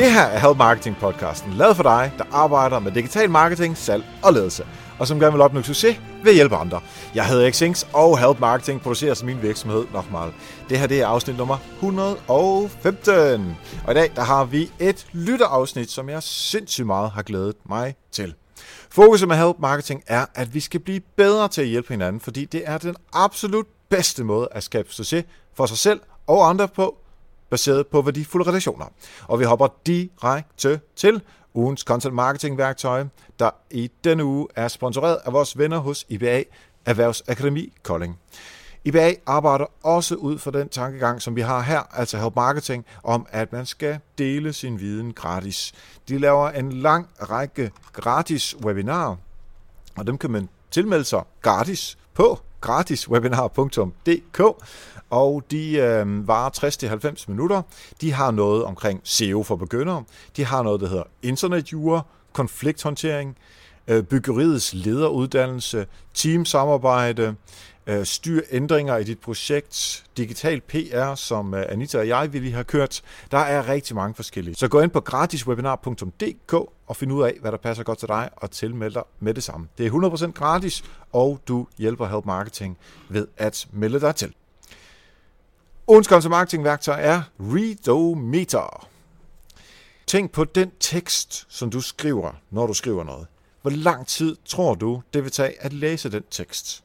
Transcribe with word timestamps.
Det 0.00 0.12
her 0.12 0.22
er 0.22 0.38
Help 0.38 0.56
Marketing 0.56 0.96
podcasten, 0.96 1.52
lavet 1.52 1.76
for 1.76 1.82
dig, 1.82 2.12
der 2.18 2.24
arbejder 2.32 2.78
med 2.78 2.92
digital 2.92 3.30
marketing, 3.30 3.76
salg 3.76 4.04
og 4.22 4.32
ledelse, 4.32 4.66
og 4.98 5.06
som 5.06 5.20
gerne 5.20 5.32
vil 5.32 5.40
opnå 5.40 5.62
succes 5.62 6.00
ved 6.22 6.30
at 6.30 6.34
hjælpe 6.34 6.56
andre. 6.56 6.80
Jeg 7.14 7.26
hedder 7.26 7.50
Xings, 7.50 7.88
og 7.92 8.18
Help 8.18 8.40
Marketing 8.40 8.80
producerer 8.80 9.14
som 9.14 9.26
min 9.26 9.42
virksomhed 9.42 9.84
Nochmal. 9.92 10.32
Det 10.68 10.78
her 10.78 10.86
det 10.86 11.00
er 11.00 11.06
afsnit 11.06 11.36
nummer 11.36 11.56
115. 11.74 13.56
Og 13.86 13.92
i 13.92 13.94
dag 13.94 14.12
der 14.16 14.22
har 14.22 14.44
vi 14.44 14.70
et 14.78 15.06
lytterafsnit, 15.12 15.90
som 15.90 16.08
jeg 16.08 16.22
sindssygt 16.22 16.86
meget 16.86 17.10
har 17.10 17.22
glædet 17.22 17.56
mig 17.68 17.94
til. 18.12 18.34
Fokuset 18.90 19.28
med 19.28 19.36
Help 19.36 19.56
Marketing 19.58 20.02
er, 20.06 20.26
at 20.34 20.54
vi 20.54 20.60
skal 20.60 20.80
blive 20.80 21.00
bedre 21.16 21.48
til 21.48 21.62
at 21.62 21.68
hjælpe 21.68 21.88
hinanden, 21.88 22.20
fordi 22.20 22.44
det 22.44 22.62
er 22.64 22.78
den 22.78 22.96
absolut 23.12 23.66
bedste 23.88 24.24
måde 24.24 24.48
at 24.52 24.62
skabe 24.62 24.92
succes 24.92 25.24
for 25.54 25.66
sig 25.66 25.78
selv 25.78 26.00
og 26.26 26.48
andre 26.48 26.68
på, 26.68 26.99
baseret 27.50 27.86
på 27.86 28.02
værdifulde 28.02 28.48
relationer. 28.48 28.86
Og 29.28 29.40
vi 29.40 29.44
hopper 29.44 29.68
direkte 29.86 30.80
til 30.96 31.22
ugens 31.54 31.80
content 31.80 32.14
marketing 32.14 32.58
værktøj, 32.58 33.04
der 33.38 33.50
i 33.70 33.90
denne 34.04 34.24
uge 34.24 34.48
er 34.56 34.68
sponsoreret 34.68 35.18
af 35.24 35.32
vores 35.32 35.58
venner 35.58 35.78
hos 35.78 36.04
IBA 36.08 36.42
Erhvervsakademi 36.86 37.72
Kolding. 37.82 38.18
IBA 38.84 39.14
arbejder 39.26 39.64
også 39.82 40.14
ud 40.14 40.38
fra 40.38 40.50
den 40.50 40.68
tankegang, 40.68 41.22
som 41.22 41.36
vi 41.36 41.40
har 41.40 41.60
her, 41.60 41.80
altså 41.92 42.18
Help 42.18 42.36
Marketing, 42.36 42.84
om 43.02 43.26
at 43.30 43.52
man 43.52 43.66
skal 43.66 43.98
dele 44.18 44.52
sin 44.52 44.80
viden 44.80 45.12
gratis. 45.12 45.72
De 46.08 46.18
laver 46.18 46.50
en 46.50 46.72
lang 46.72 47.08
række 47.30 47.70
gratis 47.92 48.56
webinarer, 48.64 49.16
og 49.96 50.06
dem 50.06 50.18
kan 50.18 50.30
man 50.30 50.48
tilmelde 50.70 51.04
sig 51.04 51.22
gratis 51.42 51.98
på 52.14 52.40
gratiswebinar.dk, 52.60 54.40
og 55.10 55.42
de 55.50 55.72
øh, 55.76 56.28
varer 56.28 57.10
60-90 57.20 57.24
minutter. 57.28 57.62
De 58.00 58.12
har 58.12 58.30
noget 58.30 58.64
omkring 58.64 59.00
SEO 59.04 59.42
for 59.42 59.56
begyndere. 59.56 60.04
De 60.36 60.44
har 60.44 60.62
noget, 60.62 60.80
der 60.80 60.88
hedder 60.88 61.04
internetjure, 61.22 62.02
konflikthåndtering, 62.32 63.36
øh, 63.88 64.02
byggeriets 64.02 64.74
lederuddannelse, 64.74 65.86
teamsamarbejde, 66.14 67.34
øh, 67.86 68.06
styr 68.06 68.40
ændringer 68.50 68.96
i 68.96 69.04
dit 69.04 69.18
projekt, 69.18 70.04
digital 70.16 70.60
PR, 70.60 71.14
som 71.14 71.54
øh, 71.54 71.64
Anita 71.68 71.98
og 71.98 72.08
jeg 72.08 72.32
vil 72.32 72.42
lige 72.42 72.52
have 72.52 72.64
kørt. 72.64 73.02
Der 73.30 73.38
er 73.38 73.68
rigtig 73.68 73.96
mange 73.96 74.14
forskellige. 74.14 74.54
Så 74.54 74.68
gå 74.68 74.80
ind 74.80 74.90
på 74.90 75.00
gratiswebinar.dk 75.00 76.52
og 76.86 76.96
find 76.96 77.12
ud 77.12 77.22
af, 77.22 77.36
hvad 77.40 77.52
der 77.52 77.58
passer 77.58 77.84
godt 77.84 77.98
til 77.98 78.08
dig, 78.08 78.28
og 78.36 78.50
tilmeld 78.50 78.94
dig 78.94 79.02
med 79.20 79.34
det 79.34 79.42
samme. 79.42 79.68
Det 79.78 79.86
er 79.86 79.90
100% 79.90 80.32
gratis, 80.32 80.84
og 81.12 81.40
du 81.48 81.66
hjælper 81.78 82.06
Help 82.06 82.26
Marketing 82.26 82.78
ved 83.08 83.26
at 83.36 83.68
melde 83.72 84.00
dig 84.00 84.16
til. 84.16 84.32
Ugens 85.88 86.10
marketingværktøj 86.10 86.38
marketing 86.38 86.64
værktøj 86.64 87.00
er 87.00 87.22
Readometer. 87.40 88.88
Tænk 90.06 90.32
på 90.32 90.44
den 90.44 90.70
tekst, 90.80 91.46
som 91.48 91.70
du 91.70 91.80
skriver, 91.80 92.32
når 92.50 92.66
du 92.66 92.74
skriver 92.74 93.04
noget. 93.04 93.26
Hvor 93.62 93.70
lang 93.70 94.06
tid 94.06 94.36
tror 94.44 94.74
du, 94.74 95.02
det 95.14 95.24
vil 95.24 95.32
tage 95.32 95.62
at 95.62 95.72
læse 95.72 96.10
den 96.10 96.22
tekst? 96.30 96.84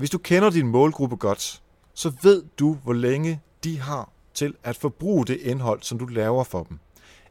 Hvis 0.00 0.10
du 0.10 0.18
kender 0.18 0.50
din 0.50 0.66
målgruppe 0.66 1.16
godt, 1.16 1.62
så 1.94 2.12
ved 2.22 2.42
du, 2.58 2.78
hvor 2.84 2.92
længe 2.92 3.40
de 3.64 3.80
har 3.80 4.08
til 4.34 4.54
at 4.64 4.76
forbruge 4.76 5.26
det 5.26 5.36
indhold, 5.40 5.82
som 5.82 5.98
du 5.98 6.06
laver 6.06 6.44
for 6.44 6.62
dem. 6.62 6.78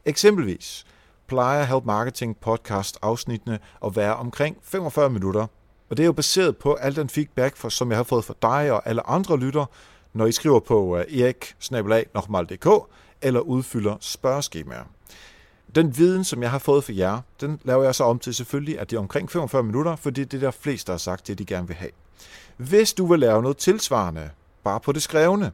Eksempelvis 0.04 0.86
plejer 1.26 1.64
Help 1.64 1.84
Marketing 1.84 2.36
podcast 2.36 2.98
afsnittene 3.02 3.58
at 3.84 3.96
være 3.96 4.16
omkring 4.16 4.56
45 4.62 5.10
minutter, 5.10 5.46
og 5.88 5.96
det 5.96 6.02
er 6.02 6.06
jo 6.06 6.12
baseret 6.12 6.56
på 6.56 6.74
al 6.74 6.96
den 6.96 7.08
feedback, 7.08 7.56
for, 7.56 7.68
som 7.68 7.90
jeg 7.90 7.98
har 7.98 8.04
fået 8.04 8.24
fra 8.24 8.34
dig 8.42 8.72
og 8.72 8.88
alle 8.88 9.08
andre 9.08 9.38
lytter, 9.38 9.66
når 10.12 10.26
I 10.26 10.32
skriver 10.32 10.60
på 10.60 10.80
uh, 10.80 11.00
erik 11.00 11.54
eller 13.22 13.40
udfylder 13.40 13.96
spørgeskemaer. 14.00 14.84
Den 15.74 15.96
viden, 15.96 16.24
som 16.24 16.42
jeg 16.42 16.50
har 16.50 16.58
fået 16.58 16.84
for 16.84 16.92
jer, 16.92 17.20
den 17.40 17.60
laver 17.64 17.84
jeg 17.84 17.94
så 17.94 18.04
om 18.04 18.18
til 18.18 18.34
selvfølgelig, 18.34 18.80
at 18.80 18.90
det 18.90 18.96
er 18.96 19.00
omkring 19.00 19.30
45 19.30 19.62
minutter, 19.62 19.96
fordi 19.96 20.24
det 20.24 20.36
er 20.36 20.40
der 20.40 20.50
flest, 20.50 20.86
der 20.86 20.92
har 20.92 20.98
sagt, 20.98 21.26
det 21.26 21.38
de 21.38 21.44
gerne 21.44 21.66
vil 21.66 21.76
have. 21.76 21.90
Hvis 22.56 22.92
du 22.92 23.06
vil 23.06 23.20
lave 23.20 23.42
noget 23.42 23.56
tilsvarende, 23.56 24.30
bare 24.64 24.80
på 24.80 24.92
det 24.92 25.02
skrevne, 25.02 25.52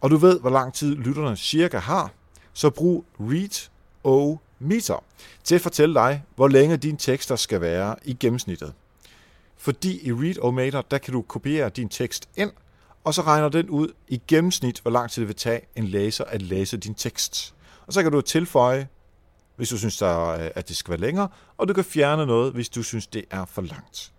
og 0.00 0.10
du 0.10 0.16
ved, 0.16 0.40
hvor 0.40 0.50
lang 0.50 0.74
tid 0.74 0.96
lytterne 0.96 1.36
cirka 1.36 1.78
har, 1.78 2.10
så 2.52 2.70
brug 2.70 3.04
Read 3.20 3.68
o 4.04 4.36
Meter 4.58 5.04
til 5.44 5.54
at 5.54 5.60
fortælle 5.60 5.94
dig, 5.94 6.24
hvor 6.34 6.48
længe 6.48 6.76
dine 6.76 6.98
tekster 6.98 7.36
skal 7.36 7.60
være 7.60 7.96
i 8.04 8.16
gennemsnittet. 8.20 8.74
Fordi 9.56 10.06
i 10.06 10.12
Read 10.12 10.38
o 10.40 10.50
Meter, 10.50 10.82
der 10.82 10.98
kan 10.98 11.12
du 11.12 11.22
kopiere 11.22 11.68
din 11.68 11.88
tekst 11.88 12.28
ind, 12.36 12.50
og 13.04 13.14
så 13.14 13.22
regner 13.22 13.48
den 13.48 13.68
ud 13.68 13.88
i 14.08 14.22
gennemsnit, 14.28 14.80
hvor 14.80 14.90
lang 14.90 15.10
tid 15.10 15.22
det 15.22 15.28
vil 15.28 15.36
tage 15.36 15.60
en 15.76 15.84
læser 15.84 16.24
at 16.24 16.42
læse 16.42 16.76
din 16.76 16.94
tekst. 16.94 17.54
Og 17.86 17.92
så 17.92 18.02
kan 18.02 18.12
du 18.12 18.20
tilføje, 18.20 18.88
hvis 19.56 19.68
du 19.68 19.78
synes, 19.78 20.02
at 20.02 20.68
det 20.68 20.76
skal 20.76 20.90
være 20.90 21.00
længere, 21.00 21.28
og 21.58 21.68
du 21.68 21.74
kan 21.74 21.84
fjerne 21.84 22.26
noget, 22.26 22.52
hvis 22.52 22.68
du 22.68 22.82
synes, 22.82 23.06
det 23.06 23.24
er 23.30 23.44
for 23.44 23.62
langt. 23.62 24.12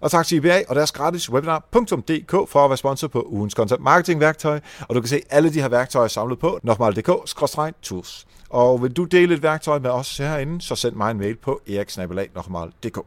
Og 0.01 0.11
tak 0.11 0.25
til 0.25 0.35
IBA 0.35 0.63
og 0.69 0.75
deres 0.75 0.91
gratis 0.91 1.31
webinar.dk 1.31 2.49
for 2.49 2.63
at 2.63 2.69
være 2.69 2.77
sponsor 2.77 3.07
på 3.07 3.27
ugens 3.29 3.53
content 3.53 3.81
marketing 3.81 4.19
værktøj. 4.19 4.59
Og 4.79 4.95
du 4.95 5.01
kan 5.01 5.09
se 5.09 5.21
alle 5.29 5.53
de 5.53 5.61
her 5.61 5.69
værktøjer 5.69 6.07
samlet 6.07 6.39
på 6.39 6.59
nokmal.dk-tools. 6.63 8.25
Og 8.49 8.83
vil 8.83 8.91
du 8.91 9.03
dele 9.03 9.35
et 9.35 9.43
værktøj 9.43 9.79
med 9.79 9.89
os 9.89 10.17
herinde, 10.17 10.61
så 10.61 10.75
send 10.75 10.95
mig 10.95 11.11
en 11.11 11.17
mail 11.17 11.35
på 11.35 11.61
eriksnabelag.dk. 11.67 12.99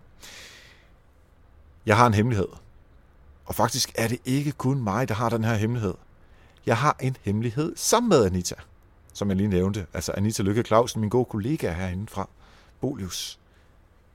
Jeg 1.87 1.97
har 1.97 2.07
en 2.07 2.15
hemmelighed. 2.15 2.49
Og 3.45 3.55
faktisk 3.55 3.93
er 3.95 4.09
det 4.09 4.19
ikke 4.25 4.53
kun 4.53 4.83
mig, 4.83 5.09
der 5.09 5.15
har 5.15 5.29
den 5.29 5.45
her 5.45 5.55
hemmelighed. 5.55 5.95
Jeg 6.67 6.77
har 6.77 6.97
en 7.01 7.17
hemmelighed 7.23 7.73
sammen 7.77 8.09
med 8.09 8.25
Anita, 8.25 8.55
som 9.15 9.29
jeg 9.29 9.37
lige 9.37 9.49
nævnte. 9.49 9.87
Altså 9.93 10.13
Anita 10.17 10.43
Lykke 10.43 10.63
Clausen, 10.63 11.01
min 11.01 11.11
gode 11.11 11.25
kollega 11.25 11.73
herinde 11.73 12.07
fra 12.07 12.29
Bolius. 12.81 13.39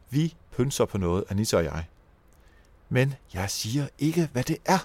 Vi 0.10 0.36
pynser 0.58 0.86
på 0.86 0.98
noget, 0.98 1.24
Anita 1.30 1.58
og 1.58 1.64
jeg. 1.64 1.86
Men 2.90 3.14
jeg 3.34 3.50
siger 3.50 3.88
ikke, 4.00 4.30
hvad 4.34 4.44
det 4.44 4.58
er. 4.66 4.80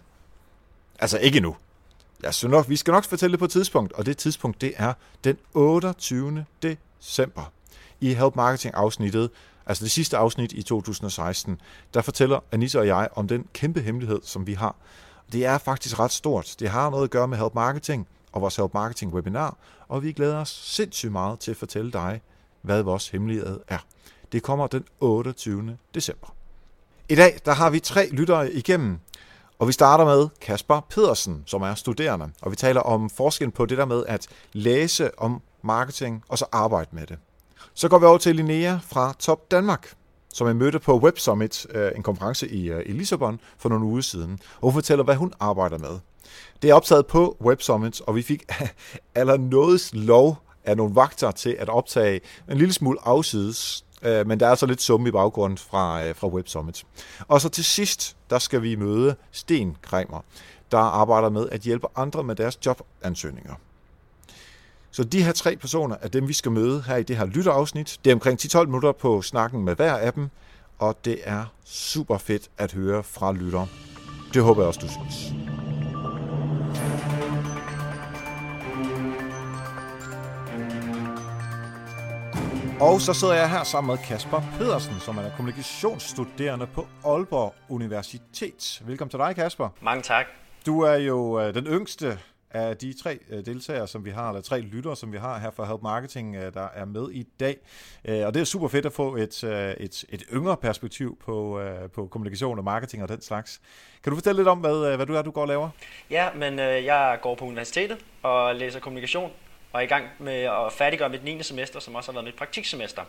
Altså 0.98 1.19
ikke 1.19 1.41
nu. 1.41 1.56
Jeg 2.22 2.34
synes 2.34 2.50
nok, 2.50 2.69
vi 2.69 2.76
skal 2.76 2.92
nok 2.92 3.04
fortælle 3.04 3.32
det 3.32 3.38
på 3.38 3.44
et 3.44 3.50
tidspunkt, 3.50 3.92
og 3.92 4.06
det 4.06 4.19
tidspunkt, 4.19 4.60
det 4.60 4.72
er 4.76 4.92
den 5.25 5.36
28. 5.54 6.47
december. 6.62 7.52
I 8.00 8.14
Help 8.14 8.36
Marketing 8.36 8.75
afsnittet, 8.75 9.31
altså 9.66 9.84
det 9.84 9.90
sidste 9.90 10.16
afsnit 10.16 10.52
i 10.52 10.62
2016, 10.62 11.60
der 11.94 12.02
fortæller 12.02 12.40
Anissa 12.52 12.78
og 12.78 12.86
jeg 12.86 13.08
om 13.14 13.28
den 13.28 13.46
kæmpe 13.52 13.80
hemmelighed, 13.80 14.20
som 14.22 14.46
vi 14.46 14.54
har. 14.54 14.76
Det 15.32 15.46
er 15.46 15.58
faktisk 15.58 15.98
ret 15.98 16.12
stort. 16.12 16.56
Det 16.60 16.68
har 16.68 16.90
noget 16.90 17.04
at 17.04 17.10
gøre 17.10 17.28
med 17.28 17.38
Help 17.38 17.54
Marketing 17.54 18.08
og 18.32 18.40
vores 18.40 18.56
Help 18.56 18.74
Marketing 18.74 19.14
webinar, 19.14 19.56
og 19.88 20.02
vi 20.02 20.12
glæder 20.12 20.36
os 20.36 20.48
sindssygt 20.48 21.12
meget 21.12 21.38
til 21.38 21.50
at 21.50 21.56
fortælle 21.56 21.92
dig, 21.92 22.20
hvad 22.62 22.82
vores 22.82 23.08
hemmelighed 23.08 23.60
er. 23.68 23.78
Det 24.32 24.42
kommer 24.42 24.66
den 24.66 24.84
28. 25.00 25.78
december. 25.94 26.34
I 27.08 27.14
dag 27.14 27.38
der 27.44 27.52
har 27.52 27.70
vi 27.70 27.80
tre 27.80 28.08
lyttere 28.10 28.52
igennem, 28.52 28.98
og 29.58 29.68
vi 29.68 29.72
starter 29.72 30.04
med 30.04 30.28
Kasper 30.40 30.80
Pedersen, 30.80 31.42
som 31.46 31.62
er 31.62 31.74
studerende, 31.74 32.30
og 32.42 32.50
vi 32.50 32.56
taler 32.56 32.80
om 32.80 33.10
forskellen 33.10 33.52
på 33.52 33.66
det 33.66 33.78
der 33.78 33.84
med 33.84 34.04
at 34.06 34.26
læse 34.52 35.18
om 35.18 35.42
marketing 35.62 36.24
og 36.28 36.38
så 36.38 36.46
arbejde 36.52 36.90
med 36.92 37.06
det. 37.06 37.18
Så 37.74 37.88
går 37.88 37.98
vi 37.98 38.06
over 38.06 38.18
til 38.18 38.36
Linnea 38.36 38.78
fra 38.82 39.14
Top 39.18 39.50
Danmark, 39.50 39.94
som 40.34 40.46
jeg 40.46 40.56
mødte 40.56 40.78
på 40.78 40.98
Web 40.98 41.18
Summit, 41.18 41.66
øh, 41.70 41.92
en 41.96 42.02
konference 42.02 42.48
i, 42.48 42.70
øh, 42.70 42.82
i 42.86 42.92
Lissabon 42.92 43.40
for 43.58 43.69
nogle 43.69 43.84
uger 43.84 44.00
siden, 44.00 44.38
og 44.54 44.62
hun 44.62 44.72
fortæller, 44.72 45.04
hvad 45.04 45.16
hun 45.16 45.32
arbejder 45.40 45.78
med. 45.78 45.98
Det 46.62 46.70
er 46.70 46.75
optaget 46.75 47.06
på 47.06 47.37
Web 47.40 47.60
Summit, 47.60 48.00
og 48.00 48.16
vi 48.16 48.22
fik 48.22 48.44
allernådes 49.14 49.90
lov 49.94 50.38
af 50.64 50.76
nogle 50.76 50.94
vagter 50.94 51.31
til 51.31 51.56
at 51.58 51.69
optage 51.69 52.20
en 52.50 52.58
lille 52.58 52.72
smule 52.72 52.98
afsides, 53.02 53.84
øh, 54.02 54.26
men 54.26 54.40
der 54.40 54.46
er 54.48 54.54
så 54.54 54.66
lidt 54.66 54.82
summe 54.82 55.08
i 55.08 55.12
baggrunden 55.12 55.58
fra, 55.58 56.10
fra 56.12 56.28
Web 56.28 56.48
Summit. 56.48 56.84
Og 57.28 57.40
så 57.40 57.48
til 57.48 57.64
sidst, 57.64 58.16
der 58.31 58.38
skal 58.38 58.62
vi 58.62 58.76
møde 58.76 59.16
Sten 59.32 59.76
Kremer, 59.82 60.25
der 60.70 60.78
arbejder 60.78 61.28
med 61.28 61.48
at 61.48 61.60
hjælpe 61.60 61.87
andre 61.96 62.25
med 62.25 62.37
deres 62.37 62.58
jobansøgninger. 62.66 63.54
Så 64.94 65.04
de 65.04 65.22
her 65.22 65.32
tre 65.32 65.56
personer 65.56 65.96
er 66.00 66.08
dem, 66.08 66.28
vi 66.28 66.32
skal 66.32 66.52
møde 66.52 66.82
her 66.82 66.96
i 66.96 67.02
det 67.02 67.16
her 67.16 67.26
lytterafsnit. 67.26 67.98
Det 68.04 68.10
er 68.10 68.14
omkring 68.14 68.40
10-12 68.40 68.64
minutter 68.64 68.92
på 68.92 69.22
snakken 69.22 69.64
med 69.64 69.76
hver 69.76 69.96
af 69.96 70.12
dem, 70.12 70.30
og 70.78 71.04
det 71.04 71.18
er 71.24 71.44
super 71.64 72.18
fedt 72.18 72.50
at 72.58 72.72
høre 72.72 73.02
fra 73.02 73.32
lytter. 73.32 73.66
Det 74.34 74.42
håber 74.42 74.62
jeg 74.62 74.68
også, 74.68 74.80
du 74.80 74.88
synes. 74.88 75.32
Og 82.80 83.00
så 83.00 83.12
sidder 83.12 83.34
jeg 83.34 83.50
her 83.50 83.64
sammen 83.64 83.90
med 83.96 84.04
Kasper 84.04 84.42
Pedersen, 84.58 84.94
som 85.00 85.18
er 85.18 85.30
kommunikationsstuderende 85.36 86.66
på 86.66 86.86
Aalborg 87.04 87.54
Universitet. 87.68 88.82
Velkommen 88.86 89.10
til 89.10 89.18
dig, 89.18 89.34
Kasper. 89.34 89.68
Mange 89.82 90.02
tak. 90.02 90.26
Du 90.66 90.80
er 90.80 90.94
jo 90.94 91.40
øh, 91.40 91.54
den 91.54 91.66
yngste 91.66 92.18
af 92.54 92.76
de 92.76 92.94
tre 93.02 93.19
øh, 93.31 93.46
deltagere, 93.46 93.88
som 93.88 94.04
vi 94.04 94.10
har, 94.10 94.28
eller 94.28 94.43
tre 94.43 94.60
lyttere, 94.60 94.96
som 94.96 95.12
vi 95.12 95.19
har 95.19 95.38
her 95.38 95.50
for 95.50 95.64
Help 95.64 95.82
Marketing, 95.82 96.37
øh, 96.37 96.54
der 96.54 96.69
er 96.75 96.84
med 96.84 97.10
i 97.12 97.22
dag. 97.40 97.56
Øh, 98.04 98.26
og 98.26 98.34
det 98.34 98.40
er 98.40 98.44
super 98.44 98.69
fedt 98.69 98.87
at 98.87 98.93
få 98.93 99.16
et, 99.16 99.44
et, 99.44 100.04
et 100.08 100.22
yngre 100.32 100.56
perspektiv 100.56 101.19
på, 101.25 101.62
på 101.94 102.06
kommunikation 102.06 102.58
og 102.58 102.64
marketing 102.64 103.02
og 103.02 103.08
den 103.08 103.22
slags. 103.22 103.60
Kan 104.02 104.10
du 104.10 104.16
fortælle 104.16 104.38
lidt 104.38 104.49
om, 104.49 104.58
hvad, 104.58 104.96
hvad 104.96 105.06
du 105.06 105.14
er, 105.14 105.22
du 105.22 105.31
går 105.31 105.43
og 105.43 105.49
laver? 105.49 105.69
Ja, 106.10 106.28
men 106.34 106.58
jeg 106.58 107.19
går 107.22 107.34
på 107.34 107.44
universitetet 107.44 107.99
og 108.22 108.54
læser 108.54 108.81
kommunikation, 108.81 109.31
og 109.72 109.81
er 109.81 109.84
i 109.84 109.87
gang 109.87 110.04
med 110.19 110.34
at 110.34 110.72
færdiggøre 110.72 111.08
mit 111.08 111.25
9. 111.25 111.43
semester, 111.43 111.81
som 111.81 111.94
også 111.94 112.10
har 112.10 112.14
været 112.14 112.25
mit 112.25 112.34
praktiksemester. 112.34 113.02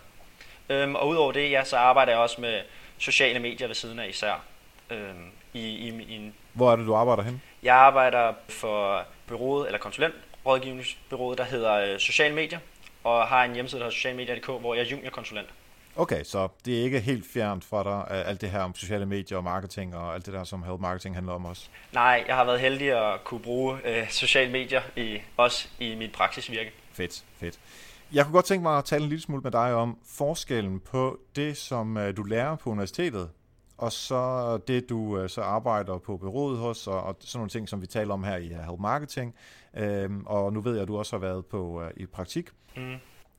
Øhm, 0.70 0.96
og 0.96 1.08
udover 1.08 1.32
det, 1.32 1.52
ja, 1.52 1.64
så 1.64 1.78
arbejder 1.78 2.12
jeg 2.12 2.22
også 2.22 2.42
med 2.42 2.62
sociale 2.98 3.40
medier 3.40 3.68
ved 3.68 3.76
siden 3.76 4.00
af 4.00 4.10
især. 4.10 4.44
Øhm, 4.90 5.32
i, 5.54 5.60
i, 5.60 6.04
i 6.08 6.16
en 6.16 6.34
Hvor 6.54 6.72
er 6.72 6.76
det, 6.76 6.88
du 6.88 6.96
arbejder 6.96 7.24
hen? 7.24 7.42
Jeg 7.64 7.76
arbejder 7.76 8.34
for 8.50 9.06
byrådet, 9.38 9.68
eller 9.68 9.80
konsulentrådgivningsbyrået, 9.80 11.38
der 11.38 11.44
hedder 11.44 11.74
øh, 11.74 12.00
Social 12.00 12.34
Medier, 12.34 12.60
og 13.04 13.28
har 13.28 13.44
en 13.44 13.54
hjemmeside, 13.54 13.80
der 13.80 13.86
hedder 13.86 13.96
socialmedier.dk, 13.96 14.46
hvor 14.46 14.74
jeg 14.74 14.82
er 14.82 14.86
juniorkonsulent. 14.86 15.48
Okay, 15.96 16.24
så 16.24 16.48
det 16.66 16.80
er 16.80 16.84
ikke 16.84 17.00
helt 17.00 17.26
fjernt 17.34 17.64
for 17.64 17.84
dig, 17.84 18.26
alt 18.28 18.42
det 18.42 18.50
her 18.50 18.60
om 18.60 18.76
sociale 18.76 19.06
medier 19.06 19.38
og 19.38 19.44
marketing 19.44 19.96
og 19.96 20.14
alt 20.14 20.26
det 20.26 20.34
der, 20.34 20.44
som 20.44 20.64
Help 20.64 20.80
Marketing 20.80 21.16
handler 21.16 21.34
om 21.34 21.46
også? 21.46 21.68
Nej, 21.92 22.24
jeg 22.28 22.36
har 22.36 22.46
været 22.46 22.60
heldig 22.60 23.14
at 23.14 23.24
kunne 23.24 23.40
bruge 23.40 23.78
øh, 23.86 24.10
sociale 24.10 24.52
medier 24.52 24.82
i, 24.96 25.22
også 25.38 25.68
i 25.80 25.96
mit 25.96 26.12
praksisvirke. 26.12 26.72
Fedt, 26.94 27.24
fedt. 27.40 27.60
Jeg 28.14 28.26
kunne 28.26 28.34
godt 28.34 28.46
tænke 28.46 28.64
mig 28.64 28.78
at 28.78 28.86
tale 28.86 29.04
en 29.04 29.10
lille 29.10 29.22
smule 29.22 29.42
med 29.42 29.52
dig 29.52 29.74
om 29.74 29.98
forskellen 30.06 30.80
på 30.80 31.20
det, 31.36 31.58
som 31.58 31.98
øh, 31.98 32.18
du 32.18 32.24
lærer 32.24 32.56
på 32.56 32.70
universitetet, 32.70 33.30
og 33.84 33.92
så 33.92 34.58
det, 34.68 34.90
du 34.90 35.20
øh, 35.20 35.30
så 35.30 35.42
arbejder 35.42 35.98
på 35.98 36.18
byrådet 36.18 36.60
hos, 36.60 36.88
og, 36.88 37.04
og 37.04 37.16
sådan 37.20 37.38
nogle 37.38 37.50
ting, 37.50 37.70
som 37.70 37.82
vi 37.82 37.88
taler 37.88 38.14
om 38.14 38.24
her 38.24 38.38
i 38.38 38.48
Help 38.48 38.80
Marketing. 38.80 39.36
Øhm, 39.78 40.24
og 40.26 40.54
nu 40.54 40.62
ved 40.62 40.74
jeg, 40.74 40.82
at 40.82 40.88
du 40.88 40.98
også 40.98 41.16
har 41.16 41.22
været 41.22 41.46
på 41.46 41.82
uh, 41.82 41.84
i 41.98 42.06
praktik. 42.06 42.50
Mm. 42.76 42.96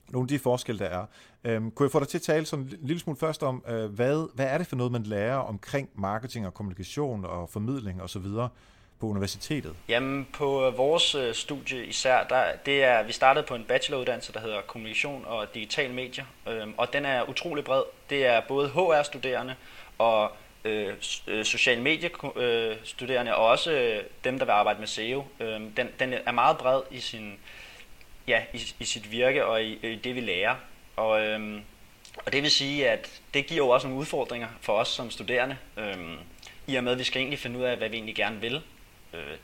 Nogle 0.09 0.25
af 0.25 0.29
de 0.29 0.39
forskelle, 0.39 0.79
der 0.79 0.91
er. 0.91 1.07
Øhm, 1.45 1.71
kunne 1.71 1.87
jeg 1.87 1.93
få 1.93 2.01
dig 2.01 2.09
til 2.09 2.19
at 2.19 2.23
tale 2.23 2.47
sådan 2.47 2.65
en 2.65 2.79
lille 2.83 3.01
smule 3.01 3.19
først 3.19 3.43
om, 3.43 3.65
øh, 3.69 3.91
hvad, 3.91 4.35
hvad 4.35 4.47
er 4.47 4.59
det 4.59 4.67
for 4.67 4.77
noget, 4.77 4.93
man 4.93 5.03
lærer 5.03 5.37
omkring 5.37 5.89
marketing 5.95 6.47
og 6.47 6.55
kommunikation 6.55 7.25
og 7.25 7.49
formidling 7.49 8.03
osv., 8.03 8.27
på 9.01 9.07
universitetet? 9.07 9.75
Jamen 9.89 10.27
på 10.33 10.73
vores 10.77 11.15
øh, 11.15 11.35
studie 11.35 11.87
især, 11.87 12.25
der, 12.29 12.45
det 12.67 12.85
er, 12.85 13.03
vi 13.03 13.13
startede 13.13 13.47
på 13.49 13.55
en 13.55 13.65
bacheloruddannelse, 13.69 14.33
der 14.33 14.41
hedder 14.41 14.61
Kommunikation 14.67 15.25
og 15.27 15.47
Digital 15.55 15.95
Medier, 15.95 16.25
øh, 16.49 16.67
og 16.77 16.93
den 16.93 17.05
er 17.05 17.29
utrolig 17.29 17.65
bred. 17.65 17.83
Det 18.11 18.27
er 18.27 18.41
både 18.49 18.69
HR-studerende 18.69 19.55
og 19.99 20.33
øh, 20.65 20.95
øh 21.27 21.45
social 21.45 21.81
mediestuderende, 21.81 23.33
øh, 23.33 23.39
og 23.39 23.47
også 23.47 23.73
øh, 23.73 24.05
dem, 24.25 24.39
der 24.39 24.45
vil 24.45 24.53
arbejde 24.53 24.79
med 24.79 24.87
SEO. 24.87 25.27
Øh, 25.41 25.61
den, 25.77 25.89
den 25.99 26.15
er 26.27 26.33
meget 26.33 26.59
bred 26.59 26.81
i, 26.91 27.01
sin, 27.01 27.39
ja, 28.29 28.43
i, 28.55 28.75
i 28.81 28.85
sit 28.85 29.11
virke 29.11 29.47
og 29.47 29.63
i, 29.63 29.93
i 29.93 29.97
det, 29.97 30.15
vi 30.15 30.21
lærer. 30.21 30.57
Og, 30.97 31.21
øh, 31.27 31.61
og 32.27 32.33
det 32.33 32.43
vil 32.43 32.51
sige, 32.51 32.91
at 32.91 33.21
det 33.35 33.47
giver 33.47 33.65
jo 33.65 33.69
også 33.69 33.87
nogle 33.87 34.01
udfordringer 34.01 34.49
for 34.61 34.73
os 34.73 34.89
som 34.89 35.11
studerende, 35.11 35.57
øh, 35.77 35.97
i 36.67 36.77
og 36.77 36.85
med, 36.85 36.93
at 36.93 36.99
vi 36.99 37.05
skal 37.05 37.21
egentlig 37.21 37.39
finde 37.39 37.59
ud 37.59 37.65
af, 37.65 37.77
hvad 37.77 37.89
vi 37.89 37.97
egentlig 37.97 38.15
gerne 38.15 38.41
vil. 38.41 38.63
Øh, 39.13 39.37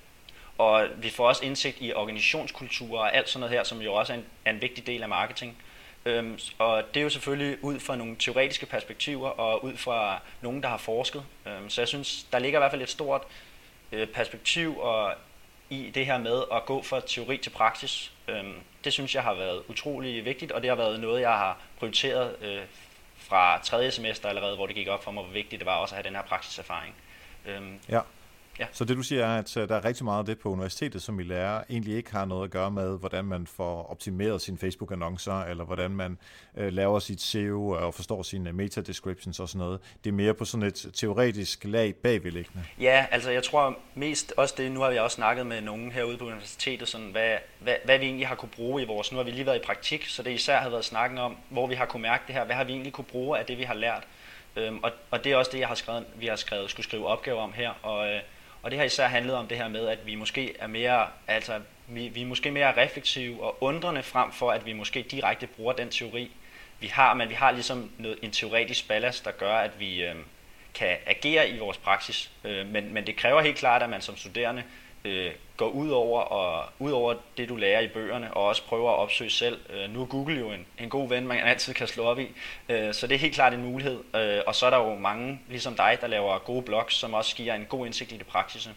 og 0.58 0.88
vi 0.97 1.11
får 1.11 1.29
også 1.29 1.44
indsigt 1.44 1.76
i 1.81 1.93
organisationskultur 1.93 2.99
og 2.99 3.17
alt 3.17 3.29
sådan 3.29 3.41
noget 3.41 3.56
her, 3.56 3.64
som 3.64 3.81
jo 3.81 3.94
også 3.94 4.12
er 4.12 4.17
en, 4.17 4.25
er 4.44 4.50
en 4.50 4.62
vigtig 4.62 4.87
del 4.87 5.02
af 5.02 5.08
marketing. 5.08 5.56
Øhm, 6.05 6.38
og 6.58 6.82
det 6.94 7.00
er 7.00 7.05
jo 7.05 7.11
selvfølgelig 7.11 7.64
ud 7.64 7.81
fra 7.81 7.97
nogle 7.97 8.17
teoretiske 8.19 8.67
perspektiver 8.67 9.29
og 9.29 9.64
ud 9.64 9.76
fra 9.76 10.20
nogen, 10.41 10.62
der 10.62 10.69
har 10.69 10.76
forsket. 10.76 11.25
Øhm, 11.47 11.70
så 11.70 11.81
jeg 11.81 11.88
synes, 11.88 12.26
der 12.32 12.38
ligger 12.38 12.58
i 12.58 12.61
hvert 12.61 12.70
fald 12.70 12.82
et 12.82 12.91
stort 12.91 13.23
øh, 13.93 14.06
perspektiv 14.06 14.79
og 14.79 15.14
i 15.70 15.91
det 15.94 16.06
her 16.06 16.19
med 16.19 16.43
at 16.52 16.67
gå 16.67 16.82
fra 16.82 17.00
teori 17.06 17.37
til 17.37 17.50
praksis. 17.50 18.12
Øhm, 18.29 18.55
det 18.85 18.93
synes 18.93 19.14
jeg 19.14 19.23
har 19.23 19.35
været 19.35 19.62
utrolig 19.69 20.25
vigtigt, 20.25 20.52
og 20.52 20.62
det 20.62 20.69
har 20.69 20.76
været 20.76 21.00
noget, 21.00 21.20
jeg 21.20 21.31
har 21.31 21.58
prioriteret 21.79 22.37
øh, 22.43 22.62
fra 23.17 23.58
tredje 23.62 23.91
semester 23.91 24.29
allerede, 24.29 24.56
hvor 24.56 24.67
det 24.67 24.76
gik 24.76 24.88
op 24.88 25.05
for 25.05 25.11
mig, 25.11 25.23
hvor 25.25 25.32
vigtigt 25.32 25.61
det 25.61 25.67
var 25.67 25.76
også 25.76 25.94
at 25.94 25.97
have 25.97 26.08
den 26.08 26.17
her 26.17 26.23
praksiserfaring. 26.23 26.94
Øhm, 27.47 27.79
ja. 27.88 28.00
Ja. 28.61 28.67
Så 28.73 28.85
det 28.85 28.97
du 28.97 29.03
siger 29.03 29.27
er, 29.27 29.39
at 29.39 29.57
øh, 29.57 29.69
der 29.69 29.77
er 29.77 29.85
rigtig 29.85 30.05
meget 30.05 30.19
af 30.19 30.25
det 30.25 30.39
på 30.39 30.49
universitetet, 30.49 31.03
som 31.03 31.21
I 31.21 31.23
lærer, 31.23 31.65
egentlig 31.71 31.97
ikke 31.97 32.12
har 32.12 32.25
noget 32.25 32.45
at 32.45 32.51
gøre 32.51 32.71
med, 32.71 32.99
hvordan 32.99 33.25
man 33.25 33.47
får 33.47 33.91
optimeret 33.91 34.43
sine 34.43 34.59
Facebook-annoncer, 34.59 35.51
eller 35.51 35.65
hvordan 35.65 35.91
man 35.91 36.19
øh, 36.57 36.73
laver 36.73 36.99
sit 36.99 37.21
SEO 37.21 37.69
og 37.69 37.95
forstår 37.95 38.23
sine 38.23 38.53
meta-descriptions 38.53 39.41
og 39.41 39.49
sådan 39.49 39.59
noget. 39.59 39.81
Det 40.05 40.11
er 40.11 40.15
mere 40.15 40.35
på 40.35 40.45
sådan 40.45 40.67
et 40.67 40.87
teoretisk 40.95 41.65
lag 41.65 41.95
bagvedliggende. 41.95 42.65
Ja, 42.81 43.07
altså 43.11 43.31
jeg 43.31 43.43
tror 43.43 43.79
mest 43.95 44.33
også 44.37 44.55
det, 44.59 44.73
nu 44.73 44.81
har 44.81 44.91
vi 44.91 44.99
også 44.99 45.15
snakket 45.15 45.47
med 45.47 45.61
nogen 45.61 45.93
herude 45.93 46.17
på 46.17 46.25
universitetet, 46.25 46.89
sådan, 46.89 47.11
hvad, 47.11 47.37
hvad, 47.59 47.75
hvad 47.85 47.99
vi 47.99 48.05
egentlig 48.05 48.29
har 48.29 48.35
kunne 48.35 48.49
bruge 48.57 48.83
i 48.83 48.87
vores, 48.87 49.12
nu 49.12 49.17
har 49.17 49.25
vi 49.25 49.31
lige 49.31 49.47
været 49.47 49.57
i 49.57 49.65
praktik, 49.67 50.07
så 50.07 50.23
det 50.23 50.31
især 50.31 50.61
har 50.61 50.71
været 50.71 50.85
snakken 50.85 51.19
om, 51.19 51.37
hvor 51.49 51.67
vi 51.67 51.75
har 51.75 51.87
kunne 51.87 52.03
mærke 52.03 52.25
det 52.27 52.35
her, 52.35 52.45
hvad 52.45 52.57
har 52.57 52.65
vi 52.65 52.73
egentlig 52.73 52.93
kunne 52.93 53.05
bruge 53.05 53.39
af 53.39 53.47
det, 53.47 53.59
vi 53.59 53.62
har 53.62 53.75
lært. 53.75 54.07
Øhm, 54.57 54.79
og, 54.83 54.91
og 55.11 55.25
det 55.25 55.33
er 55.33 55.37
også 55.37 55.51
det, 55.53 55.59
jeg 55.59 55.69
har 55.69 55.75
skrevet, 55.75 56.05
vi 56.17 56.27
har 56.27 56.37
skrevet, 56.37 56.71
skulle 56.71 56.87
skrive 56.87 57.07
opgaver 57.07 57.41
om 57.41 57.53
her, 57.53 57.71
og 57.83 58.09
øh, 58.09 58.21
og 58.62 58.71
det 58.71 58.79
har 58.79 58.87
især 58.87 59.09
handlet 59.09 59.35
om 59.35 59.47
det 59.47 59.59
her 59.59 59.69
med, 59.69 59.89
at 59.89 60.07
vi 60.07 60.15
måske 60.15 60.57
er 60.59 60.67
mere, 60.67 61.07
altså, 61.27 61.61
vi, 61.89 62.09
vi 62.09 62.23
er 62.23 62.27
måske 62.27 62.51
mere 62.51 62.77
reflektive 62.77 63.43
og 63.43 63.62
undrende 63.62 64.03
frem 64.03 64.33
for, 64.33 64.51
at 64.51 64.67
vi 64.67 64.73
måske 64.73 65.03
direkte 65.03 65.47
bruger 65.47 65.73
den 65.73 65.89
teori, 65.89 66.31
vi 66.81 66.87
har, 66.87 67.15
men 67.15 67.29
vi 67.29 67.35
har 67.35 67.51
ligesom 67.51 67.91
noget, 67.99 68.19
en 68.23 68.31
teoretisk 68.31 68.89
ballast, 68.89 69.25
der 69.25 69.31
gør, 69.31 69.55
at 69.55 69.81
vi 69.81 70.03
øh, 70.03 70.15
kan 70.75 70.97
agere 71.07 71.51
i 71.51 71.59
vores 71.59 71.77
praksis. 71.77 72.31
Øh, 72.45 72.67
men, 72.67 72.95
men 72.95 73.07
det 73.07 73.17
kræver 73.17 73.41
helt 73.41 73.57
klart, 73.57 73.83
at 73.83 73.91
man 73.91 74.01
som 74.01 74.17
studerende 74.17 74.62
øh, 75.05 75.31
går 75.56 75.69
ud 75.69 75.91
over, 75.91 76.20
og, 76.20 76.64
ud 76.79 76.91
over 76.91 77.14
det, 77.37 77.49
du 77.49 77.56
lærer 77.56 77.81
i 77.81 77.88
bøgerne, 77.88 78.35
og 78.35 78.44
også 78.44 78.62
prøver 78.67 78.91
at 78.91 78.97
opsøge 78.97 79.31
selv. 79.31 79.58
Øh, 79.70 79.91
nu 79.91 80.02
er 80.02 80.06
Google 80.06 80.38
jo 80.38 80.52
en, 80.52 80.67
en 80.79 80.88
god 80.88 81.08
ven, 81.08 81.26
man 81.26 81.38
altid 81.38 81.75
kan 81.75 81.87
slå 81.87 82.05
op 82.05 82.19
i, 82.19 82.29
øh, 82.69 82.94
så 82.94 83.06
det 83.06 83.14
er 83.14 83.19
helt 83.19 83.35
klart 83.35 83.55
en 83.55 83.62
mulighed. 83.62 84.00
Øh, 84.14 84.41
og 84.47 84.55
så 84.55 84.67
er 84.67 84.70
der 84.70 84.79
jo 84.79 84.94
mange, 84.94 85.41
ligesom 85.49 85.75
dig, 85.75 85.99
der 86.00 86.06
laver 86.06 86.38
gode 86.38 86.62
blogs, 86.62 86.94
som 86.94 87.14
også 87.14 87.37
giver 87.37 87.55
en 87.55 87.67
god 87.69 87.87
indsigt 87.87 88.12
i 88.12 88.17
det 88.17 88.26
praktiske. 88.26 88.70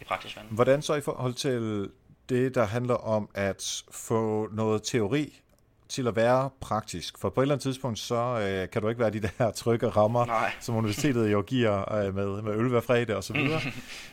I 0.00 0.04
praktisk 0.04 0.38
Hvordan 0.50 0.82
så 0.82 0.94
i 0.94 1.00
forhold 1.00 1.34
til 1.34 1.90
det, 2.28 2.54
der 2.54 2.64
handler 2.64 2.94
om 2.94 3.28
at 3.34 3.82
få 3.90 4.48
noget 4.52 4.82
teori 4.82 5.40
til 5.88 6.06
at 6.08 6.16
være 6.16 6.50
praktisk. 6.60 7.18
For 7.18 7.28
på 7.28 7.40
et 7.40 7.44
eller 7.44 7.54
andet 7.54 7.62
tidspunkt, 7.62 7.98
så 7.98 8.14
øh, 8.14 8.70
kan 8.70 8.82
du 8.82 8.88
ikke 8.88 9.00
være 9.00 9.10
de 9.10 9.20
der 9.38 9.50
trygge 9.62 9.88
rammer, 9.88 10.26
Nej. 10.26 10.52
som 10.60 10.76
universitetet 10.76 11.32
jo 11.32 11.42
giver 11.42 11.94
øh, 11.94 12.14
med, 12.14 12.42
med 12.42 12.52
øl 12.54 12.68
hver 12.68 12.80
fredag 12.80 13.16
og 13.16 13.24
så 13.24 13.32
videre. 13.42 13.60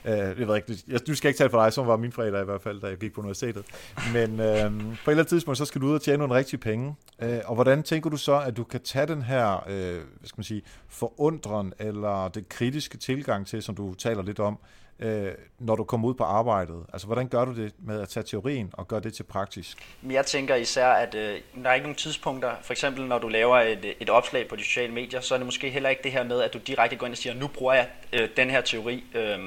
øh, 0.06 0.40
jeg 0.40 0.48
ved 0.48 0.56
ikke, 0.56 0.78
jeg, 0.88 1.08
du 1.08 1.16
skal 1.16 1.30
ikke 1.30 1.38
tale 1.38 1.50
for 1.50 1.64
dig, 1.64 1.74
som 1.74 1.88
var 1.88 1.98
min 1.98 2.12
fredag 2.12 2.42
i 2.42 2.46
hvert 2.46 2.62
fald, 2.62 2.82
da 2.82 2.88
jeg 2.88 2.98
gik 2.98 3.14
på 3.14 3.22
universitetet. 3.22 3.66
Men 4.14 4.40
øh, 4.40 4.40
på 4.40 4.42
et 4.42 4.58
eller 4.58 4.94
andet 5.08 5.28
tidspunkt, 5.28 5.58
så 5.58 5.66
skal 5.66 5.82
du 5.82 5.88
ud 5.88 5.94
og 5.96 6.02
tjene 6.02 6.18
nogle 6.18 6.36
rigtige 6.36 6.60
penge. 6.60 6.96
Øh, 7.22 7.40
og 7.46 7.56
hvordan 7.56 7.84
tænker 7.84 8.10
du 8.10 8.18
så, 8.18 8.40
at 8.40 8.58
du 8.58 8.64
kan 8.64 8.80
tage 8.82 9.08
den 9.08 9.22
her, 9.22 9.64
øh, 9.70 9.94
hvad 9.94 10.28
skal 10.28 10.40
man 10.40 10.44
sige, 10.44 10.62
forundren 10.90 11.74
eller 11.80 12.28
det 12.28 12.50
kritiske 12.50 12.98
tilgang 12.98 13.48
til, 13.48 13.64
som 13.64 13.76
du 13.76 13.94
taler 13.94 14.24
lidt 14.24 14.40
om, 14.40 14.60
øh, 15.00 15.32
når 15.60 15.76
du 15.76 15.84
kommer 15.84 16.08
ud 16.08 16.14
på 16.14 16.24
arbejdet? 16.24 16.86
Altså, 16.94 17.08
hvordan 17.08 17.28
gør 17.28 17.46
du 17.46 17.56
det 17.56 17.74
med 17.80 18.02
at 18.02 18.10
tage 18.10 18.24
teorien 18.24 18.70
og 18.74 18.88
gøre 18.88 19.00
det 19.00 19.14
til 19.14 19.24
praktisk? 19.24 19.78
Jeg 20.10 20.26
tænker 20.26 20.56
især, 20.56 20.88
at 20.88 21.16
øh, 21.16 21.40
der 21.64 21.70
er 21.70 21.74
ikke 21.74 21.84
nogen 21.84 21.96
tidspunkter, 21.96 22.52
for 22.62 22.74
eksempel 22.74 23.06
når 23.06 23.20
du 23.20 23.28
laver 23.28 23.58
et, 23.58 23.94
et 24.00 24.10
opslag 24.10 24.48
på 24.48 24.56
de 24.56 24.64
sociale 24.64 24.94
medier, 24.94 25.22
så 25.22 25.34
er 25.34 25.38
det 25.38 25.46
måske 25.46 25.70
heller 25.70 25.90
ikke 25.90 26.04
det 26.04 26.12
her 26.12 26.24
med, 26.24 26.42
at 26.42 26.54
du 26.54 26.58
direkte 26.68 26.96
går 26.96 27.06
ind 27.06 27.14
og 27.14 27.18
siger, 27.18 27.34
nu 27.34 27.48
bruger 27.48 27.74
jeg 27.74 27.88
øh, 28.14 28.30
den 28.38 28.50
her 28.50 28.62
teori. 28.62 29.04
Øh, 29.14 29.40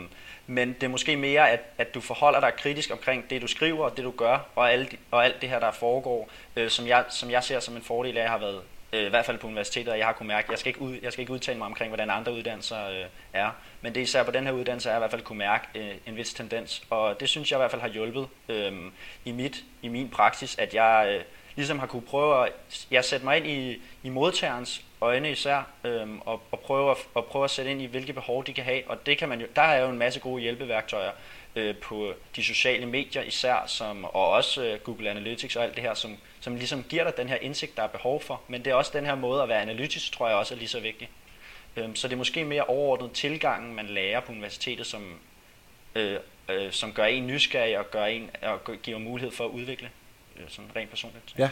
men 0.47 0.73
det 0.73 0.83
er 0.83 0.89
måske 0.89 1.17
mere, 1.17 1.51
at, 1.51 1.61
at 1.79 1.95
du 1.95 2.01
forholder 2.01 2.41
dig 2.41 2.53
kritisk 2.57 2.91
omkring 2.93 3.31
det, 3.31 3.43
du 3.43 3.47
skriver 3.47 3.85
og 3.85 3.97
det, 3.97 4.05
du 4.05 4.11
gør, 4.11 4.49
og, 4.55 4.73
alle, 4.73 4.89
og 5.11 5.25
alt 5.25 5.41
det 5.41 5.49
her, 5.49 5.59
der 5.59 5.71
foregår, 5.71 6.31
øh, 6.57 6.71
som, 6.71 6.87
jeg, 6.87 7.05
som 7.09 7.31
jeg 7.31 7.45
ser 7.45 7.61
som 7.61 7.77
en 7.77 7.83
fordel 7.83 8.17
af 8.17 8.23
at 8.23 8.31
har 8.31 8.39
været 8.39 8.61
øh, 8.93 9.07
i 9.07 9.09
hvert 9.09 9.27
fald 9.27 9.39
på 9.39 9.47
universitetet, 9.47 9.93
og 9.93 9.99
jeg 9.99 10.07
har 10.07 10.13
kunnet 10.13 10.29
mærke, 10.29 10.51
jeg 10.51 10.59
skal 10.59 10.71
ikke, 10.71 10.81
ud, 10.81 10.97
jeg 11.03 11.13
skal 11.13 11.21
ikke 11.21 11.33
udtale 11.33 11.59
mig 11.59 11.67
omkring, 11.67 11.91
hvordan 11.91 12.11
andre 12.11 12.33
uddannelser 12.33 12.89
øh, 12.89 13.05
er, 13.33 13.51
men 13.87 13.95
det 13.95 14.01
især 14.01 14.23
på 14.23 14.31
den 14.31 14.45
her 14.45 14.53
uddannelse, 14.53 14.89
jeg 14.89 14.99
i 14.99 15.01
hvert 15.01 15.11
fald 15.11 15.23
kunne 15.23 15.39
mærke 15.39 15.67
øh, 15.75 15.95
en 16.07 16.17
vis 16.17 16.35
tendens, 16.35 16.83
og 16.91 17.21
det 17.21 17.29
synes 17.29 17.51
jeg 17.51 17.57
i 17.57 17.61
hvert 17.61 17.71
fald 17.71 17.83
har 17.83 17.89
hjulpet 17.89 18.29
øh, 18.49 18.73
i, 19.25 19.33
mit, 19.33 19.65
i 19.83 19.89
min 19.89 20.09
praksis, 20.09 20.59
at 20.59 20.75
jeg 20.75 21.09
øh, 21.11 21.25
ligesom 21.57 21.79
har 21.79 21.87
kunne 21.87 22.03
prøve 22.03 22.47
at 22.47 22.53
jeg 22.91 23.05
sætte 23.05 23.25
mig 23.25 23.37
ind 23.37 23.47
i, 23.47 23.83
i 24.03 24.09
modtagerens 24.09 24.83
øjne 25.01 25.31
især, 25.31 25.63
øh, 25.85 26.09
og, 26.21 26.43
og, 26.51 26.61
prøve 26.61 26.91
at, 26.91 26.97
og 27.15 27.25
prøve 27.25 27.45
at 27.45 27.51
sætte 27.51 27.71
ind 27.71 27.83
i, 27.83 27.87
hvilke 27.87 28.13
behov 28.13 28.45
de 28.45 28.53
kan 28.53 28.65
have, 28.65 28.83
og 28.87 29.07
det 29.07 29.19
kan 29.19 29.29
man 29.29 29.41
jo, 29.41 29.47
der 29.57 29.63
er 29.63 29.83
jo 29.83 29.89
en 29.89 29.99
masse 29.99 30.21
gode 30.21 30.43
hjælpeværktøjer, 30.43 31.11
øh, 31.57 31.77
på 31.77 32.13
de 32.37 32.45
sociale 32.45 32.87
medier 32.87 33.23
især, 33.23 33.65
som, 33.67 34.05
og 34.05 34.29
også 34.29 34.65
øh, 34.65 34.81
Google 34.81 35.11
Analytics 35.11 35.57
og 35.57 35.65
alt 35.65 35.75
det 35.75 35.83
her, 35.83 35.95
som, 35.95 36.17
som 36.41 36.57
ligesom 36.57 36.83
giver 36.83 37.05
dig 37.05 37.17
den 37.17 37.29
her 37.29 37.37
indsigt, 37.37 37.77
der 37.77 37.83
er 37.83 37.87
behov 37.89 38.21
for. 38.21 38.41
Men 38.49 38.65
det 38.65 38.71
er 38.71 38.75
også 38.75 38.91
den 38.95 39.07
her 39.07 39.15
måde 39.15 39.43
at 39.43 39.49
være 39.49 39.63
analytisk, 39.63 40.13
tror 40.13 40.29
jeg 40.29 40.37
også 40.37 40.55
er 40.55 40.59
lige 40.59 40.69
så 40.69 40.81
vigtig. 40.81 41.09
Øh, 41.77 41.95
så 41.95 42.09
det 42.09 42.13
er 42.13 42.19
måske 42.19 42.45
mere 42.45 42.65
overordnet 42.65 43.13
tilgangen, 43.13 43.75
man 43.75 43.87
lærer 43.87 44.21
på 44.21 44.33
universitetet, 44.33 44.87
som, 44.87 45.03
øh, 45.95 46.17
øh, 46.51 46.73
som 46.73 46.93
gør 46.93 47.05
en 47.05 47.27
nysgerrig 47.27 47.79
og, 47.79 47.91
gør 47.91 48.05
en, 48.05 48.31
og 48.43 48.61
giver 48.83 48.99
mulighed 48.99 49.33
for 49.33 49.45
at 49.45 49.51
udvikle 49.51 49.91
øh, 50.37 50.45
sådan 50.49 50.71
rent 50.77 50.91
personligt. 50.91 51.35
Ja. 51.39 51.51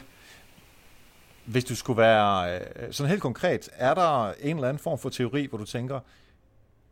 Hvis 1.44 1.64
du 1.64 1.76
skulle 1.76 1.96
være 1.96 2.54
øh, 2.54 2.92
sådan 2.92 3.10
helt 3.10 3.22
konkret, 3.22 3.70
er 3.72 3.94
der 3.94 4.32
en 4.32 4.56
eller 4.56 4.68
anden 4.68 4.82
form 4.82 4.98
for 4.98 5.08
teori, 5.08 5.46
hvor 5.46 5.58
du 5.58 5.64
tænker, 5.64 6.00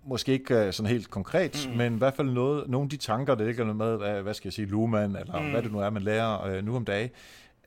måske 0.04 0.32
ikke 0.32 0.54
øh, 0.54 0.72
sådan 0.72 0.90
helt 0.90 1.10
konkret, 1.10 1.68
mm. 1.70 1.76
men 1.76 1.94
i 1.94 1.98
hvert 1.98 2.14
fald 2.14 2.28
noget, 2.28 2.68
nogle 2.68 2.86
af 2.86 2.90
de 2.90 2.96
tanker, 2.96 3.34
der 3.34 3.44
ligger 3.44 3.64
med, 3.64 3.96
hvad, 3.96 4.22
hvad 4.22 4.34
skal 4.34 4.48
jeg 4.48 4.52
sige, 4.52 4.66
Luhmann, 4.66 5.16
eller 5.16 5.40
mm. 5.40 5.50
hvad 5.50 5.62
det 5.62 5.72
nu 5.72 5.78
er, 5.78 5.90
man 5.90 6.02
lærer 6.02 6.44
øh, 6.44 6.64
nu 6.64 6.76
om 6.76 6.84
dagen, 6.84 7.10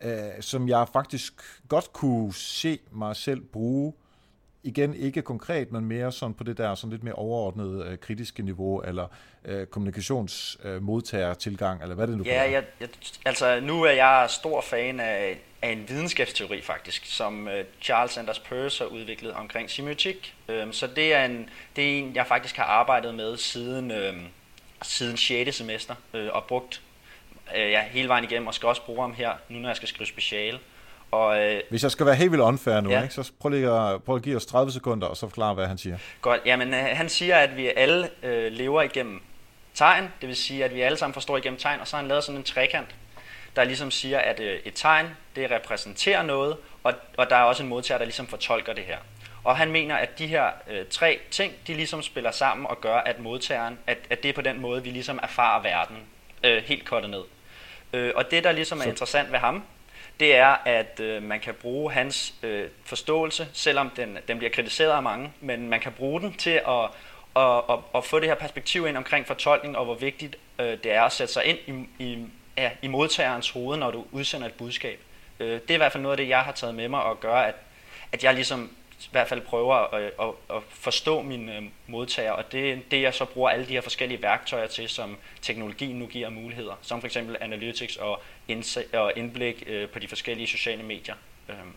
øh, 0.02 0.12
som 0.42 0.70
jeg 0.70 0.88
faktisk 0.94 1.34
godt 1.68 1.94
kunne 1.94 2.34
se 2.34 2.80
mig 2.92 3.16
selv 3.16 3.42
bruge 3.42 3.94
igen 4.66 4.96
ikke 4.96 5.22
konkret, 5.22 5.72
men 5.72 5.86
mere 5.86 6.12
sådan 6.12 6.34
på 6.34 6.44
det 6.44 6.58
der 6.58 6.76
sådan 6.76 6.92
lidt 6.92 7.04
mere 7.04 7.14
overordnede 7.14 7.86
øh, 7.90 7.98
kritiske 7.98 8.44
niveau, 8.44 8.82
eller 8.82 9.08
øh, 9.46 9.68
kommunikationsmodtagertilgang, 9.68 11.80
øh, 11.80 11.84
eller 11.84 11.96
hvad 11.96 12.08
det 12.08 12.18
nu 12.18 12.24
ja, 12.24 12.52
jeg, 12.52 12.64
jeg, 12.80 12.90
altså 13.26 13.60
nu 13.60 13.84
er 13.84 13.92
jeg 13.92 14.26
stor 14.30 14.62
fan 14.62 15.00
af, 15.00 15.40
af 15.62 15.70
en 15.70 15.90
videnskabsteori 15.90 16.62
faktisk, 16.62 17.06
som 17.06 17.48
øh, 17.48 17.66
Charles 17.82 18.12
Sanders 18.12 18.40
Peirce 18.40 18.84
har 18.84 18.92
udviklet 18.92 19.32
omkring 19.32 19.70
semiotik. 19.70 20.36
Øh, 20.48 20.74
så 20.74 20.88
det 20.88 21.14
er, 21.14 21.26
en, 21.26 21.50
det 21.76 21.84
er 21.84 22.00
en, 22.00 22.16
jeg 22.16 22.28
faktisk 22.28 22.58
har 22.58 22.64
arbejdet 22.64 23.16
med 23.16 23.38
siden, 23.38 23.92
øh, 23.92 24.14
siden 24.82 25.18
6. 25.18 25.56
semester, 25.56 25.96
øh, 26.14 26.30
og 26.32 26.44
brugt 26.44 26.82
øh, 27.56 27.72
ja, 27.72 27.84
hele 27.84 28.08
vejen 28.08 28.24
igennem, 28.24 28.48
og 28.48 28.54
skal 28.54 28.70
også 28.70 28.86
bruge 28.86 29.02
ham 29.02 29.14
her, 29.14 29.32
nu 29.50 29.60
når 29.60 29.70
jeg 29.70 29.76
skal 29.76 29.88
skrive 29.88 30.08
speciale. 30.08 30.60
Og, 31.16 31.40
øh, 31.40 31.62
Hvis 31.70 31.84
jeg 31.84 31.92
skal 31.92 32.06
være 32.06 32.16
helt 32.16 32.32
vildt 32.32 32.44
unfair 32.44 32.82
nu, 32.82 32.90
ja. 32.90 33.02
ikke, 33.02 33.14
så 33.14 33.32
prøv 33.40 33.50
lige 33.50 33.72
at, 33.72 34.04
prøv 34.04 34.16
at 34.16 34.22
give 34.22 34.36
os 34.36 34.46
30 34.46 34.72
sekunder, 34.72 35.08
og 35.08 35.18
så 35.18 35.28
forklare, 35.28 35.54
hvad 35.54 35.68
han 35.68 35.78
siger. 35.78 35.98
Godt, 36.22 36.42
jamen 36.46 36.74
øh, 36.74 36.80
han 36.80 37.10
siger, 37.10 37.36
at 37.36 37.58
vi 37.58 37.72
alle 37.76 38.10
øh, 38.24 38.52
lever 38.52 38.82
igennem 38.82 39.22
tegn, 39.74 40.12
det 40.22 40.28
vil 40.28 40.36
sige, 40.36 40.66
at 40.66 40.74
vi 40.74 40.82
alle 40.82 40.98
sammen 40.98 41.14
forstår 41.14 41.38
igennem 41.38 41.60
tegn, 41.60 41.80
og 41.80 41.88
så 41.88 41.96
har 41.96 42.02
han 42.02 42.08
lavet 42.08 42.24
sådan 42.24 42.38
en 42.38 42.44
trekant, 42.44 42.96
der 43.56 43.64
ligesom 43.64 43.92
siger, 43.92 44.20
at 44.20 44.40
øh, 44.40 44.60
et 44.66 44.74
tegn, 44.76 45.06
det 45.36 45.52
repræsenterer 45.52 46.24
noget, 46.24 46.58
og, 46.84 46.94
og 47.18 47.30
der 47.30 47.36
er 47.36 47.44
også 47.44 47.64
en 47.64 47.70
modtager, 47.70 47.98
der 47.98 48.06
ligesom 48.06 48.28
fortolker 48.28 48.74
det 48.74 48.84
her. 48.84 48.98
Og 49.44 49.58
han 49.58 49.72
mener, 49.72 49.96
at 49.96 50.20
de 50.20 50.28
her 50.28 50.46
øh, 50.70 50.86
tre 50.90 51.20
ting, 51.32 51.54
de 51.68 51.74
ligesom 51.74 52.02
spiller 52.02 52.32
sammen 52.32 52.68
og 52.68 52.82
gør, 52.82 52.96
at 52.96 53.20
modtageren, 53.20 53.78
at, 53.88 53.98
at 54.10 54.24
det 54.24 54.30
er 54.30 54.34
på 54.34 54.42
den 54.42 54.62
måde, 54.62 54.84
vi 54.84 54.90
ligesom 54.90 55.20
erfarer 55.24 55.62
verden 55.62 55.98
øh, 56.44 56.64
helt 56.64 56.86
kortet 56.86 57.10
ned. 57.10 57.24
Øh, 57.94 58.12
og 58.16 58.32
det, 58.32 58.44
der 58.44 58.52
ligesom 58.52 58.78
er 58.78 58.84
så. 58.84 58.90
interessant 58.90 59.32
ved 59.32 59.40
ham, 59.40 59.64
det 60.20 60.36
er, 60.36 60.58
at 60.66 61.00
øh, 61.00 61.24
man 61.24 61.40
kan 61.40 61.54
bruge 61.54 61.92
hans 61.92 62.34
øh, 62.44 62.70
forståelse, 62.84 63.48
selvom 63.54 63.90
den, 63.90 64.18
den 64.28 64.38
bliver 64.38 64.52
kritiseret 64.52 64.92
af 64.92 65.04
mange, 65.04 65.32
men 65.42 65.70
man 65.70 65.80
kan 65.80 65.92
bruge 65.92 66.22
den 66.22 66.34
til 66.34 66.62
at, 66.68 66.90
at, 67.36 67.62
at, 67.70 67.80
at 67.96 68.06
få 68.06 68.20
det 68.20 68.28
her 68.28 68.36
perspektiv 68.36 68.88
ind 68.88 68.98
omkring 68.98 69.28
fortolkning, 69.28 69.78
og 69.78 69.86
hvor 69.86 69.96
vigtigt 69.96 70.36
øh, 70.60 70.78
det 70.84 70.92
er 70.92 71.02
at 71.02 71.12
sætte 71.12 71.34
sig 71.34 71.46
ind 71.46 71.88
i, 72.00 72.04
i, 72.04 72.26
ja, 72.58 72.72
i 72.82 72.88
modtagerens 72.88 73.50
hoved, 73.50 73.78
når 73.78 73.92
du 73.92 74.06
udsender 74.12 74.48
et 74.48 74.54
budskab. 74.54 75.00
Øh, 75.40 75.48
det 75.62 75.70
er 75.70 75.74
i 75.74 75.78
hvert 75.78 75.92
fald 75.92 76.04
noget 76.04 76.14
af 76.14 76.18
det, 76.18 76.30
jeg 76.30 76.40
har 76.40 76.52
taget 76.52 76.76
med 76.76 76.88
mig 76.88 77.04
og 77.04 77.20
gør, 77.20 77.36
at, 77.36 77.56
at 78.12 78.24
jeg 78.24 78.34
ligesom 78.34 78.72
i 79.06 79.10
hvert 79.12 79.28
fald 79.28 79.42
prøver 79.42 79.76
at, 79.76 80.02
øh, 80.02 80.12
at, 80.22 80.56
at 80.56 80.64
forstå 80.70 81.22
mine 81.22 81.58
øh, 81.58 81.64
modtagere, 81.88 82.36
og 82.36 82.52
det 82.52 82.72
er 82.72 82.78
det, 82.92 83.02
jeg 83.02 83.14
så 83.14 83.26
bruger 83.26 83.50
alle 83.50 83.66
de 83.66 83.72
her 83.72 83.82
forskellige 83.82 84.22
værktøjer 84.22 84.68
til, 84.68 84.90
som 84.90 85.18
teknologien 85.42 86.00
nu 86.00 86.06
giver 86.06 86.30
muligheder, 86.30 86.74
som 86.82 87.00
for 87.00 87.08
eksempel 87.08 87.38
analytics 87.42 87.96
og, 87.96 88.22
og 88.94 89.14
indblik 89.16 89.64
øh, 89.68 89.90
på 89.90 90.00
de 90.00 90.08
forskellige 90.08 90.48
sociale 90.48 90.84
medier. 90.84 91.16
Øhm. 91.50 91.74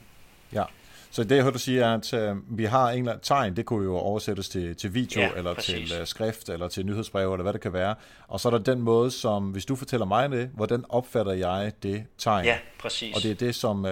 Ja. 0.53 0.65
Så 1.11 1.25
det, 1.25 1.37
jeg 1.37 1.45
hørte 1.45 1.59
sige, 1.59 1.83
er, 1.83 1.95
at 1.95 2.31
uh, 2.31 2.59
vi 2.59 2.65
har 2.65 2.91
en 2.91 3.11
tegn, 3.23 3.57
det 3.57 3.67
kunne 3.67 3.85
jo 3.85 3.97
oversættes 3.97 4.49
til, 4.49 4.77
til 4.77 4.95
video, 4.95 5.21
ja, 5.21 5.31
eller 5.37 5.55
præcis. 5.55 5.91
til 5.91 6.01
uh, 6.01 6.07
skrift, 6.07 6.49
eller 6.49 6.69
til 6.69 6.87
nyhedsbrev, 6.87 7.33
eller 7.33 7.43
hvad 7.43 7.53
det 7.53 7.61
kan 7.61 7.73
være. 7.73 7.95
Og 8.29 8.41
så 8.41 8.49
er 8.49 8.51
der 8.51 8.59
den 8.59 8.81
måde, 8.81 9.11
som, 9.11 9.45
hvis 9.45 9.65
du 9.65 9.77
fortæller 9.77 10.07
mig 10.07 10.31
det, 10.31 10.51
hvordan 10.55 10.85
opfatter 10.89 11.33
jeg 11.33 11.73
det 11.83 12.05
tegn? 12.19 12.45
Ja, 12.45 12.59
præcis. 12.81 13.17
Og 13.17 13.23
det 13.23 13.31
er 13.31 13.35
det, 13.35 13.55
som, 13.55 13.85
uh, 13.85 13.91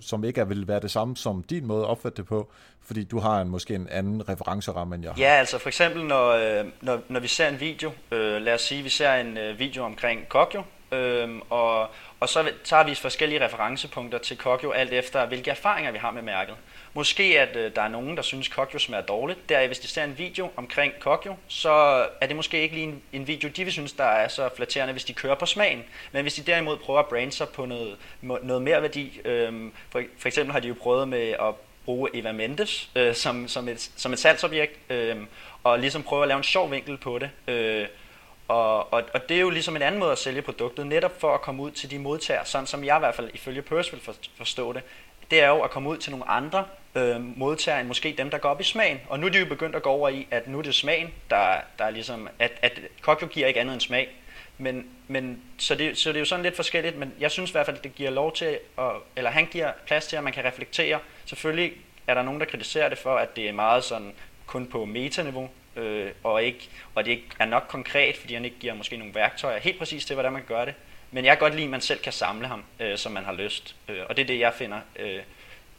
som 0.00 0.24
ikke 0.24 0.40
er, 0.40 0.44
vil 0.44 0.68
være 0.68 0.80
det 0.80 0.90
samme 0.90 1.16
som 1.16 1.42
din 1.42 1.66
måde 1.66 1.82
at 1.82 1.88
opfatte 1.88 2.16
det 2.16 2.26
på, 2.26 2.50
fordi 2.82 3.04
du 3.04 3.18
har 3.18 3.40
en, 3.40 3.48
måske 3.48 3.74
en 3.74 3.88
anden 3.90 4.28
referenceramme, 4.28 4.94
end 4.94 5.04
jeg 5.04 5.12
har. 5.12 5.22
Ja, 5.22 5.38
altså 5.38 5.58
for 5.58 5.68
eksempel, 5.68 6.04
når, 6.04 6.62
når, 6.80 7.00
når 7.08 7.20
vi 7.20 7.28
ser 7.28 7.48
en 7.48 7.60
video, 7.60 7.92
øh, 8.10 8.42
lad 8.42 8.54
os 8.54 8.60
sige, 8.60 8.82
vi 8.82 8.88
ser 8.88 9.14
en 9.14 9.38
øh, 9.38 9.58
video 9.58 9.84
omkring 9.84 10.28
Kokyo, 10.28 10.62
øh, 10.92 11.28
og 11.50 11.90
og 12.20 12.28
så 12.28 12.52
tager 12.64 12.84
vi 12.84 12.94
forskellige 12.94 13.44
referencepunkter 13.44 14.18
til 14.18 14.36
Kokyo, 14.36 14.70
alt 14.70 14.92
efter 14.92 15.26
hvilke 15.26 15.50
erfaringer 15.50 15.92
vi 15.92 15.98
har 15.98 16.10
med 16.10 16.22
mærket. 16.22 16.54
Måske 16.94 17.40
at 17.40 17.56
øh, 17.56 17.74
der 17.76 17.82
er 17.82 17.88
nogen, 17.88 18.16
der 18.16 18.22
synes, 18.22 18.48
Kokyo 18.48 18.78
smager 18.78 19.02
dårligt. 19.02 19.48
Der, 19.48 19.66
hvis 19.66 19.78
de 19.78 19.88
ser 19.88 20.04
en 20.04 20.18
video 20.18 20.50
omkring 20.56 20.92
Kokyo, 21.00 21.34
så 21.48 21.72
er 22.20 22.26
det 22.26 22.36
måske 22.36 22.62
ikke 22.62 22.74
lige 22.74 22.86
en, 22.86 23.02
en 23.12 23.26
video, 23.26 23.48
de 23.48 23.64
vil 23.64 23.72
synes, 23.72 23.92
der 23.92 24.04
er 24.04 24.28
så 24.28 24.48
flatterende, 24.56 24.92
hvis 24.92 25.04
de 25.04 25.12
kører 25.12 25.34
på 25.34 25.46
smagen. 25.46 25.84
Men 26.12 26.22
hvis 26.22 26.34
de 26.34 26.42
derimod 26.42 26.76
prøver 26.76 27.00
at 27.00 27.06
brande 27.06 27.32
sig 27.32 27.48
på 27.48 27.66
noget, 27.66 27.96
noget 28.20 28.62
mere 28.62 28.82
værdi, 28.82 29.20
øhm, 29.24 29.72
for, 29.90 30.02
for 30.18 30.28
eksempel 30.28 30.52
har 30.52 30.60
de 30.60 30.68
jo 30.68 30.74
prøvet 30.80 31.08
med 31.08 31.28
at 31.30 31.54
bruge 31.84 32.10
Eva 32.14 32.32
Mendes 32.32 32.90
øh, 32.96 33.14
som, 33.14 33.48
som, 33.48 33.68
et, 33.68 33.90
som 33.96 34.12
et 34.12 34.18
salgsobjekt, 34.18 34.78
øh, 34.90 35.16
og 35.64 35.78
ligesom 35.78 36.02
prøve 36.02 36.22
at 36.22 36.28
lave 36.28 36.38
en 36.38 36.44
sjov 36.44 36.70
vinkel 36.70 36.96
på 36.96 37.18
det. 37.18 37.30
Øh, 37.48 37.86
og, 38.50 38.92
og, 38.92 39.02
og 39.14 39.28
det 39.28 39.36
er 39.36 39.40
jo 39.40 39.50
ligesom 39.50 39.76
en 39.76 39.82
anden 39.82 40.00
måde 40.00 40.12
at 40.12 40.18
sælge 40.18 40.42
produktet, 40.42 40.86
netop 40.86 41.20
for 41.20 41.34
at 41.34 41.40
komme 41.40 41.62
ud 41.62 41.70
til 41.70 41.90
de 41.90 41.98
modtagere, 41.98 42.46
sådan 42.46 42.66
som 42.66 42.84
jeg 42.84 42.96
i 42.96 42.98
hvert 42.98 43.14
fald 43.14 43.30
ifølge 43.34 43.62
Purse 43.62 43.92
vil 43.92 44.00
forstå 44.36 44.72
det, 44.72 44.82
det 45.30 45.42
er 45.42 45.48
jo 45.48 45.60
at 45.60 45.70
komme 45.70 45.88
ud 45.88 45.96
til 45.96 46.10
nogle 46.10 46.28
andre 46.28 46.64
øh, 46.94 47.38
modtagere 47.38 47.80
end 47.80 47.88
måske 47.88 48.14
dem, 48.18 48.30
der 48.30 48.38
går 48.38 48.48
op 48.48 48.60
i 48.60 48.64
smagen. 48.64 49.00
Og 49.08 49.20
nu 49.20 49.26
er 49.26 49.30
de 49.30 49.38
jo 49.38 49.46
begyndt 49.46 49.76
at 49.76 49.82
gå 49.82 49.90
over 49.90 50.08
i, 50.08 50.26
at 50.30 50.48
nu 50.48 50.58
er 50.58 50.62
det 50.62 50.74
smagen, 50.74 51.12
der, 51.30 51.56
der 51.78 51.84
er 51.84 51.90
ligesom, 51.90 52.28
at, 52.38 52.52
at 52.62 52.80
Kokyo 53.00 53.26
giver 53.26 53.46
ikke 53.46 53.60
andet 53.60 53.72
end 53.72 53.80
smag. 53.80 54.08
Men, 54.58 54.86
men 55.08 55.42
så, 55.58 55.74
det, 55.74 55.98
så 55.98 56.08
det 56.08 56.16
er 56.16 56.20
jo 56.20 56.24
sådan 56.24 56.42
lidt 56.42 56.56
forskelligt, 56.56 56.98
men 56.98 57.12
jeg 57.20 57.30
synes 57.30 57.50
i 57.50 57.52
hvert 57.52 57.66
fald, 57.66 57.76
at 57.76 57.84
det 57.84 57.94
giver 57.94 58.10
lov 58.10 58.32
til, 58.32 58.58
at, 58.78 58.90
eller 59.16 59.30
han 59.30 59.46
giver 59.46 59.72
plads 59.86 60.06
til, 60.06 60.16
at 60.16 60.24
man 60.24 60.32
kan 60.32 60.44
reflektere. 60.44 60.98
Selvfølgelig 61.24 61.72
er 62.06 62.14
der 62.14 62.22
nogen, 62.22 62.40
der 62.40 62.46
kritiserer 62.46 62.88
det 62.88 62.98
for, 62.98 63.16
at 63.16 63.36
det 63.36 63.48
er 63.48 63.52
meget 63.52 63.84
sådan 63.84 64.12
kun 64.46 64.66
på 64.66 64.84
metaniveau, 64.84 65.50
øh, 65.76 66.10
og, 66.22 66.42
ikke, 66.42 66.68
og 66.94 67.04
det 67.04 67.10
ikke 67.10 67.28
er 67.38 67.44
nok 67.44 67.64
konkret, 67.68 68.16
fordi 68.16 68.34
han 68.34 68.44
ikke 68.44 68.58
giver 68.60 68.74
måske 68.74 68.96
nogle 68.96 69.14
værktøjer 69.14 69.60
helt 69.60 69.78
præcis 69.78 70.04
til, 70.04 70.14
hvordan 70.14 70.32
man 70.32 70.42
gør 70.48 70.64
det. 70.64 70.74
Men 71.10 71.24
jeg 71.24 71.36
kan 71.36 71.40
godt 71.40 71.54
lide, 71.54 71.64
at 71.64 71.70
man 71.70 71.80
selv 71.80 72.00
kan 72.00 72.12
samle 72.12 72.46
ham, 72.46 72.64
øh, 72.80 72.98
som 72.98 73.12
man 73.12 73.24
har 73.24 73.32
lyst. 73.32 73.76
Øh, 73.88 73.98
og 74.08 74.16
det 74.16 74.22
er 74.22 74.26
det, 74.26 74.38
jeg 74.38 74.54
finder 74.54 74.80
øh, 74.98 75.22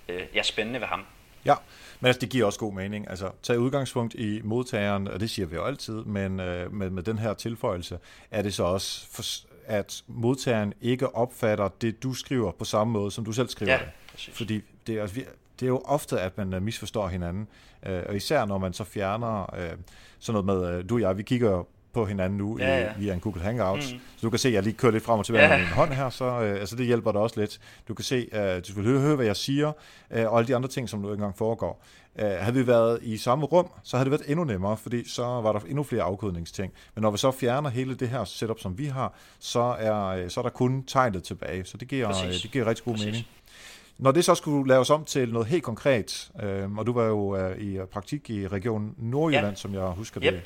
øh, 0.10 0.22
ja, 0.36 0.44
spændende 0.44 0.80
ved 0.80 0.88
ham. 0.88 1.06
Ja, 1.46 1.56
men 2.00 2.08
altså, 2.08 2.20
det 2.20 2.30
giver 2.30 2.46
også 2.46 2.60
god 2.60 2.74
mening. 2.74 3.10
Altså, 3.10 3.32
tag 3.44 3.60
udgangspunkt 3.60 4.14
i 4.14 4.42
modtageren, 4.44 5.08
og 5.08 5.20
det 5.20 5.30
siger 5.30 5.46
vi 5.46 5.56
jo 5.56 5.66
altid, 5.66 6.04
men 6.04 6.40
øh, 6.40 6.74
med, 6.74 6.90
med 6.90 7.04
den 7.04 7.20
her 7.20 7.34
tilføjelse, 7.34 8.00
er 8.32 8.42
det 8.42 8.54
så 8.54 8.64
også, 8.64 9.08
for, 9.12 9.24
at 9.66 10.04
modtageren 10.08 10.74
ikke 10.82 11.16
opfatter 11.16 11.70
det, 11.82 12.04
du 12.04 12.14
skriver 12.14 12.52
på 12.52 12.66
samme 12.66 12.94
måde, 12.94 13.12
som 13.12 13.26
du 13.26 13.32
selv 13.32 13.50
skriver 13.50 13.72
ja, 13.72 13.78
det. 13.78 13.90
Præcis. 14.12 14.38
Fordi 14.38 14.62
det 14.88 14.96
er, 14.96 15.08
det 15.62 15.68
er 15.68 15.70
jo 15.70 15.82
ofte, 15.86 16.20
at 16.20 16.38
man 16.38 16.54
øh, 16.54 16.62
misforstår 16.62 17.08
hinanden. 17.08 17.48
Øh, 17.86 18.04
og 18.10 18.16
især 18.16 18.46
når 18.46 18.58
man 18.58 18.74
så 18.74 18.84
fjerner 18.84 19.56
øh, 19.56 19.72
sådan 20.20 20.44
noget 20.44 20.46
med, 20.46 20.84
du 20.84 20.96
og 20.96 21.02
jeg, 21.02 21.18
vi 21.18 21.24
kigger 21.24 21.64
på 21.94 22.06
hinanden 22.06 22.38
nu 22.38 22.58
ja, 22.60 22.80
ja. 22.80 22.92
I, 22.92 23.00
via 23.00 23.14
en 23.14 23.20
Google 23.20 23.42
Hangouts. 23.42 23.94
Mm. 23.94 24.00
Så 24.16 24.22
du 24.22 24.30
kan 24.30 24.40
se, 24.40 24.48
at 24.48 24.54
jeg 24.54 24.64
lige 24.64 24.74
kører 24.74 24.92
lidt 24.92 25.04
frem 25.04 25.20
og 25.20 25.26
tilbage 25.26 25.44
ja. 25.44 25.50
med 25.50 25.58
min 25.58 25.68
hånd 25.68 25.94
her, 25.94 26.10
så 26.10 26.26
øh, 26.26 26.60
altså 26.60 26.76
det 26.76 26.86
hjælper 26.86 27.12
dig 27.12 27.22
også 27.22 27.40
lidt. 27.40 27.60
Du 27.88 27.94
kan 27.94 28.06
se, 28.06 28.28
øh, 28.34 28.62
du 28.68 28.74
vil 28.76 28.84
høre, 28.84 29.00
høre, 29.00 29.16
hvad 29.16 29.26
jeg 29.26 29.36
siger, 29.36 29.72
øh, 30.12 30.32
og 30.32 30.38
alle 30.38 30.48
de 30.48 30.56
andre 30.56 30.70
ting, 30.70 30.90
som 30.90 31.00
nu 31.00 31.14
engang 31.14 31.38
foregår. 31.38 31.84
Øh, 32.20 32.26
havde 32.26 32.54
vi 32.54 32.68
været 32.68 33.00
i 33.02 33.18
samme 33.18 33.46
rum, 33.46 33.68
så 33.84 33.98
havde 33.98 34.10
det 34.10 34.20
været 34.20 34.30
endnu 34.30 34.44
nemmere, 34.44 34.78
fordi 34.78 35.10
så 35.10 35.24
var 35.24 35.52
der 35.52 35.60
endnu 35.60 35.84
flere 35.84 36.04
afkodningsting. 36.04 36.74
Men 36.96 37.02
når 37.02 37.12
vi 37.12 37.18
så 37.18 37.32
fjerner 37.32 37.70
hele 37.70 37.96
det 37.96 38.10
her 38.10 38.24
setup, 38.24 38.60
som 38.60 38.78
vi 38.78 38.86
har, 38.86 39.14
så 39.40 39.76
er, 39.80 40.06
øh, 40.06 40.30
så 40.30 40.40
er 40.40 40.42
der 40.42 40.50
kun 40.50 40.84
tegnet 40.84 41.24
tilbage. 41.24 41.66
Så 41.66 41.78
det 41.78 41.88
giver, 41.88 42.10
øh, 42.10 42.34
det 42.34 42.52
giver 42.52 42.66
rigtig 42.66 42.86
god 42.86 42.94
Præcis. 42.94 43.06
mening. 43.06 43.26
Når 44.02 44.12
det 44.12 44.26
så 44.26 44.36
skulle 44.36 44.68
laves 44.68 44.90
om 44.90 45.06
til 45.06 45.34
noget 45.34 45.48
helt 45.48 45.64
konkret, 45.64 46.32
øh, 46.44 46.78
og 46.78 46.86
du 46.86 46.94
var 46.94 47.06
jo 47.06 47.38
øh, 47.38 47.58
i 47.58 47.80
praktik 47.92 48.30
i 48.30 48.48
regionen 48.48 48.96
Nordjylland, 48.98 49.48
ja. 49.48 49.56
som 49.56 49.74
jeg 49.74 49.84
husker 49.84 50.24
yep. 50.24 50.34
det, 50.34 50.42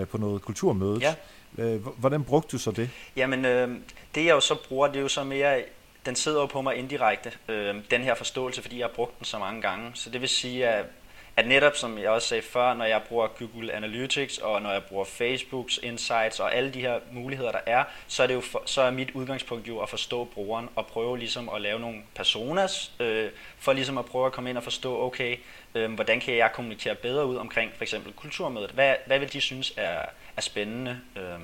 øh, 0.00 0.06
på 0.06 0.18
noget 0.18 0.42
kulturmøde. 0.42 1.00
Ja. 1.00 1.14
Øh, 1.58 1.86
hvordan 1.86 2.24
brugte 2.24 2.48
du 2.52 2.58
så 2.58 2.70
det? 2.70 2.90
Jamen, 3.16 3.44
øh, 3.44 3.68
det 4.14 4.24
jeg 4.24 4.30
jo 4.30 4.40
så 4.40 4.54
bruger, 4.68 4.86
det 4.86 4.96
er 4.96 5.00
jo 5.00 5.08
så 5.08 5.24
mere, 5.24 5.62
den 6.06 6.16
sidder 6.16 6.40
jo 6.40 6.46
på 6.46 6.62
mig 6.62 6.76
indirekte, 6.76 7.32
øh, 7.48 7.74
den 7.90 8.00
her 8.00 8.14
forståelse, 8.14 8.62
fordi 8.62 8.78
jeg 8.78 8.86
har 8.86 8.94
brugt 8.94 9.18
den 9.18 9.24
så 9.24 9.38
mange 9.38 9.62
gange. 9.62 9.90
Så 9.94 10.10
det 10.10 10.20
vil 10.20 10.28
sige, 10.28 10.68
at 10.68 10.86
at 11.36 11.46
netop 11.46 11.76
som 11.76 11.98
jeg 11.98 12.10
også 12.10 12.28
sagde 12.28 12.42
før, 12.42 12.74
når 12.74 12.84
jeg 12.84 13.02
bruger 13.08 13.26
Google 13.26 13.72
Analytics, 13.72 14.38
og 14.38 14.62
når 14.62 14.72
jeg 14.72 14.84
bruger 14.84 15.04
Facebooks 15.04 15.80
Insights 15.82 16.40
og 16.40 16.54
alle 16.54 16.70
de 16.70 16.80
her 16.80 17.00
muligheder, 17.12 17.52
der 17.52 17.60
er, 17.66 17.84
så 18.06 18.22
er, 18.22 18.26
det 18.26 18.34
jo 18.34 18.40
for, 18.40 18.62
så 18.66 18.82
er 18.82 18.90
mit 18.90 19.10
udgangspunkt 19.10 19.68
jo 19.68 19.78
at 19.78 19.88
forstå 19.88 20.24
brugeren 20.24 20.68
og 20.76 20.86
prøve 20.86 21.18
ligesom 21.18 21.48
at 21.48 21.60
lave 21.60 21.80
nogle 21.80 22.02
personas, 22.14 22.92
øh, 23.00 23.30
for 23.58 23.72
ligesom 23.72 23.98
at 23.98 24.04
prøve 24.04 24.26
at 24.26 24.32
komme 24.32 24.50
ind 24.50 24.56
og 24.58 24.64
forstå, 24.64 25.02
okay, 25.02 25.36
øh, 25.74 25.92
hvordan 25.92 26.20
kan 26.20 26.36
jeg 26.36 26.52
kommunikere 26.52 26.94
bedre 26.94 27.26
ud 27.26 27.36
omkring 27.36 27.72
for 27.76 27.82
eksempel 27.82 28.12
kulturmødet? 28.12 28.70
Hvad, 28.70 28.94
hvad 29.06 29.18
vil 29.18 29.32
de 29.32 29.40
synes 29.40 29.74
er, 29.76 30.02
er 30.36 30.40
spændende? 30.40 31.00
Øh, 31.16 31.38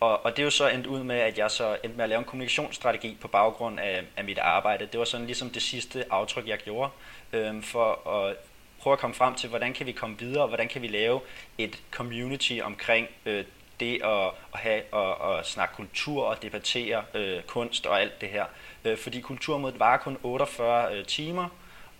og, 0.00 0.24
og 0.24 0.30
det 0.30 0.38
er 0.38 0.44
jo 0.44 0.50
så 0.50 0.68
endt 0.68 0.86
ud 0.86 1.02
med, 1.02 1.16
at 1.16 1.38
jeg 1.38 1.50
så 1.50 1.76
endte 1.84 1.96
med 1.96 2.04
at 2.04 2.08
lave 2.08 2.18
en 2.18 2.24
kommunikationsstrategi 2.24 3.16
på 3.20 3.28
baggrund 3.28 3.80
af, 3.80 4.04
af 4.16 4.24
mit 4.24 4.38
arbejde. 4.38 4.88
Det 4.92 4.98
var 4.98 5.04
sådan 5.04 5.26
ligesom 5.26 5.50
det 5.50 5.62
sidste 5.62 6.04
aftryk, 6.10 6.48
jeg 6.48 6.58
gjorde, 6.58 6.90
øh, 7.32 7.62
for 7.62 8.08
at 8.08 8.36
prøve 8.86 8.92
at 8.94 9.00
komme 9.00 9.14
frem 9.14 9.34
til, 9.34 9.48
hvordan 9.48 9.72
kan 9.72 9.86
vi 9.86 9.92
komme 9.92 10.18
videre, 10.18 10.42
og 10.42 10.48
hvordan 10.48 10.68
kan 10.68 10.82
vi 10.82 10.88
lave 10.88 11.20
et 11.58 11.82
community 11.90 12.58
omkring 12.62 13.08
øh, 13.26 13.44
det 13.80 14.02
at, 14.04 14.30
at 14.54 14.60
have 14.60 14.82
og 14.92 15.18
og 15.18 15.46
snakke 15.46 15.74
kultur 15.74 16.24
og 16.24 16.42
debattere 16.42 17.02
øh, 17.14 17.42
kunst 17.42 17.86
og 17.86 18.00
alt 18.00 18.20
det 18.20 18.28
her. 18.28 18.44
Øh, 18.84 18.98
fordi 18.98 19.20
kulturmødet 19.20 19.80
var 19.80 19.96
kun 19.96 20.18
48 20.22 20.94
øh, 20.94 21.04
timer, 21.04 21.48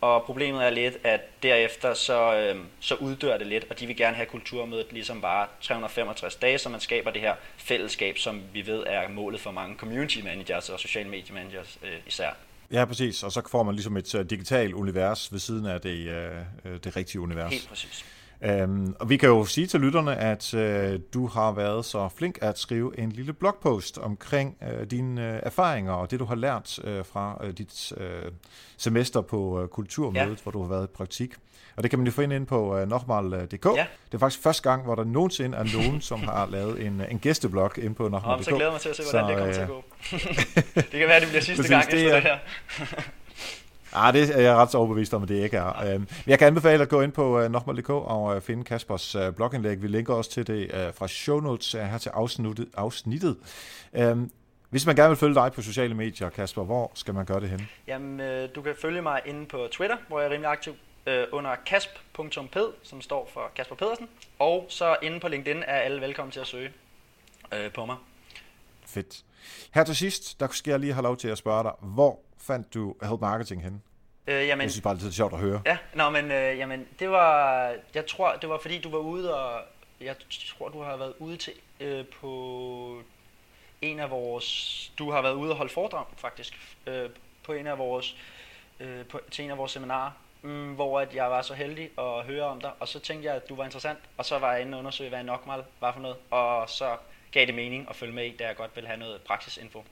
Og 0.01 0.23
problemet 0.23 0.65
er 0.65 0.71
lidt, 0.71 0.95
at 1.05 1.21
derefter 1.43 1.95
så, 1.95 2.37
øh, 2.37 2.57
så 2.81 2.95
uddør 2.95 3.39
det 3.39 3.47
lidt, 3.47 3.67
og 3.71 3.81
de 3.81 3.87
vil 3.87 3.97
gerne 3.97 4.17
have 4.17 4.27
kulturmødet 4.27 4.93
ligesom 4.93 5.21
bare 5.21 5.47
365 5.61 6.37
dage, 6.37 6.59
så 6.59 6.69
man 6.69 6.81
skaber 6.81 7.11
det 7.11 7.21
her 7.21 7.35
fællesskab, 7.57 8.19
som 8.19 8.43
vi 8.53 8.67
ved 8.67 8.83
er 8.87 9.09
målet 9.09 9.41
for 9.41 9.51
mange 9.51 9.77
community 9.77 10.19
managers 10.19 10.69
og 10.71 10.81
social 10.81 11.07
media 11.07 11.35
managers 11.35 11.79
øh, 11.83 11.99
især. 12.07 12.31
Ja, 12.73 12.85
præcis. 12.85 13.23
Og 13.23 13.33
så 13.33 13.43
får 13.49 13.63
man 13.63 13.75
ligesom 13.75 13.97
et 13.97 14.15
uh, 14.15 14.21
digitalt 14.21 14.75
univers 14.75 15.33
ved 15.33 15.39
siden 15.39 15.67
af 15.67 15.81
det, 15.81 16.09
uh, 16.65 16.71
det 16.85 16.97
rigtige 16.97 17.21
univers. 17.21 17.53
Helt 17.53 17.69
præcis. 17.69 18.05
Um, 18.65 18.97
og 19.01 19.09
vi 19.09 19.17
kan 19.17 19.29
jo 19.29 19.45
sige 19.45 19.67
til 19.67 19.81
lytterne, 19.81 20.17
at 20.17 20.55
uh, 20.55 21.01
du 21.15 21.27
har 21.27 21.53
været 21.53 21.85
så 21.85 22.09
flink 22.09 22.39
at 22.43 22.59
skrive 22.59 22.99
en 22.99 23.13
lille 23.13 23.33
blogpost 23.33 23.99
omkring 23.99 24.57
uh, 24.61 24.87
dine 24.91 25.21
uh, 25.21 25.39
erfaringer 25.43 25.93
og 25.93 26.11
det, 26.11 26.21
du 26.21 26.25
har 26.25 26.35
lært 26.35 26.79
uh, 26.79 27.07
fra 27.07 27.41
uh, 27.45 27.51
dit 27.51 27.93
uh, 27.97 28.33
semester 28.77 29.21
på 29.21 29.63
uh, 29.63 29.69
Kulturmødet, 29.69 30.29
ja. 30.29 30.43
hvor 30.43 30.53
du 30.53 30.63
har 30.63 30.69
været 30.69 30.85
i 30.85 30.91
praktik. 30.95 31.35
Og 31.77 31.83
det 31.83 31.91
kan 31.91 31.99
man 31.99 32.07
jo 32.07 32.13
finde 32.13 32.37
ind 32.37 32.47
på 32.47 32.81
uh, 32.81 32.89
nokmal.dk. 32.89 33.67
Ja. 33.67 33.87
Det 34.07 34.15
er 34.15 34.19
faktisk 34.19 34.43
første 34.43 34.71
gang, 34.71 34.85
hvor 34.85 34.95
der 34.95 35.05
nogensinde 35.05 35.59
er 35.59 35.65
nogen, 35.75 36.01
som 36.01 36.21
har 36.23 36.47
lavet 36.47 36.87
en, 36.87 37.03
en 37.11 37.19
gæsteblog 37.19 37.79
ind 37.79 37.95
på 37.95 38.09
nokmal.dk. 38.09 38.45
Så 38.45 38.51
glæder 38.51 38.71
mig 38.71 38.81
til 38.81 38.89
at 38.89 38.97
se, 38.97 39.03
hvordan 39.11 39.25
så, 39.25 39.29
det 39.29 39.39
kommer 39.39 39.53
til 39.53 39.61
at 39.61 39.69
gå. 39.69 39.85
det 40.93 40.99
kan 41.01 41.09
være, 41.09 41.21
det 41.21 41.29
bliver 41.29 41.43
sidste 41.43 41.63
Præcis, 41.63 41.71
gang 41.71 41.85
efter 41.85 41.99
det, 41.99 42.13
det 42.13 42.23
her. 42.23 42.39
Ah, 43.99 44.15
det 44.15 44.37
er 44.37 44.41
jeg 44.41 44.55
ret 44.57 44.75
overbevist 44.75 45.15
om, 45.15 45.23
at 45.23 45.29
det 45.29 45.43
ikke 45.43 45.57
er. 45.57 45.95
Øhm, 45.95 46.09
jeg 46.27 46.39
kan 46.39 46.47
anbefale 46.47 46.83
at 46.83 46.89
gå 46.89 47.01
ind 47.01 47.13
på 47.13 47.49
nokmal.dk 47.49 47.91
og 47.91 48.43
finde 48.43 48.65
Kaspers 48.65 49.17
blogindlæg. 49.37 49.83
Vi 49.83 49.89
linker 49.89 50.15
også 50.15 50.31
til 50.31 50.47
det 50.47 50.71
fra 50.95 51.09
show 51.09 51.41
notes 51.41 51.73
her 51.73 51.99
til 51.99 52.09
afsnittet. 52.09 52.69
afsnittet. 52.77 53.37
Um, 53.93 54.31
hvis 54.71 54.87
man 54.87 54.97
gerne 54.97 55.09
vil 55.09 55.17
følge 55.17 55.35
dig 55.35 55.53
på 55.53 55.63
sociale 55.63 55.95
medier, 55.95 56.31
Kasper, 56.31 56.65
hvor 56.65 56.91
skal 56.95 57.15
man 57.15 57.25
gøre 57.25 57.41
det 57.41 57.49
hen? 57.49 57.69
Jamen, 57.87 58.21
øh, 58.21 58.49
du 58.55 58.63
kan 58.63 58.75
følge 58.83 59.03
mig 59.03 59.21
inde 59.27 59.47
på 59.47 59.69
Twitter, 59.73 59.97
hvor 60.09 60.21
jeg 60.21 60.27
er 60.27 60.31
rimelig 60.31 60.51
aktiv, 60.51 60.75
øh, 61.07 61.27
under 61.33 61.55
kasp.ped, 61.67 62.73
som 62.83 63.01
står 63.01 63.31
for 63.33 63.51
Kasper 63.57 63.77
Pedersen. 63.77 64.09
Og 64.39 64.67
så 64.69 64.97
inde 65.03 65.21
på 65.21 65.29
LinkedIn 65.29 65.63
er 65.63 65.77
alle 65.77 66.01
velkommen 66.01 66.33
til 66.33 66.41
at 66.41 66.47
søge 66.47 66.73
øh, 67.53 67.73
på 67.73 67.87
mig. 67.87 67.97
Fedt. 68.87 69.25
Her 69.75 69.85
til 69.85 69.97
sidst, 69.97 70.41
der 70.41 70.49
skal 70.51 70.71
jeg 70.71 70.81
lige 70.81 70.93
have 70.93 71.03
lov 71.03 71.17
til 71.17 71.29
at 71.29 71.39
spørge 71.39 71.63
dig, 71.63 71.73
hvor 71.81 72.19
fandt 72.39 72.75
du 72.75 72.95
Help 73.03 73.21
Marketing 73.21 73.63
hen? 73.63 73.83
Øh, 74.27 74.47
jamen, 74.47 74.63
jeg 74.63 74.71
synes 74.71 74.83
bare, 74.83 74.95
det 74.95 75.07
er 75.07 75.11
sjovt 75.11 75.33
at 75.33 75.39
høre. 75.39 75.63
Ja, 75.67 75.79
nå, 75.95 76.11
men 76.11 76.31
øh, 76.31 76.59
jamen, 76.59 76.89
det 76.99 77.11
var, 77.11 77.75
jeg 77.95 78.07
tror, 78.07 78.33
det 78.33 78.49
var 78.49 78.59
fordi, 78.59 78.81
du 78.81 78.91
var 78.91 78.99
ude, 78.99 79.35
og 79.35 79.63
jeg 80.01 80.17
tror, 80.31 80.69
du 80.69 80.83
har 80.83 80.97
været 80.97 81.15
ude 81.19 81.37
til 81.37 81.53
øh, 81.81 82.05
på 82.07 83.03
en 83.83 84.01
af 84.01 84.11
vores, 84.11 84.93
du 84.99 85.11
har 85.11 85.23
været 85.23 85.35
ude 85.35 85.51
og 85.51 85.57
holde 85.57 85.73
foredrag, 85.73 86.05
faktisk, 86.17 86.77
øh, 86.87 87.11
på 87.45 87.53
en 87.53 87.67
af 87.67 87.79
vores, 87.79 88.17
øh, 88.81 89.07
på, 89.07 89.21
til 89.31 89.45
en 89.45 89.51
af 89.51 89.59
vores 89.59 89.73
seminarer, 89.73 90.11
mm, 90.47 90.75
hvor 90.75 91.01
at 91.01 91.15
jeg 91.15 91.31
var 91.31 91.43
så 91.43 91.55
heldig 91.55 91.91
at 91.99 92.25
høre 92.25 92.45
om 92.45 92.61
dig, 92.61 92.71
og 92.81 92.89
så 92.89 92.99
tænkte 92.99 93.29
jeg, 93.29 93.37
at 93.37 93.49
du 93.49 93.55
var 93.55 93.65
interessant, 93.65 93.99
og 94.17 94.25
så 94.25 94.39
var 94.39 94.53
jeg 94.53 94.63
inde 94.63 94.75
og 94.75 94.79
undersøge, 94.79 95.09
hvad 95.09 95.21
en 95.21 95.27
Nokmal 95.27 95.63
var 95.81 95.93
for 95.93 96.01
noget, 96.01 96.17
og 96.31 96.71
så 96.71 96.97
gav 97.33 97.47
det 97.47 97.55
mening 97.55 97.87
at 97.91 97.97
følge 97.97 98.13
med 98.13 98.25
i, 98.25 98.37
da 98.37 98.47
jeg 98.47 98.57
godt 98.57 98.71
ville 98.75 98.89
have 98.89 98.99
noget 98.99 99.21
praksisinfo 99.21 99.85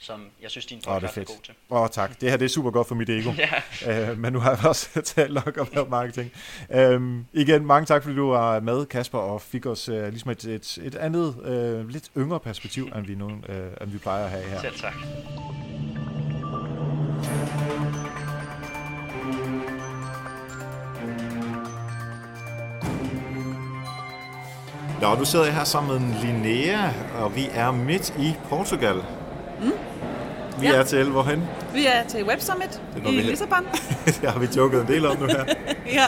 som 0.00 0.26
jeg 0.42 0.50
synes, 0.50 0.66
din 0.66 0.78
podcast 0.78 1.16
oh, 1.16 1.22
er, 1.22 1.26
er 1.26 1.34
god 1.34 1.42
til. 1.42 1.54
Åh, 1.70 1.80
oh, 1.80 1.88
tak. 1.88 2.20
Det 2.20 2.30
her 2.30 2.36
det 2.36 2.44
er 2.44 2.48
super 2.48 2.70
godt 2.70 2.88
for 2.88 2.94
mit 2.94 3.08
ego. 3.10 3.30
ja. 3.86 4.12
uh, 4.12 4.18
men 4.18 4.32
nu 4.32 4.38
har 4.38 4.50
jeg 4.50 4.66
også 4.66 5.02
talt 5.14 5.34
nok 5.34 5.58
om 5.76 5.88
marketing. 5.90 6.32
Um, 6.68 7.26
igen, 7.32 7.66
mange 7.66 7.86
tak, 7.86 8.02
fordi 8.02 8.16
du 8.16 8.30
var 8.30 8.60
med, 8.60 8.86
Kasper, 8.86 9.18
og 9.18 9.42
fik 9.42 9.66
os 9.66 9.88
uh, 9.88 10.08
ligesom 10.08 10.30
et, 10.30 10.44
et, 10.44 10.78
et 10.82 10.94
andet, 10.94 11.36
uh, 11.36 11.88
lidt 11.88 12.10
yngre 12.16 12.40
perspektiv, 12.40 12.84
end 12.96 13.06
vi, 13.06 13.14
nu, 13.14 13.26
uh, 13.26 13.82
end 13.82 13.90
vi 13.90 13.98
plejer 13.98 14.24
at 14.24 14.30
have 14.30 14.44
her. 14.44 14.60
Selv 14.60 14.78
tak. 14.78 14.94
Nå, 25.00 25.14
nu 25.14 25.24
sidder 25.24 25.44
jeg 25.44 25.54
her 25.54 25.64
sammen 25.64 26.08
med 26.08 26.20
Linnea, 26.20 26.78
og 27.18 27.36
vi 27.36 27.48
er 27.54 27.70
midt 27.70 28.14
i 28.18 28.34
Portugal. 28.48 28.94
Mm. 29.62 29.72
Vi 30.60 30.66
ja. 30.66 30.74
er 30.74 30.82
til 30.82 31.10
hvorhen? 31.10 31.42
Vi 31.74 31.86
er 31.86 32.08
til 32.08 32.24
Web 32.24 32.40
Summit 32.40 32.82
i 32.96 33.16
vi... 33.16 33.22
Lissabon. 33.22 33.66
det 34.20 34.30
har 34.30 34.38
vi 34.38 34.48
joket 34.56 34.80
en 34.80 34.86
del 34.88 35.06
om 35.06 35.16
nu 35.20 35.26
her. 35.26 35.44
ja. 35.98 36.04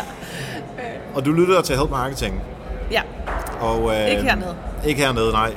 Og 1.15 1.25
du 1.25 1.33
lytter 1.33 1.63
til 1.63 1.77
Help 1.77 1.91
Marketing? 1.91 2.43
Ja. 2.91 3.03
Og, 3.61 3.95
øh, 3.95 4.11
ikke 4.11 4.23
hernede. 4.23 4.57
Ikke 4.87 5.01
hernede, 5.01 5.33
nej. 5.33 5.53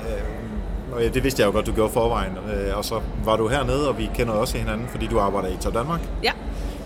Og 0.91 1.01
det 1.01 1.23
vidste 1.23 1.41
jeg 1.41 1.47
jo 1.47 1.51
godt, 1.51 1.65
du 1.65 1.71
gjorde 1.71 1.93
forvejen. 1.93 2.37
Øh, 2.53 2.77
og 2.77 2.85
så 2.85 3.01
var 3.25 3.35
du 3.35 3.47
hernede, 3.47 3.89
og 3.89 3.97
vi 3.97 4.09
kender 4.15 4.33
også 4.33 4.57
hinanden, 4.57 4.87
fordi 4.87 5.07
du 5.07 5.19
arbejder 5.19 5.47
i 5.47 5.57
Top 5.61 5.73
Danmark. 5.73 5.99
Ja. 6.23 6.31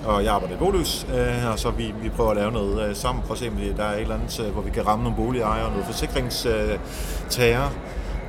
Og 0.06 0.24
jeg 0.24 0.34
arbejder 0.34 0.56
i 0.56 0.58
Bolus, 0.58 1.08
øh, 1.14 1.52
og 1.52 1.60
så 1.60 1.70
vi, 1.70 1.94
vi 2.02 2.10
prøver 2.10 2.30
at 2.30 2.38
lave 2.38 2.52
noget 2.52 2.90
øh, 2.90 2.96
sammen. 2.96 3.24
for 3.24 3.34
at 3.34 3.40
se, 3.40 3.48
om 3.48 3.56
der 3.78 3.84
er 3.84 3.96
et 3.96 4.02
eller 4.02 4.16
andet, 4.16 4.40
øh, 4.40 4.52
hvor 4.52 4.62
vi 4.62 4.70
kan 4.70 4.88
ramme 4.88 5.04
nogle 5.04 5.18
boligejere, 5.18 5.70
noget 5.70 5.86
forsikringstager, 5.86 7.70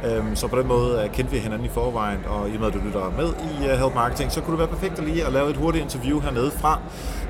Øhm, 0.05 0.37
så 0.37 0.47
på 0.47 0.59
den 0.59 0.67
måde 0.67 1.03
øh, 1.03 1.11
kendte 1.11 1.33
vi 1.33 1.39
hinanden 1.39 1.67
i 1.67 1.69
forvejen, 1.69 2.19
og 2.29 2.49
i 2.51 2.55
og 2.55 2.61
med 2.61 2.69
at 2.69 2.75
du 2.75 2.79
lytter 2.79 3.13
med 3.17 3.29
i 3.29 3.65
uh, 3.65 3.79
Help 3.79 3.95
Marketing, 3.95 4.33
så 4.33 4.41
kunne 4.41 4.53
det 4.53 4.59
være 4.59 4.69
perfekt 4.69 4.99
at 4.99 5.05
lige 5.05 5.27
at 5.27 5.33
lave 5.33 5.51
et 5.51 5.57
hurtigt 5.57 5.85
interview 5.85 6.21
hernede 6.21 6.51
fra 6.51 6.81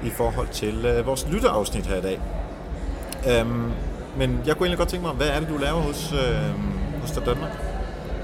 i 0.04 0.10
forhold 0.10 0.48
til 0.48 0.98
uh, 0.98 1.06
vores 1.06 1.26
lytteafsnit 1.30 1.86
her 1.86 1.96
i 1.96 2.00
dag. 2.00 2.20
Øhm, 3.28 3.72
men 4.16 4.40
jeg 4.46 4.56
kunne 4.56 4.66
egentlig 4.66 4.78
godt 4.78 4.88
tænke 4.88 5.06
mig, 5.06 5.14
hvad 5.14 5.28
er 5.28 5.40
det, 5.40 5.48
du 5.48 5.56
laver 5.56 5.80
hos, 5.80 6.14
hos 7.02 7.10
Danmark? 7.10 7.69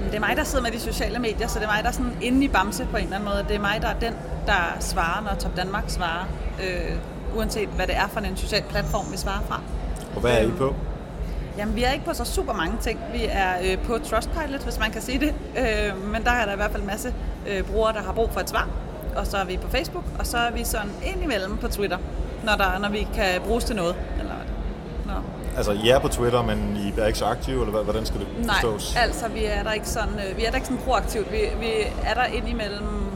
Det 0.07 0.15
er 0.15 0.19
mig, 0.19 0.37
der 0.37 0.43
sidder 0.43 0.63
med 0.63 0.71
de 0.71 0.79
sociale 0.79 1.19
medier, 1.19 1.47
så 1.47 1.59
det 1.59 1.65
er 1.65 1.71
mig, 1.71 1.83
der 1.83 1.89
er 1.89 1.93
sådan 1.93 2.17
inde 2.21 2.45
i 2.45 2.47
Bamse 2.47 2.87
på 2.91 2.97
en 2.97 3.03
eller 3.03 3.15
anden 3.15 3.29
måde. 3.29 3.45
Det 3.47 3.55
er 3.55 3.59
mig, 3.59 3.81
der 3.81 3.87
er 3.87 3.99
den, 3.99 4.13
der 4.45 4.77
svarer, 4.79 5.23
når 5.23 5.39
Top 5.39 5.57
Danmark 5.57 5.83
svarer, 5.87 6.25
øh, 6.63 6.97
uanset 7.35 7.69
hvad 7.69 7.87
det 7.87 7.95
er 7.95 8.07
for 8.07 8.19
en 8.19 8.37
social 8.37 8.63
platform, 8.69 9.11
vi 9.11 9.17
svarer 9.17 9.41
fra. 9.47 9.61
Og 10.15 10.21
hvad 10.21 10.31
er 10.31 10.41
I 10.41 10.51
på? 10.57 10.75
Jamen, 11.57 11.75
vi 11.75 11.83
er 11.83 11.91
ikke 11.91 12.05
på 12.05 12.13
så 12.13 12.25
super 12.25 12.53
mange 12.53 12.77
ting. 12.81 12.99
Vi 13.13 13.25
er 13.29 13.53
øh, 13.63 13.77
på 13.77 13.97
Trustpilot, 13.97 14.63
hvis 14.63 14.79
man 14.79 14.91
kan 14.91 15.01
sige 15.01 15.19
det. 15.19 15.33
Øh, 15.57 16.11
men 16.11 16.23
der 16.23 16.31
er 16.31 16.45
der 16.45 16.53
i 16.53 16.55
hvert 16.55 16.71
fald 16.71 16.81
en 16.81 16.87
masse 16.87 17.13
øh, 17.47 17.63
brugere, 17.63 17.93
der 17.93 18.01
har 18.01 18.13
brug 18.13 18.29
for 18.33 18.39
et 18.39 18.49
svar. 18.49 18.67
Og 19.15 19.27
så 19.27 19.37
er 19.37 19.45
vi 19.45 19.57
på 19.57 19.69
Facebook, 19.69 20.03
og 20.19 20.25
så 20.25 20.37
er 20.37 20.51
vi 20.51 20.63
sådan 20.63 20.91
indimellem 21.05 21.57
på 21.57 21.67
Twitter, 21.67 21.97
når, 22.43 22.55
der, 22.55 22.79
når 22.79 22.89
vi 22.89 23.07
kan 23.15 23.41
bruges 23.41 23.63
til 23.63 23.75
noget. 23.75 23.95
Altså, 25.57 25.71
I 25.71 25.89
er 25.89 25.99
på 25.99 26.07
Twitter, 26.07 26.41
men 26.41 26.77
I 26.77 26.99
er 26.99 27.05
ikke 27.05 27.19
så 27.19 27.25
aktive, 27.25 27.67
eller 27.67 27.83
hvordan 27.83 28.05
skal 28.05 28.19
det 28.19 28.27
forstås? 28.45 28.93
Nej, 28.95 29.03
altså, 29.03 29.27
vi 29.27 29.45
er 29.45 29.63
der 29.63 29.71
ikke 29.71 29.89
sådan, 29.89 30.13
øh, 30.29 30.37
vi 30.37 30.45
er 30.45 30.49
der 30.49 30.55
ikke 30.55 30.67
sådan 30.67 30.83
proaktivt. 30.83 31.31
Vi, 31.31 31.37
vi 31.59 31.71
er 32.03 32.13
der 32.13 32.25
indimellem 32.25 33.07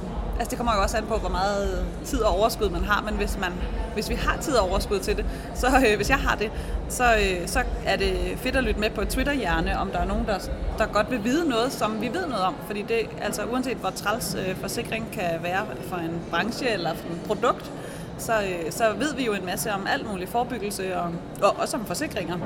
Altså 0.41 0.49
det 0.49 0.57
kommer 0.57 0.75
jo 0.75 0.81
også 0.81 0.97
an 0.97 1.05
på, 1.05 1.17
hvor 1.17 1.29
meget 1.29 1.85
tid 2.05 2.19
og 2.19 2.37
overskud 2.37 2.69
man 2.69 2.83
har, 2.83 3.01
men 3.01 3.13
hvis, 3.13 3.37
man, 3.41 3.51
hvis 3.93 4.09
vi 4.09 4.15
har 4.15 4.37
tid 4.41 4.53
og 4.53 4.69
overskud 4.69 4.99
til 4.99 5.17
det, 5.17 5.25
så 5.55 5.67
øh, 5.67 5.95
hvis 5.95 6.09
jeg 6.09 6.17
har 6.17 6.35
det, 6.35 6.51
så, 6.89 7.03
øh, 7.03 7.47
så 7.47 7.63
er 7.85 7.95
det 7.95 8.13
fedt 8.37 8.55
at 8.55 8.63
lytte 8.63 8.79
med 8.79 8.89
på 8.89 9.05
Twitter-hjerne, 9.05 9.79
om 9.79 9.89
der 9.89 9.99
er 9.99 10.05
nogen, 10.05 10.25
der, 10.25 10.37
der 10.77 10.85
godt 10.85 11.11
vil 11.11 11.23
vide 11.23 11.49
noget, 11.49 11.71
som 11.71 12.01
vi 12.01 12.07
ved 12.07 12.27
noget 12.27 12.43
om. 12.43 12.55
Fordi 12.65 12.81
det, 12.81 12.99
altså 13.21 13.41
uanset 13.43 13.77
hvor 13.77 13.89
træls 13.89 14.35
øh, 14.47 14.55
forsikring 14.55 15.11
kan 15.11 15.29
være 15.43 15.65
for 15.89 15.95
en 15.95 16.21
branche 16.29 16.69
eller 16.69 16.93
for 16.93 17.07
et 17.07 17.21
produkt, 17.27 17.71
så, 18.21 18.33
øh, 18.33 18.71
så 18.71 18.83
ved 18.97 19.15
vi 19.15 19.25
jo 19.25 19.33
en 19.33 19.45
masse 19.45 19.73
om 19.73 19.87
alt 19.93 20.09
muligt 20.11 20.29
forebyggelse 20.29 20.97
og, 20.97 21.11
og 21.41 21.55
også 21.59 21.77
om 21.77 21.85
forsikringer. 21.85 22.37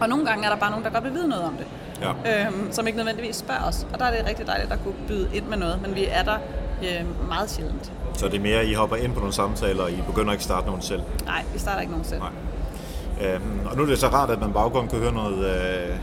Og 0.00 0.08
nogle 0.08 0.26
gange 0.26 0.46
er 0.46 0.50
der 0.50 0.56
bare 0.56 0.70
nogen, 0.70 0.84
der 0.84 0.90
godt 0.90 1.04
vil 1.04 1.14
vide 1.14 1.28
noget 1.28 1.44
om 1.44 1.56
det. 1.56 1.66
Ja. 2.00 2.46
Øhm, 2.46 2.72
som 2.72 2.86
ikke 2.86 2.96
nødvendigvis 2.96 3.36
spørger 3.36 3.64
os. 3.64 3.86
Og 3.92 3.98
der 3.98 4.04
er 4.04 4.16
det 4.16 4.28
rigtig 4.28 4.46
dejligt 4.46 4.72
at 4.72 4.78
kunne 4.84 4.94
byde 5.08 5.28
ind 5.34 5.44
med 5.44 5.56
noget, 5.56 5.82
men 5.82 5.94
vi 5.94 6.06
er 6.10 6.22
der 6.22 6.38
øh, 6.82 7.28
meget 7.28 7.50
sjældent. 7.50 7.92
Så 8.14 8.26
det 8.26 8.34
er 8.34 8.40
mere, 8.40 8.60
at 8.60 8.68
I 8.68 8.72
hopper 8.72 8.96
ind 8.96 9.12
på 9.12 9.18
nogle 9.18 9.34
samtaler, 9.34 9.82
og 9.82 9.90
I 9.90 10.02
begynder 10.06 10.32
ikke 10.32 10.40
at 10.40 10.44
starte 10.44 10.66
nogen 10.66 10.82
selv? 10.82 11.02
Nej, 11.24 11.44
vi 11.52 11.58
starter 11.58 11.80
ikke 11.80 11.92
nogen 11.92 12.06
selv. 12.06 12.20
Nej. 12.20 13.34
Øhm, 13.34 13.66
og 13.70 13.76
nu 13.76 13.82
er 13.82 13.86
det 13.86 13.98
så 13.98 14.08
rart, 14.08 14.30
at 14.30 14.40
man 14.40 14.52
baggrund 14.52 14.88
kan 14.88 14.98
høre 14.98 15.12
noget, 15.12 15.44
øh, 15.44 15.96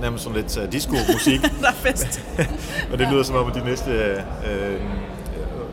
nærmest 0.00 0.24
sådan 0.24 0.40
lidt 0.40 0.58
uh, 0.58 0.72
disco-musik. 0.72 1.42
der 1.62 1.68
er 1.68 1.72
fest. 1.72 2.26
og 2.92 2.98
det 2.98 3.08
lyder 3.08 3.22
som 3.22 3.36
om, 3.36 3.48
at 3.48 3.54
de 3.54 3.64
næste 3.64 3.90
øh, 3.90 4.80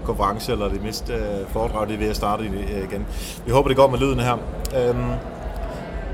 konference 0.05 0.51
eller 0.51 0.69
det 0.69 0.83
næste 0.83 1.13
øh, 1.13 1.47
foredrag, 1.47 1.87
det 1.87 1.93
er 1.93 1.97
ved 1.97 2.09
at 2.09 2.15
starte 2.15 2.43
øh, 2.43 2.83
igen. 2.83 3.05
Vi 3.45 3.51
håber, 3.51 3.67
det 3.67 3.77
går 3.77 3.87
med 3.87 3.99
lyden 3.99 4.19
her. 4.19 4.37
Øhm, 4.77 5.11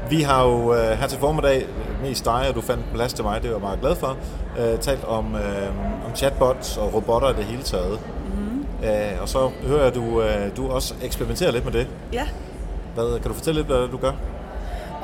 vi 0.09 0.21
har 0.21 0.45
jo 0.45 0.73
øh, 0.73 0.89
her 0.89 1.07
til 1.07 1.19
formiddag, 1.19 1.65
mest 2.03 2.25
dig, 2.25 2.45
og 2.49 2.55
du 2.55 2.61
fandt 2.61 2.83
plads 2.93 3.13
til 3.13 3.23
mig, 3.23 3.41
det 3.41 3.47
er 3.47 3.53
jeg 3.53 3.61
meget 3.61 3.79
glad 3.79 3.95
for, 3.95 4.17
talt 4.81 5.03
om, 5.03 5.35
om 6.05 6.15
chatbots 6.15 6.77
og 6.77 6.93
robotter 6.93 7.29
i 7.29 7.33
det 7.33 7.43
hele 7.43 7.63
taget. 7.63 7.99
Øh, 8.83 9.21
og 9.21 9.29
så 9.29 9.49
hører 9.67 9.77
jeg, 9.77 9.87
at 9.87 9.95
du, 9.95 10.23
du 10.57 10.71
også 10.71 10.93
eksperimenterer 11.03 11.51
lidt 11.51 11.65
med 11.65 11.73
det. 11.73 11.87
Ja. 12.13 12.27
Hvad, 12.95 13.19
kan 13.19 13.27
du 13.27 13.33
fortælle 13.33 13.59
lidt, 13.59 13.67
hvad 13.67 13.87
du 13.87 13.97
gør? 13.97 14.11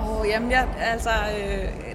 Oh, 0.10 0.28
jamen, 0.28 0.52
jeg, 0.52 0.68
altså... 0.92 1.10
Øh, 1.10 1.95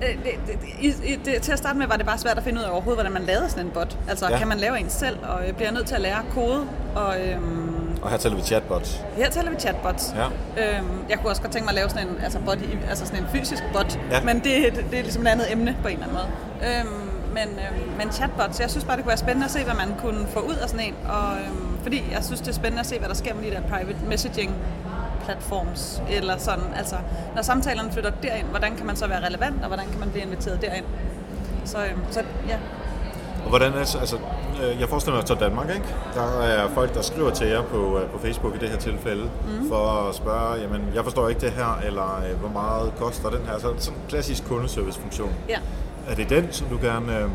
det, 0.00 0.34
det, 0.46 0.58
det, 0.82 1.24
det, 1.24 1.42
til 1.42 1.52
at 1.52 1.58
starte 1.58 1.78
med 1.78 1.86
var 1.86 1.96
det 1.96 2.06
bare 2.06 2.18
svært 2.18 2.38
at 2.38 2.44
finde 2.44 2.60
ud 2.60 2.64
af 2.64 2.70
overhovedet, 2.70 2.96
hvordan 2.96 3.12
man 3.12 3.22
lavede 3.22 3.50
sådan 3.50 3.66
en 3.66 3.70
bot. 3.70 3.98
Altså, 4.08 4.28
ja. 4.30 4.38
kan 4.38 4.48
man 4.48 4.58
lave 4.58 4.78
en 4.78 4.90
selv, 4.90 5.18
og 5.22 5.46
jeg 5.46 5.56
bliver 5.56 5.70
nødt 5.70 5.86
til 5.86 5.94
at 5.94 6.00
lære 6.00 6.22
kode, 6.34 6.64
og... 6.94 7.20
Øhm, 7.20 7.98
og 8.02 8.10
her 8.10 8.16
taler 8.16 8.36
vi 8.36 8.42
chatbots. 8.42 9.04
Her 9.16 9.30
taler 9.30 9.50
vi 9.50 9.56
chatbots. 9.56 10.14
Ja. 10.16 10.24
Øhm, 10.26 10.88
jeg 11.08 11.18
kunne 11.18 11.30
også 11.30 11.42
godt 11.42 11.52
tænke 11.52 11.64
mig 11.64 11.70
at 11.70 11.74
lave 11.74 11.88
sådan 11.90 12.08
en, 12.08 12.16
altså 12.22 12.38
bot, 12.38 12.58
altså 12.88 13.06
sådan 13.06 13.22
en 13.22 13.28
fysisk 13.32 13.62
bot, 13.72 13.98
ja. 14.10 14.22
men 14.22 14.36
det, 14.36 14.44
det, 14.76 14.84
det 14.90 14.98
er 14.98 15.02
ligesom 15.02 15.22
et 15.22 15.30
andet 15.30 15.52
emne 15.52 15.76
på 15.82 15.88
en 15.88 15.94
eller 15.94 16.06
anden 16.06 16.18
måde. 16.18 16.78
Øhm, 16.78 17.08
men, 17.32 17.48
øhm, 17.48 17.96
men 17.98 18.12
chatbots, 18.12 18.60
jeg 18.60 18.70
synes 18.70 18.84
bare, 18.84 18.96
det 18.96 19.04
kunne 19.04 19.08
være 19.08 19.18
spændende 19.18 19.44
at 19.44 19.50
se, 19.50 19.64
hvad 19.64 19.74
man 19.74 19.94
kunne 19.98 20.26
få 20.26 20.40
ud 20.40 20.54
af 20.54 20.68
sådan 20.68 20.86
en, 20.86 20.94
og 21.08 21.36
øhm, 21.46 21.78
fordi 21.82 22.04
jeg 22.12 22.24
synes, 22.24 22.40
det 22.40 22.48
er 22.48 22.52
spændende 22.52 22.80
at 22.80 22.86
se, 22.86 22.98
hvad 22.98 23.08
der 23.08 23.14
sker 23.14 23.34
med 23.34 23.44
de 23.44 23.50
der 23.50 23.62
private 23.62 23.98
messaging 24.08 24.54
platforms, 25.28 26.02
eller 26.10 26.38
sådan, 26.38 26.64
altså, 26.76 26.96
når 27.34 27.42
samtalerne 27.42 27.92
flytter 27.92 28.12
derind, 28.22 28.46
hvordan 28.46 28.76
kan 28.76 28.86
man 28.86 28.96
så 28.96 29.06
være 29.06 29.26
relevant, 29.26 29.62
og 29.62 29.66
hvordan 29.66 29.86
kan 29.90 30.00
man 30.00 30.10
blive 30.10 30.24
inviteret 30.24 30.62
derind? 30.62 30.84
Så, 31.64 31.78
øhm, 31.78 32.00
så 32.10 32.20
ja, 32.48 32.56
Og 33.44 33.48
hvordan 33.48 33.72
er 33.72 33.78
altså, 33.78 34.16
øh, 34.62 34.80
jeg 34.80 34.88
forestiller 34.88 35.16
mig, 35.22 35.30
at 35.30 35.40
Danmark, 35.40 35.68
ikke? 35.70 35.86
Der 36.14 36.40
er 36.40 36.68
folk, 36.68 36.94
der 36.94 37.02
skriver 37.02 37.30
til 37.30 37.46
jer 37.46 37.62
på, 37.62 37.98
øh, 37.98 38.10
på 38.10 38.18
Facebook 38.18 38.54
i 38.54 38.58
det 38.58 38.68
her 38.68 38.78
tilfælde, 38.78 39.22
mm. 39.22 39.68
for 39.68 40.08
at 40.08 40.14
spørge, 40.14 40.60
jamen, 40.62 40.82
jeg 40.94 41.04
forstår 41.04 41.28
ikke 41.28 41.40
det 41.40 41.50
her, 41.50 41.80
eller 41.86 42.22
øh, 42.30 42.40
hvor 42.40 42.48
meget 42.48 42.92
koster 42.96 43.30
den 43.30 43.46
her? 43.46 43.58
Så 43.58 43.74
sådan 43.78 43.98
en 43.98 44.04
klassisk 44.08 44.48
kundeservice-funktion. 44.48 45.32
ja. 45.48 45.58
Er 46.08 46.14
det 46.14 46.30
den, 46.30 46.52
som 46.52 46.66
du 46.66 46.78
gerne 46.82 47.18
øh, 47.18 47.30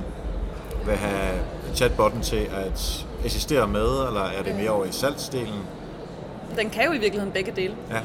vil 0.87 0.95
have 0.95 1.39
chatbotten 1.75 2.21
til 2.21 2.47
at 2.55 3.05
assistere 3.25 3.67
med, 3.67 4.07
eller 4.07 4.21
er 4.21 4.43
det 4.43 4.55
mere 4.55 4.69
over 4.69 4.85
i 4.85 4.91
salgsdelen? 4.91 5.59
Den 6.57 6.69
kan 6.69 6.85
jo 6.85 6.91
i 6.91 6.97
virkeligheden 6.97 7.31
begge 7.31 7.51
dele. 7.51 7.75
Ja. 7.91 7.99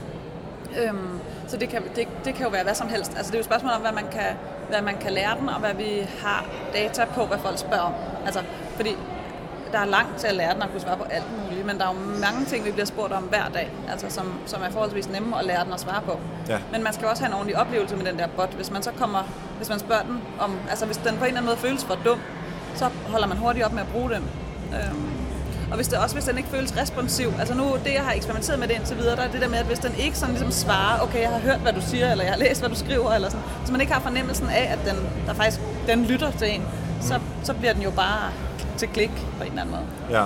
Øhm, 0.84 1.20
så 1.48 1.56
det 1.56 1.68
kan, 1.68 1.82
det, 1.96 2.08
det 2.24 2.34
kan 2.34 2.44
jo 2.44 2.50
være 2.50 2.62
hvad 2.64 2.74
som 2.74 2.88
helst. 2.88 3.12
Altså 3.16 3.32
det 3.32 3.34
er 3.34 3.38
jo 3.38 3.40
et 3.40 3.44
spørgsmål 3.44 3.72
om, 3.72 3.80
hvad 3.80 3.92
man 3.92 4.04
kan, 4.12 4.36
hvad 4.68 4.82
man 4.82 4.96
kan 5.00 5.12
lære 5.12 5.36
den, 5.40 5.48
og 5.48 5.60
hvad 5.60 5.74
vi 5.74 6.08
har 6.22 6.46
data 6.72 7.04
på, 7.04 7.26
hvad 7.26 7.38
folk 7.38 7.58
spørger 7.58 7.82
om. 7.82 7.92
Altså, 8.26 8.42
fordi 8.76 8.96
der 9.72 9.78
er 9.78 9.84
langt 9.84 10.18
til 10.18 10.26
at 10.26 10.34
lære 10.34 10.54
den 10.54 10.62
og 10.62 10.70
kunne 10.70 10.80
svare 10.80 10.96
på 10.96 11.04
alt 11.04 11.24
muligt, 11.42 11.66
men 11.66 11.78
der 11.78 11.84
er 11.84 11.94
jo 11.94 12.00
mange 12.20 12.44
ting, 12.46 12.64
vi 12.64 12.70
bliver 12.70 12.86
spurgt 12.86 13.12
om 13.12 13.22
hver 13.22 13.48
dag, 13.54 13.70
altså 13.90 14.10
som, 14.10 14.34
som 14.46 14.62
er 14.62 14.70
forholdsvis 14.70 15.08
nemme 15.08 15.38
at 15.38 15.44
lære 15.44 15.64
den 15.64 15.72
at 15.72 15.80
svare 15.80 16.02
på. 16.02 16.20
Ja. 16.48 16.58
Men 16.72 16.82
man 16.82 16.92
skal 16.92 17.04
jo 17.04 17.10
også 17.10 17.22
have 17.22 17.30
en 17.30 17.34
ordentlig 17.34 17.56
oplevelse 17.56 17.96
med 17.96 18.04
den 18.04 18.18
der 18.18 18.26
bot. 18.26 18.54
Hvis 18.54 18.70
man 18.70 18.82
så 18.82 18.90
kommer, 18.98 19.22
hvis 19.56 19.68
man 19.68 19.78
spørger 19.78 20.02
den 20.02 20.22
om, 20.40 20.58
altså 20.70 20.86
hvis 20.86 20.96
den 20.96 21.16
på 21.16 21.24
en 21.24 21.26
eller 21.26 21.40
anden 21.40 21.44
måde 21.44 21.56
føles 21.56 21.84
for 21.84 21.98
dum, 22.04 22.20
så 22.74 22.90
holder 23.08 23.26
man 23.26 23.36
hurtigt 23.36 23.64
op 23.64 23.72
med 23.72 23.82
at 23.82 23.88
bruge 23.88 24.10
den. 24.10 24.30
Øhm, 24.74 25.17
og 25.70 25.76
hvis 25.76 25.88
det 25.88 25.98
også 25.98 26.14
hvis 26.14 26.24
den 26.24 26.38
ikke 26.38 26.48
føles 26.48 26.76
responsiv, 26.76 27.28
altså 27.38 27.54
nu 27.54 27.64
det 27.84 27.94
jeg 27.94 28.02
har 28.02 28.12
eksperimenteret 28.12 28.58
med 28.58 28.68
det 28.68 28.74
indtil 28.74 28.96
videre, 28.96 29.16
der 29.16 29.22
er 29.22 29.30
det 29.30 29.40
der 29.40 29.48
med, 29.48 29.58
at 29.58 29.66
hvis 29.66 29.78
den 29.78 29.94
ikke 29.98 30.18
sådan 30.18 30.34
ligesom 30.34 30.52
svarer, 30.52 31.02
okay, 31.02 31.20
jeg 31.20 31.30
har 31.30 31.38
hørt, 31.38 31.58
hvad 31.58 31.72
du 31.72 31.80
siger, 31.80 32.10
eller 32.10 32.24
jeg 32.24 32.32
har 32.32 32.38
læst, 32.40 32.60
hvad 32.60 32.70
du 32.70 32.76
skriver, 32.76 33.10
eller 33.12 33.28
sådan, 33.28 33.44
så 33.66 33.72
man 33.72 33.80
ikke 33.80 33.92
har 33.92 34.00
fornemmelsen 34.00 34.48
af, 34.48 34.72
at 34.72 34.94
den, 34.94 35.08
der 35.26 35.34
faktisk, 35.34 35.60
den 35.86 36.04
lytter 36.04 36.30
til 36.30 36.54
en, 36.54 36.62
så, 37.00 37.20
så 37.42 37.54
bliver 37.54 37.72
den 37.72 37.82
jo 37.82 37.90
bare 37.90 38.30
til 38.76 38.88
klik 38.88 39.10
på 39.38 39.44
en 39.44 39.48
eller 39.50 39.62
anden 39.62 39.74
måde. 39.74 40.18
ja. 40.20 40.24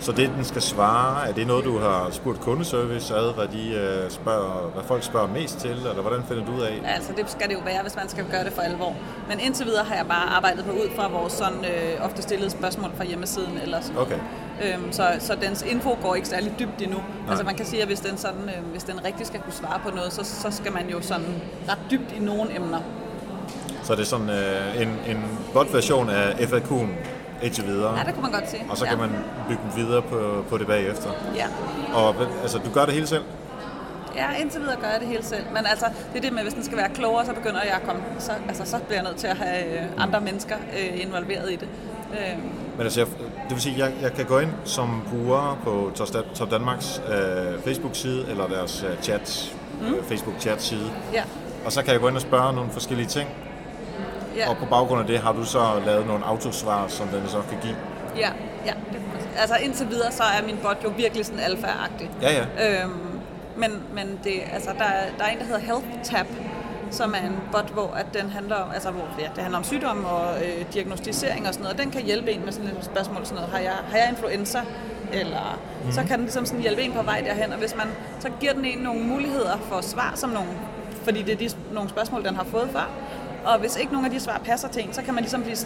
Så 0.00 0.12
det, 0.12 0.30
den 0.36 0.44
skal 0.44 0.62
svare, 0.62 1.28
er 1.28 1.32
det 1.32 1.46
noget, 1.46 1.64
du 1.64 1.78
har 1.78 2.08
spurgt 2.10 2.40
kundeservice 2.40 3.14
ad, 3.14 3.34
hvad, 3.34 3.48
de, 3.48 3.68
øh, 3.74 4.10
spørger, 4.10 4.70
hvad 4.74 4.84
folk 4.84 5.02
spørger 5.02 5.26
mest 5.28 5.58
til, 5.58 5.70
eller 5.70 6.02
hvordan 6.02 6.22
finder 6.28 6.44
du 6.44 6.52
ud 6.52 6.60
af? 6.60 6.82
Altså 6.94 7.12
det 7.16 7.30
skal 7.30 7.48
det 7.48 7.54
jo 7.54 7.60
være, 7.64 7.82
hvis 7.82 7.96
man 7.96 8.08
skal 8.08 8.24
gøre 8.30 8.44
det 8.44 8.52
for 8.52 8.62
alvor. 8.62 8.94
Men 9.28 9.40
indtil 9.40 9.66
videre 9.66 9.84
har 9.84 9.94
jeg 9.94 10.06
bare 10.06 10.28
arbejdet 10.36 10.64
på 10.64 10.70
ud 10.70 10.88
fra 10.96 11.08
vores 11.08 11.32
sådan 11.32 11.64
øh, 11.64 12.04
ofte 12.04 12.22
stillede 12.22 12.50
spørgsmål 12.50 12.90
fra 12.96 13.04
hjemmesiden 13.04 13.58
eller 13.62 13.80
sådan. 13.80 13.98
Okay. 13.98 14.18
Øhm, 14.64 14.92
så, 14.92 15.04
så 15.18 15.34
dens 15.42 15.62
info 15.62 15.96
går 16.02 16.14
ikke 16.14 16.28
særlig 16.28 16.54
dybt 16.58 16.82
endnu. 16.82 16.98
Nej. 16.98 17.28
Altså 17.28 17.44
man 17.44 17.54
kan 17.54 17.66
sige, 17.66 17.82
at 17.82 17.88
hvis 17.88 18.00
den, 18.00 18.16
sådan, 18.16 18.42
øh, 18.42 18.70
hvis 18.70 18.84
den 18.84 19.04
rigtig 19.04 19.26
skal 19.26 19.40
kunne 19.40 19.52
svare 19.52 19.80
på 19.84 19.90
noget, 19.90 20.12
så, 20.12 20.24
så 20.24 20.50
skal 20.50 20.72
man 20.72 20.88
jo 20.88 21.00
sådan 21.00 21.42
ret 21.68 21.78
dybt 21.90 22.12
i 22.16 22.18
nogle 22.18 22.56
emner. 22.56 22.80
Så 23.82 23.94
det 23.94 24.00
er 24.00 24.04
sådan 24.04 24.30
øh, 24.30 24.82
en, 24.82 24.88
en 24.88 25.24
bot-version 25.52 26.10
af 26.10 26.32
FAQ'en 26.32 26.88
indtil 27.42 27.66
videre. 27.66 27.98
Ja, 27.98 28.04
det 28.04 28.14
kunne 28.14 28.22
man 28.22 28.32
godt 28.32 28.50
sige. 28.50 28.64
Og 28.70 28.76
så 28.76 28.84
ja. 28.84 28.90
kan 28.90 28.98
man 28.98 29.10
bygge 29.48 29.62
den 29.62 29.82
videre 29.82 30.02
på, 30.02 30.44
på 30.48 30.58
det 30.58 30.66
bagefter. 30.66 31.10
Ja. 31.36 31.46
Og 31.94 32.14
altså, 32.42 32.58
du 32.58 32.70
gør 32.70 32.84
det 32.84 32.94
hele 32.94 33.06
selv? 33.06 33.22
ja, 34.16 34.32
indtil 34.40 34.60
videre 34.60 34.76
gør 34.80 34.88
jeg 34.88 35.00
det 35.00 35.08
hele 35.08 35.24
selv. 35.24 35.44
Men 35.54 35.66
altså, 35.66 35.86
det 36.12 36.18
er 36.18 36.20
det 36.20 36.32
med, 36.32 36.42
hvis 36.42 36.54
den 36.54 36.64
skal 36.64 36.76
være 36.76 36.88
klogere, 36.88 37.26
så 37.26 37.32
begynder 37.32 37.62
jeg 37.62 37.74
at 37.74 37.82
komme, 37.82 38.02
så, 38.18 38.32
altså, 38.48 38.64
så 38.64 38.78
bliver 38.78 39.00
jeg 39.00 39.04
nødt 39.04 39.16
til 39.16 39.26
at 39.26 39.36
have 39.36 39.80
øh, 39.80 39.86
andre 39.98 40.20
mennesker 40.20 40.56
øh, 40.78 41.02
involveret 41.02 41.52
i 41.52 41.56
det. 41.56 41.68
Øh, 42.12 42.38
Men 42.76 42.80
altså, 42.82 43.00
jeg, 43.00 43.08
det 43.48 43.50
vil 43.50 43.60
sige, 43.60 43.78
jeg, 43.78 43.92
jeg 44.02 44.12
kan 44.12 44.24
gå 44.24 44.38
ind 44.38 44.50
som 44.64 45.02
bruger 45.10 45.58
på 45.64 45.90
Top 45.94 46.08
Dan- 46.14 46.34
Top 46.34 46.50
Danmarks 46.50 47.02
øh, 47.08 47.62
Facebook-side, 47.64 48.26
eller 48.30 48.46
deres 48.48 48.84
øh, 48.90 49.02
chat, 49.02 49.54
mm. 49.80 49.94
øh, 49.94 50.04
Facebook-chat-side, 50.04 50.90
ja. 51.12 51.22
og 51.64 51.72
så 51.72 51.82
kan 51.82 51.92
jeg 51.92 52.00
gå 52.00 52.08
ind 52.08 52.16
og 52.16 52.22
spørge 52.22 52.52
nogle 52.52 52.70
forskellige 52.70 53.06
ting, 53.08 53.28
Ja. 54.36 54.50
og 54.50 54.56
på 54.56 54.66
baggrund 54.66 55.00
af 55.00 55.06
det 55.06 55.18
har 55.18 55.32
du 55.32 55.44
så 55.44 55.60
lavet 55.86 56.06
nogle 56.06 56.24
autosvar, 56.24 56.88
som 56.88 57.08
den 57.08 57.22
så 57.28 57.42
kan 57.50 57.58
give. 57.62 57.76
Ja, 58.16 58.30
ja. 58.66 58.72
Altså 59.38 59.56
indtil 59.62 59.88
videre, 59.90 60.12
så 60.12 60.22
er 60.22 60.46
min 60.46 60.56
bot 60.62 60.76
jo 60.84 60.92
virkelig 60.96 61.26
sådan 61.26 61.40
alfa-agtig. 61.40 62.10
Ja, 62.22 62.32
ja. 62.58 62.82
Øhm, 62.82 62.92
men 63.56 63.70
men 63.94 64.18
det, 64.24 64.32
altså, 64.52 64.70
der, 64.78 64.84
er- 64.84 65.10
der 65.18 65.24
er 65.24 65.28
en, 65.28 65.38
der 65.38 65.44
hedder 65.44 65.60
Health 65.60 65.86
Tab, 66.04 66.26
som 66.92 67.14
er 67.14 67.26
en 67.26 67.36
bot, 67.52 67.70
hvor 67.70 67.90
at 67.90 68.06
den 68.14 68.30
handler 68.30 68.56
om, 68.56 68.70
altså, 68.74 68.90
hvor, 68.90 69.08
ja, 69.18 69.28
det 69.34 69.42
handler 69.42 69.58
om 69.58 69.64
sygdom 69.64 70.04
og 70.04 70.44
øh, 70.44 70.64
diagnostisering 70.74 71.48
og 71.48 71.54
sådan 71.54 71.62
noget. 71.62 71.78
Den 71.78 71.90
kan 71.90 72.02
hjælpe 72.02 72.32
en 72.32 72.44
med 72.44 72.52
sådan 72.52 72.68
et 72.68 72.84
spørgsmål, 72.84 73.26
sådan 73.26 73.34
noget, 73.34 73.50
har 73.50 73.58
jeg, 73.58 73.72
har 73.90 73.98
jeg 73.98 74.08
influenza? 74.08 74.60
Eller 75.12 75.60
mm. 75.84 75.92
så 75.92 76.00
kan 76.00 76.10
den 76.10 76.20
ligesom 76.20 76.46
sådan 76.46 76.60
hjælpe 76.60 76.82
en 76.82 76.92
på 76.92 77.02
vej 77.02 77.20
derhen, 77.20 77.52
og 77.52 77.58
hvis 77.58 77.76
man, 77.76 77.86
så 78.20 78.30
giver 78.40 78.52
den 78.52 78.64
en 78.64 78.78
nogle 78.78 79.00
muligheder 79.00 79.58
for 79.68 79.80
svar, 79.80 80.12
som 80.16 80.30
nogle, 80.30 80.50
fordi 81.04 81.22
det 81.22 81.32
er 81.32 81.48
de, 81.48 81.50
nogle 81.72 81.90
spørgsmål, 81.90 82.24
den 82.24 82.36
har 82.36 82.44
fået 82.44 82.68
før. 82.72 82.90
Og 83.44 83.58
hvis 83.58 83.76
ikke 83.76 83.92
nogen 83.92 84.04
af 84.04 84.10
de 84.10 84.20
svar 84.20 84.40
passer 84.44 84.68
til 84.68 84.84
en, 84.84 84.92
så 84.92 85.02
kan 85.02 85.14
man 85.14 85.22
ligesom 85.22 85.42
blive 85.42 85.56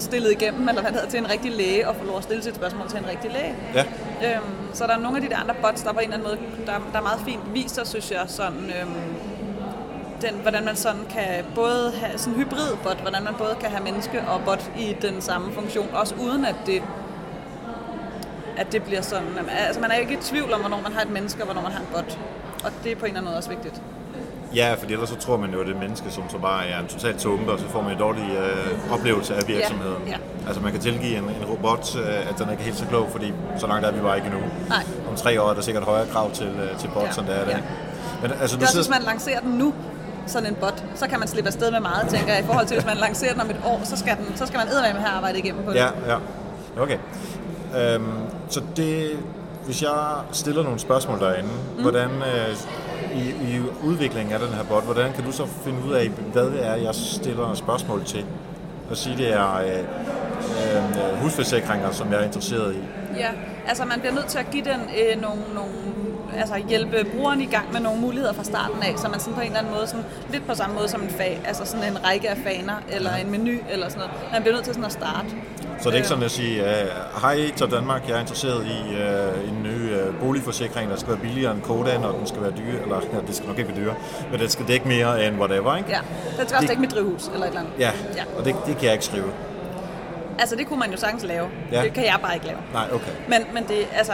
stillet 0.00 0.32
igennem, 0.32 0.68
eller 0.68 0.82
hvad 0.82 0.92
hedder, 0.92 1.08
til 1.08 1.18
en 1.18 1.30
rigtig 1.30 1.52
læge, 1.52 1.88
og 1.88 1.96
få 1.96 2.04
lov 2.04 2.16
at 2.16 2.22
stille 2.22 2.42
sit 2.42 2.54
spørgsmål 2.54 2.88
til 2.88 2.98
en 2.98 3.06
rigtig 3.08 3.30
læge. 3.30 3.54
Ja. 3.74 3.84
Øhm, 4.24 4.74
så 4.74 4.86
der 4.86 4.94
er 4.94 4.98
nogle 4.98 5.16
af 5.16 5.22
de 5.22 5.28
der 5.28 5.36
andre 5.36 5.54
bots, 5.62 5.82
der 5.82 5.92
på 5.92 5.98
en 5.98 6.12
eller 6.12 6.16
anden 6.16 6.28
måde, 6.28 6.66
der, 6.66 6.72
der 6.92 6.98
er 6.98 7.02
meget 7.02 7.20
fint 7.24 7.54
viser, 7.54 7.84
synes 7.84 8.10
jeg, 8.10 8.24
sådan, 8.26 8.72
øhm, 8.80 9.11
den, 10.22 10.34
hvordan 10.42 10.64
man 10.64 10.76
sådan 10.76 11.00
kan 11.10 11.44
både 11.54 11.92
have 12.00 12.18
sådan 12.18 12.34
en 12.34 12.40
hybrid 12.40 12.76
bot, 12.82 13.00
hvordan 13.00 13.22
man 13.24 13.34
både 13.38 13.56
kan 13.60 13.70
have 13.70 13.84
menneske 13.84 14.20
og 14.28 14.40
bot 14.44 14.70
i 14.78 14.96
den 15.02 15.20
samme 15.20 15.52
funktion, 15.52 15.88
også 15.92 16.14
uden 16.20 16.44
at 16.44 16.54
det 16.66 16.82
at 18.56 18.72
det 18.72 18.82
bliver 18.82 19.02
sådan, 19.02 19.28
altså 19.66 19.80
man 19.80 19.90
er 19.90 19.94
ikke 19.94 20.12
i 20.12 20.16
tvivl 20.16 20.52
om, 20.52 20.60
hvornår 20.60 20.80
man 20.82 20.92
har 20.92 21.00
et 21.00 21.10
menneske, 21.10 21.42
og 21.42 21.44
hvornår 21.44 21.62
man 21.62 21.72
har 21.72 21.80
en 21.80 21.86
bot. 21.94 22.18
Og 22.64 22.70
det 22.84 22.92
er 22.92 22.96
på 22.96 23.04
en 23.04 23.08
eller 23.08 23.20
anden 23.20 23.24
måde 23.24 23.36
også 23.36 23.48
vigtigt. 23.50 23.82
Ja, 24.54 24.74
for 24.74 24.86
ellers 24.86 25.08
så 25.08 25.16
tror 25.16 25.36
man 25.36 25.50
jo, 25.52 25.60
at 25.60 25.66
det 25.66 25.74
er 25.74 25.78
menneske, 25.78 26.10
som 26.10 26.24
så 26.30 26.38
bare 26.38 26.66
er 26.66 26.80
en 26.80 26.86
total 26.86 27.18
tumpe, 27.18 27.52
og 27.52 27.58
så 27.58 27.68
får 27.68 27.82
man 27.82 27.92
en 27.92 27.98
dårlig 27.98 28.30
øh, 28.30 28.92
oplevelse 28.92 29.34
af 29.34 29.48
virksomheden. 29.48 30.02
Ja, 30.06 30.10
ja. 30.10 30.16
Altså 30.46 30.62
man 30.62 30.72
kan 30.72 30.80
tilgive 30.80 31.16
en, 31.18 31.24
en 31.24 31.44
robot, 31.50 31.96
øh, 31.96 32.30
at 32.30 32.38
den 32.38 32.50
ikke 32.50 32.60
er 32.60 32.64
helt 32.64 32.76
så 32.76 32.86
klog, 32.86 33.08
fordi 33.10 33.32
så 33.58 33.66
langt 33.66 33.86
er 33.86 33.92
vi 33.92 34.00
bare 34.00 34.16
ikke 34.16 34.26
endnu. 34.28 34.42
Nej. 34.68 34.84
Om 35.10 35.16
tre 35.16 35.42
år 35.42 35.50
er 35.50 35.54
der 35.54 35.60
sikkert 35.60 35.84
højere 35.84 36.06
krav 36.06 36.30
til, 36.30 36.46
øh, 36.46 36.78
til 36.78 36.88
bots, 36.94 37.16
Ja, 37.16 37.22
end 37.22 37.30
det 37.30 37.36
er 37.38 37.44
i 37.44 37.48
ja. 37.48 37.56
dag. 37.56 37.62
Men 38.22 38.30
altså, 38.40 38.56
Det 38.56 38.62
er 38.62 38.66
også, 38.66 38.72
sidder... 38.72 38.84
hvis 38.84 38.90
man 38.90 39.02
lancerer 39.02 39.40
den 39.40 39.50
nu, 39.50 39.74
sådan 40.26 40.48
en 40.48 40.54
bot, 40.54 40.84
så 40.94 41.06
kan 41.08 41.18
man 41.18 41.28
slippe 41.28 41.48
afsted 41.48 41.70
med 41.70 41.80
meget, 41.80 42.08
tænker 42.08 42.32
jeg, 42.32 42.42
i 42.42 42.46
forhold 42.46 42.66
til, 42.66 42.76
hvis 42.76 42.86
man 42.86 42.96
lancerer 42.96 43.32
den 43.32 43.40
om 43.40 43.50
et 43.50 43.60
år, 43.64 43.80
så 43.84 43.96
skal, 43.96 44.16
den, 44.16 44.36
så 44.36 44.46
skal 44.46 44.58
man 44.58 44.68
eddermame 44.68 44.98
have 44.98 45.10
arbejdet 45.16 45.38
igennem 45.38 45.64
på 45.64 45.70
det. 45.70 45.76
Ja, 45.76 45.88
ja. 46.06 46.16
Okay. 46.82 46.98
Øhm, 47.76 48.12
så 48.48 48.62
det, 48.76 49.10
hvis 49.64 49.82
jeg 49.82 50.14
stiller 50.32 50.62
nogle 50.62 50.78
spørgsmål 50.78 51.20
derinde, 51.20 51.48
mm. 51.76 51.82
hvordan 51.82 52.10
øh, 52.10 52.56
i, 53.14 53.54
i 53.54 53.60
udviklingen 53.84 54.34
af 54.34 54.40
den 54.40 54.48
her 54.48 54.64
bot, 54.64 54.84
hvordan 54.84 55.12
kan 55.12 55.24
du 55.24 55.32
så 55.32 55.46
finde 55.46 55.78
ud 55.88 55.92
af, 55.92 56.08
hvad 56.08 56.44
det 56.44 56.66
er, 56.66 56.74
jeg 56.74 56.94
stiller 56.94 57.54
spørgsmål 57.54 58.04
til? 58.04 58.24
Og 58.90 58.96
sige, 58.96 59.16
det 59.16 59.32
er 59.32 59.56
øh, 59.56 59.78
øh, 59.78 61.22
husforsikringer, 61.22 61.90
som 61.90 62.12
jeg 62.12 62.20
er 62.20 62.24
interesseret 62.24 62.74
i. 62.74 62.78
Ja, 63.18 63.30
altså 63.68 63.84
man 63.84 64.00
bliver 64.00 64.14
nødt 64.14 64.26
til 64.26 64.38
at 64.38 64.50
give 64.50 64.64
den 64.64 64.80
øh, 64.80 65.22
nogle, 65.22 65.42
nogle, 65.54 65.72
altså 66.36 66.56
hjælpe 66.68 67.06
brugeren 67.14 67.40
i 67.40 67.46
gang 67.46 67.72
med 67.72 67.80
nogle 67.80 68.00
muligheder 68.00 68.32
fra 68.32 68.44
starten 68.44 68.82
af, 68.82 68.94
så 68.96 69.08
man 69.08 69.20
sådan 69.20 69.34
på 69.34 69.40
en 69.40 69.46
eller 69.46 69.58
anden 69.58 69.74
måde, 69.74 69.86
sådan, 69.86 70.04
lidt 70.30 70.46
på 70.46 70.54
samme 70.54 70.74
måde 70.74 70.88
som 70.88 71.02
en 71.02 71.10
fag, 71.10 71.40
altså 71.44 71.64
sådan 71.66 71.92
en 71.92 72.04
række 72.04 72.30
af 72.30 72.36
faner, 72.36 72.74
eller 72.90 73.14
en 73.14 73.30
menu, 73.30 73.52
eller 73.70 73.88
sådan 73.88 73.98
noget. 73.98 74.32
Man 74.32 74.42
bliver 74.42 74.54
nødt 74.54 74.64
til 74.64 74.74
sådan 74.74 74.84
at 74.84 74.92
starte. 74.92 75.28
Så 75.80 75.88
det 75.88 75.94
er 75.94 75.96
ikke 75.96 76.08
sådan 76.08 76.24
at 76.24 76.30
sige, 76.30 76.82
øh, 76.82 76.86
hej 77.22 77.50
til 77.56 77.70
Danmark, 77.70 78.08
jeg 78.08 78.16
er 78.16 78.20
interesseret 78.20 78.66
i 78.66 78.94
øh, 78.94 79.48
en 79.48 79.62
ny 79.62 79.94
øh, 79.94 80.14
boligforsikring, 80.20 80.90
der 80.90 80.96
skal 80.96 81.08
være 81.12 81.20
billigere 81.20 81.52
end 81.52 81.62
Kodan, 81.62 82.04
og 82.04 82.14
den 82.18 82.26
skal 82.26 82.42
være 82.42 82.50
dyre, 82.50 82.82
eller 82.82 83.00
ja, 83.12 83.18
det 83.28 83.36
skal 83.36 83.48
nok 83.48 83.58
ikke 83.58 83.70
være 83.70 83.84
dyre, 83.84 83.94
men 84.30 84.40
den 84.40 84.48
skal 84.48 84.68
dække 84.68 84.88
mere 84.88 85.26
end 85.26 85.38
whatever, 85.38 85.76
ikke? 85.76 85.90
Ja, 85.90 86.00
den 86.38 86.48
skal 86.48 86.56
også 86.56 86.68
dække 86.68 86.80
mit 86.80 86.90
drivhus, 86.90 87.28
eller 87.34 87.40
et 87.40 87.48
eller 87.48 87.60
andet. 87.60 87.72
Ja, 87.78 87.90
ja. 88.16 88.24
og 88.38 88.44
det, 88.44 88.56
det 88.66 88.76
kan 88.76 88.84
jeg 88.84 88.92
ikke 88.92 89.04
skrive. 89.04 89.32
Altså 90.38 90.56
det 90.56 90.66
kunne 90.66 90.78
man 90.78 90.90
jo 90.90 90.96
sagtens 90.96 91.24
lave. 91.24 91.48
Ja. 91.72 91.82
Det 91.82 91.92
kan 91.92 92.04
jeg 92.04 92.18
bare 92.22 92.34
ikke 92.34 92.46
lave. 92.46 92.58
Nej, 92.72 92.88
okay. 92.92 93.12
Men, 93.28 93.40
men 93.54 93.62
det, 93.68 93.86
altså, 93.92 94.12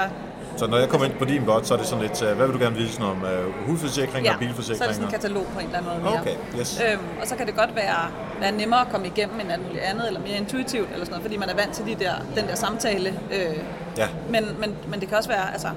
Så 0.59 0.67
når 0.67 0.79
jeg 0.79 0.89
kommer 0.89 1.07
ind 1.07 1.15
på 1.19 1.25
din 1.25 1.45
bot, 1.45 1.67
så 1.67 1.75
er 1.75 1.79
det 1.79 1.87
sådan 1.87 2.03
lidt, 2.03 2.23
øh, 2.23 2.37
hvad 2.37 2.47
vil 2.47 2.55
du 2.55 2.63
gerne 2.65 2.77
vide 2.77 2.89
sådan 2.93 3.07
om 3.07 3.25
øh, 3.25 3.67
hudforsikring 3.67 4.27
ja, 4.27 4.33
og 4.33 4.65
så 4.65 4.73
er 4.73 4.87
det 4.87 4.95
sådan 4.95 5.05
en 5.05 5.11
katalog 5.11 5.47
på 5.55 5.59
en 5.59 5.67
eller 5.67 5.79
anden 5.79 5.93
måde 5.93 6.03
mere. 6.05 6.21
Okay, 6.21 6.37
yes. 6.59 6.81
Øhm, 6.93 7.03
og 7.21 7.27
så 7.27 7.37
kan 7.37 7.47
det 7.47 7.57
godt 7.57 7.77
være, 7.77 8.11
være 8.41 8.53
nemmere 8.53 8.81
at 8.81 8.89
komme 8.89 9.07
igennem 9.07 9.41
end 9.41 9.53
alt 9.53 9.67
muligt 9.67 9.83
andet, 9.85 10.07
eller 10.07 10.21
mere 10.21 10.37
intuitivt, 10.37 10.89
eller 10.93 11.05
sådan 11.05 11.11
noget, 11.11 11.23
fordi 11.23 11.37
man 11.37 11.49
er 11.49 11.55
vant 11.55 11.73
til 11.75 11.87
de 11.87 11.95
der, 12.05 12.13
den 12.37 12.45
der 12.49 12.55
samtale. 12.55 13.21
Øh, 13.33 13.57
Ja. 13.97 14.09
men, 14.31 14.45
men, 14.61 14.77
men 14.89 15.01
det 15.01 15.09
kan 15.09 15.17
også 15.17 15.29
være, 15.29 15.53
altså, 15.53 15.69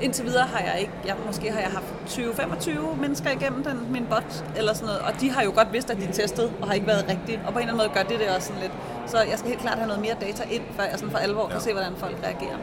indtil 0.00 0.24
videre 0.24 0.46
har 0.46 0.64
jeg 0.64 0.80
ikke, 0.80 0.92
jeg, 1.06 1.14
måske 1.26 1.52
har 1.52 1.60
jeg 1.60 1.70
haft 1.70 1.86
20-25 2.08 3.00
mennesker 3.00 3.30
igennem 3.30 3.64
den, 3.64 3.78
min 3.92 4.06
bot, 4.10 4.44
eller 4.56 4.74
sådan 4.74 4.86
noget, 4.86 5.00
og 5.02 5.12
de 5.20 5.30
har 5.30 5.42
jo 5.42 5.52
godt 5.54 5.72
vidst, 5.72 5.90
at 5.90 5.96
de 5.96 6.12
testet, 6.12 6.52
og 6.60 6.66
har 6.66 6.74
ikke 6.74 6.86
været 6.86 7.04
rigtige, 7.08 7.40
og 7.46 7.52
på 7.52 7.58
en 7.58 7.68
eller 7.68 7.74
anden 7.74 7.76
måde 7.76 7.88
gør 7.94 8.02
det 8.10 8.20
det 8.20 8.28
også 8.36 8.46
sådan 8.48 8.62
lidt. 8.62 8.72
Så 9.06 9.16
jeg 9.30 9.38
skal 9.38 9.48
helt 9.48 9.60
klart 9.60 9.78
have 9.78 9.86
noget 9.88 10.02
mere 10.02 10.16
data 10.20 10.42
ind, 10.50 10.62
før 10.76 10.84
jeg 10.84 10.94
sådan 10.94 11.10
for 11.10 11.18
alvor 11.18 11.40
ja. 11.42 11.46
Ja. 11.46 11.52
kan 11.52 11.60
se, 11.60 11.72
hvordan 11.72 11.92
folk 11.96 12.16
reagerer. 12.24 12.58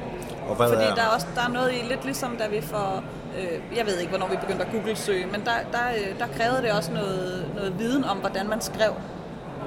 Og 0.50 0.56
hvad 0.56 0.68
Fordi 0.70 0.84
er, 0.84 0.96
der 0.96 1.02
er 1.02 1.08
også 1.08 1.28
der 1.36 1.42
er 1.42 1.50
noget 1.50 1.72
i, 1.74 1.86
lidt 1.90 2.06
ligesom 2.06 2.38
da 2.38 2.48
vi 2.48 2.62
får, 2.62 3.04
øh, 3.40 3.78
jeg 3.78 3.86
ved 3.86 3.98
ikke, 3.98 4.10
hvornår 4.10 4.28
vi 4.28 4.36
begyndte 4.36 4.66
at 4.66 4.72
Google-søge, 4.72 5.26
men 5.26 5.42
der, 5.46 5.52
der, 5.72 5.86
øh, 5.98 6.20
der 6.20 6.26
krævede 6.38 6.62
det 6.62 6.72
også 6.72 6.92
noget, 6.92 7.46
noget 7.56 7.80
viden 7.80 8.04
om, 8.04 8.18
hvordan 8.18 8.50
man 8.50 8.62
skrev 8.62 8.92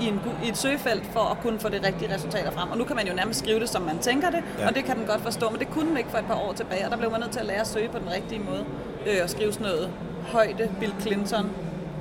i, 0.01 0.07
en, 0.07 0.21
i 0.45 0.49
et 0.49 0.57
søgefelt 0.57 1.05
for 1.13 1.21
at 1.21 1.37
kunne 1.43 1.59
få 1.61 1.69
det 1.69 1.87
rigtige 1.87 2.15
resultater 2.15 2.51
frem. 2.51 2.71
Og 2.71 2.79
nu 2.79 2.85
kan 2.85 2.97
man 2.97 3.07
jo 3.07 3.15
nærmest 3.15 3.39
skrive 3.39 3.61
det, 3.61 3.69
som 3.69 3.83
man 3.83 3.99
tænker 3.99 4.31
det, 4.31 4.43
Ja. 4.59 4.69
og 4.69 4.75
det 4.75 4.85
kan 4.85 4.97
den 4.97 5.07
godt 5.07 5.21
forstå, 5.21 5.51
men 5.51 5.59
det 5.59 5.71
kunne 5.71 5.89
den 5.89 5.97
ikke 5.97 6.11
for 6.11 6.19
et 6.19 6.25
par 6.27 6.35
år 6.35 6.53
tilbage, 6.53 6.85
og 6.85 6.91
der 6.91 6.97
blev 6.97 7.11
man 7.11 7.21
nødt 7.21 7.33
til 7.33 7.41
at 7.41 7.47
lære 7.47 7.61
at 7.61 7.67
søge 7.67 7.89
på 7.89 7.99
den 7.99 8.11
rigtige 8.11 8.41
måde, 8.51 8.65
øh, 9.07 9.17
og 9.23 9.31
skrive 9.31 9.53
sådan 9.53 9.67
noget 9.67 9.91
højde 10.33 10.71
Bill 10.81 10.95
Clinton, 11.01 11.51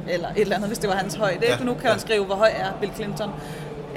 eller 0.09 0.29
et 0.29 0.41
eller 0.41 0.55
andet, 0.55 0.69
hvis 0.69 0.79
det 0.79 0.89
var 0.89 0.95
hans 0.95 1.15
højde. 1.15 1.39
Ja. 1.45 1.63
Nu 1.63 1.73
kan 1.73 1.83
ja. 1.83 1.89
man 1.89 1.99
skrive, 1.99 2.25
hvor 2.25 2.35
høj 2.35 2.49
er 2.55 2.71
Bill 2.81 2.93
Clinton, 2.95 3.31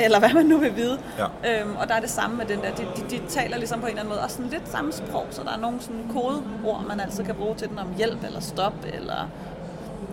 eller 0.05 0.19
hvad 0.19 0.33
man 0.35 0.47
nu 0.47 0.59
vil 0.59 0.77
vide. 0.77 0.99
Ja. 1.19 1.61
Øhm, 1.61 1.77
og 1.77 1.89
der 1.89 1.95
er 1.95 2.01
det 2.01 2.11
samme 2.11 2.37
med 2.37 2.47
den 2.47 2.59
der, 2.59 2.71
de, 2.75 2.83
de, 2.97 3.17
de 3.17 3.21
taler 3.29 3.57
ligesom 3.57 3.81
på 3.81 3.87
en 3.87 3.91
eller 3.91 4.01
anden 4.01 4.15
måde, 4.15 4.21
også 4.25 4.37
sådan 4.37 4.51
lidt 4.51 4.69
samme 4.69 4.93
sprog, 4.93 5.27
så 5.31 5.43
der 5.45 5.53
er 5.53 5.59
nogle 5.59 5.77
sådan 5.81 6.05
kodeord, 6.13 6.85
man 6.89 7.01
altid 7.01 7.25
kan 7.25 7.35
bruge 7.35 7.55
til 7.55 7.69
den 7.69 7.79
om 7.79 7.87
hjælp, 7.97 8.25
eller 8.25 8.41
stop, 8.41 8.73
eller 8.93 9.29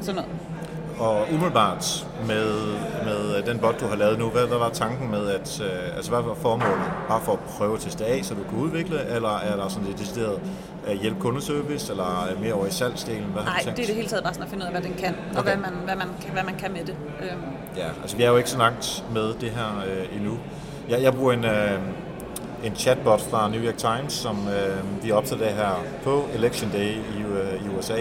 sådan 0.02 0.16
noget. 0.16 0.32
Og 1.00 1.28
umiddelbart 1.34 2.08
med, 2.28 2.56
med 3.06 3.42
den 3.46 3.60
bot, 3.60 3.80
du 3.80 3.86
har 3.88 3.96
lavet 3.96 4.20
nu, 4.20 4.30
hvad, 4.30 4.46
hvad 4.48 4.58
var 4.58 4.70
tanken 4.70 5.12
med, 5.12 5.28
at, 5.30 5.62
øh, 5.62 5.96
altså 5.96 6.12
hvad 6.12 6.22
var 6.22 6.34
formålet? 6.34 6.92
Bare 7.08 7.22
for 7.22 7.32
at 7.34 7.40
prøve 7.40 7.74
at 7.74 7.80
teste 7.80 8.06
af, 8.06 8.26
så 8.26 8.34
du 8.34 8.40
kunne 8.50 8.62
udvikle, 8.62 9.06
eller 9.16 9.38
er 9.38 9.56
der 9.56 9.68
sådan 9.68 9.88
et 9.90 10.00
decideret 10.00 10.40
øh, 10.88 11.02
hjælp 11.02 11.20
kundeservice, 11.20 11.92
eller 11.92 12.28
øh, 12.32 12.42
mere 12.42 12.54
over 12.54 12.66
i 12.66 12.72
salgsdelen? 12.72 13.24
Hvad 13.24 13.44
Nej, 13.44 13.60
det 13.66 13.68
er 13.72 13.74
det 13.86 13.96
hele 13.96 14.08
taget 14.08 14.24
bare 14.24 14.34
sådan 14.34 14.44
at 14.44 14.50
finde 14.50 14.64
ud 14.64 14.68
af, 14.68 14.72
hvad 14.74 14.82
den 14.90 14.94
kan, 15.00 15.16
og 15.34 15.40
Okay. 15.40 15.44
hvad, 15.44 15.58
man, 15.72 15.80
hvad, 15.86 15.96
man, 15.96 16.08
kan- 16.22 16.34
hvad 16.34 16.44
man 16.44 16.56
kan 16.56 16.72
med 16.72 16.86
det. 16.86 16.96
Øhm, 17.22 17.42
Ja, 17.78 17.88
altså 18.02 18.18
vi 18.18 18.24
er 18.24 18.30
jo 18.30 18.38
ikke 18.38 18.50
så 18.50 18.58
langt 18.58 19.04
med 19.14 19.34
det 19.42 19.50
her 19.50 19.84
øh, 19.88 20.18
endnu. 20.18 20.38
Jeg, 20.90 21.02
jeg 21.02 21.14
bruger 21.14 21.34
en, 21.34 21.46
øh, 21.46 21.80
en 22.64 22.76
chatbot 22.76 23.22
fra 23.22 23.50
New 23.50 23.62
York 23.62 23.78
Times, 23.78 24.14
som 24.14 24.38
øh, 24.48 25.04
vi 25.04 25.12
optager 25.12 25.44
det 25.44 25.54
her 25.54 25.84
på 26.04 26.26
Election 26.34 26.72
Day 26.72 26.92
i, 26.92 27.22
øh, 27.32 27.66
i 27.66 27.78
USA. 27.78 27.98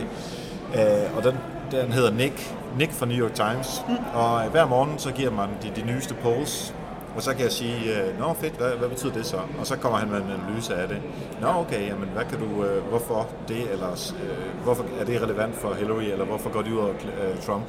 Øh, 0.75 1.17
og 1.17 1.25
den, 1.25 1.35
den 1.71 1.93
hedder 1.93 2.11
Nick, 2.11 2.55
Nick 2.79 2.93
fra 2.93 3.07
New 3.07 3.19
York 3.19 3.35
Times. 3.35 3.83
Mm. 3.89 3.95
Og 4.15 4.45
øh, 4.45 4.51
hver 4.51 4.67
morgen 4.67 4.99
så 4.99 5.13
giver 5.13 5.31
man 5.31 5.49
de, 5.63 5.81
de 5.81 5.87
nyeste 5.87 6.15
polls, 6.15 6.75
og 7.17 7.23
så 7.23 7.33
kan 7.33 7.41
jeg 7.41 7.53
sige, 7.53 8.03
øh, 8.03 8.19
nå 8.19 8.35
fedt, 8.35 8.57
hvad, 8.57 8.71
hvad 8.71 8.89
betyder 8.89 9.13
det 9.13 9.27
så? 9.27 9.37
Og 9.61 9.67
så 9.67 9.77
kommer 9.77 9.99
han 9.99 10.09
med 10.09 10.17
en 10.17 10.31
analyse 10.31 10.75
af 10.75 10.89
det. 10.89 10.99
Nå 11.41 11.49
okay, 11.49 11.89
jamen 11.89 12.09
hvad 12.09 12.25
kan 12.25 12.39
du, 12.39 12.65
øh, 12.65 12.85
hvorfor 12.89 13.29
det, 13.49 13.71
eller 13.73 14.13
øh, 14.23 14.65
hvorfor 14.65 14.85
er 15.01 15.05
det 15.05 15.23
relevant 15.23 15.55
for 15.55 15.75
Hillary, 15.75 16.03
eller 16.03 16.25
hvorfor 16.25 16.51
går 16.51 16.63
det 16.63 16.73
ud 16.73 16.79
over 16.79 16.89
øh, 16.89 17.43
Trump? 17.47 17.65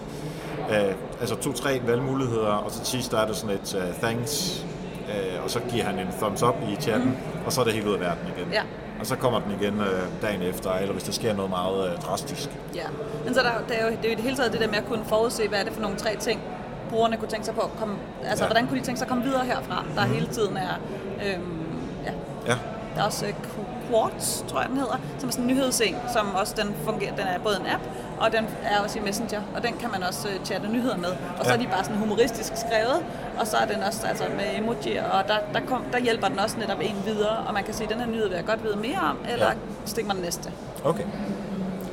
Øh, 0.71 0.93
altså 1.21 1.35
to-tre 1.35 1.81
valgmuligheder, 1.85 2.47
og 2.51 2.71
så 2.71 2.77
til 2.79 2.87
sidst 2.87 3.11
der 3.11 3.19
er 3.19 3.27
det 3.27 3.35
sådan 3.35 3.55
et 3.55 3.75
uh, 3.75 4.01
thanks, 4.01 4.65
øh, 5.09 5.43
og 5.43 5.49
så 5.49 5.59
giver 5.69 5.83
han 5.85 5.99
en 5.99 6.07
thumbs 6.21 6.43
up 6.43 6.55
i 6.71 6.75
chatten, 6.81 7.09
mm. 7.09 7.45
og 7.45 7.53
så 7.53 7.61
er 7.61 7.65
det 7.65 7.73
helt 7.73 7.87
ud 7.87 7.93
af 7.93 7.99
verden 7.99 8.23
igen. 8.37 8.53
Ja. 8.53 8.61
Og 8.99 9.05
så 9.05 9.15
kommer 9.15 9.39
den 9.39 9.51
igen 9.61 9.79
øh, 9.81 10.03
dagen 10.21 10.41
efter, 10.41 10.71
eller 10.73 10.93
hvis 10.93 11.03
der 11.03 11.11
sker 11.11 11.33
noget 11.35 11.49
meget 11.51 11.91
øh, 11.91 11.97
drastisk. 11.97 12.49
ja. 12.75 12.83
Men 13.25 13.33
så 13.33 13.39
er 13.39 13.43
der, 13.43 13.51
det 13.67 13.81
er 13.81 13.85
jo 13.85 13.91
det 13.91 13.97
er 14.05 14.07
jo 14.09 14.11
i 14.11 14.15
det 14.15 14.23
hele 14.23 14.35
taget 14.37 14.51
det 14.51 14.61
der 14.61 14.67
med 14.67 14.77
at 14.77 14.85
kunne 14.85 15.05
forudse, 15.05 15.47
hvad 15.47 15.59
er 15.59 15.63
det 15.63 15.73
for 15.73 15.81
nogle 15.81 15.97
tre 15.97 16.15
ting, 16.19 16.41
brugerne 16.89 17.17
kunne 17.17 17.27
tænke 17.29 17.45
sig 17.45 17.55
på 17.55 17.61
at 17.61 17.69
komme, 17.79 17.95
altså 18.25 18.43
Ja. 18.43 18.47
hvordan 18.49 18.67
kunne 18.67 18.79
de 18.79 18.85
tænke 18.85 18.97
sig 18.99 19.05
at 19.05 19.09
komme 19.09 19.23
videre 19.23 19.45
herfra, 19.45 19.83
der 19.95 20.01
hele 20.01 20.27
tiden 20.27 20.57
er, 20.57 20.73
øhm, 21.25 21.65
ja, 22.05 22.11
Ja, 22.47 22.55
Der 22.95 23.01
er 23.01 23.05
også 23.05 23.25
øh, 23.25 23.31
Qu- 23.33 23.89
Quartz, 23.91 24.41
tror 24.47 24.59
jeg 24.61 24.69
den 24.69 24.77
hedder, 24.77 24.97
som 25.19 25.27
er 25.29 25.31
sådan 25.31 25.49
en 25.49 25.55
nyhedsseng, 25.55 25.95
som 26.13 26.35
også 26.35 26.53
den 26.57 26.75
fungerer, 26.85 27.11
den 27.15 27.27
er 27.27 27.39
både 27.39 27.55
en 27.59 27.65
app, 27.73 27.83
og 28.19 28.31
den 28.31 28.45
er 28.63 28.79
også 28.83 28.99
i 28.99 29.01
Messenger, 29.01 29.41
og 29.55 29.63
den 29.63 29.73
kan 29.79 29.91
man 29.91 30.03
også 30.03 30.27
øh, 30.27 30.45
chatte 30.45 30.67
nyheder 30.67 30.97
med. 30.97 31.09
Og 31.39 31.45
så 31.45 31.51
Ja. 31.51 31.57
er 31.57 31.61
de 31.61 31.67
bare 31.67 31.83
sådan 31.83 31.97
humoristisk 31.97 32.51
skrevet, 32.55 32.99
og 33.39 33.47
så 33.47 33.57
er 33.57 33.65
den 33.65 33.83
også 33.83 34.07
altså 34.07 34.23
med 34.35 34.59
emojier, 34.63 35.03
og 35.09 35.27
der, 35.27 35.35
der, 35.53 35.59
kom, 35.67 35.81
der 35.93 35.99
hjælper 35.99 36.27
den 36.27 36.39
også 36.39 36.57
netop 36.59 36.77
en 36.81 36.95
videre, 37.05 37.37
og 37.47 37.53
man 37.53 37.63
kan 37.63 37.73
sige, 37.73 37.83
at 37.87 37.93
den 37.93 37.99
her 38.01 38.07
nyhed 38.07 38.27
vil 38.27 38.35
jeg 38.35 38.45
godt 38.45 38.63
vide 38.63 38.75
mere 38.77 38.99
om, 39.09 39.17
eller 39.31 39.45
Ja. 39.45 39.51
ja. 39.51 39.57
stik 39.85 40.05
mig 40.05 40.15
den 40.15 40.23
næste. 40.23 40.51
okay. 40.85 41.03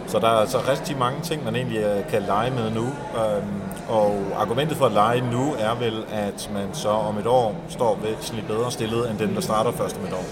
Så 0.06 0.18
der 0.18 0.26
er 0.28 0.40
altså 0.40 0.58
rigtig 0.68 0.98
mange 0.98 1.20
ting, 1.22 1.44
man 1.44 1.56
egentlig 1.56 1.78
øh, 1.78 2.08
kan 2.10 2.22
lege 2.22 2.50
med 2.50 2.70
nu. 2.70 2.82
Øhm, 2.86 3.60
og 3.88 4.20
argumentet 4.36 4.76
for 4.76 4.86
at 4.86 4.92
lege 4.92 5.20
nu 5.20 5.54
er 5.58 5.74
vel, 5.74 6.04
at 6.12 6.50
man 6.54 6.68
så 6.72 6.88
om 6.88 7.18
et 7.18 7.26
år 7.26 7.54
står 7.68 7.98
væsentligt 8.02 8.46
bedre 8.46 8.70
stillet 8.72 9.10
end 9.10 9.18
dem, 9.18 9.34
der 9.34 9.40
starter 9.40 9.72
først 9.72 9.96
om 9.96 10.04
et 10.04 10.12
år. 10.12 10.24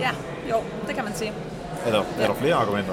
Ja, 0.00 0.10
jo, 0.50 0.56
det 0.86 0.94
kan 0.94 1.04
man 1.04 1.14
sige. 1.14 1.32
Er 1.86 1.90
der, 1.90 2.02
er 2.20 2.26
der 2.26 2.34
flere 2.34 2.54
argumenter? 2.54 2.92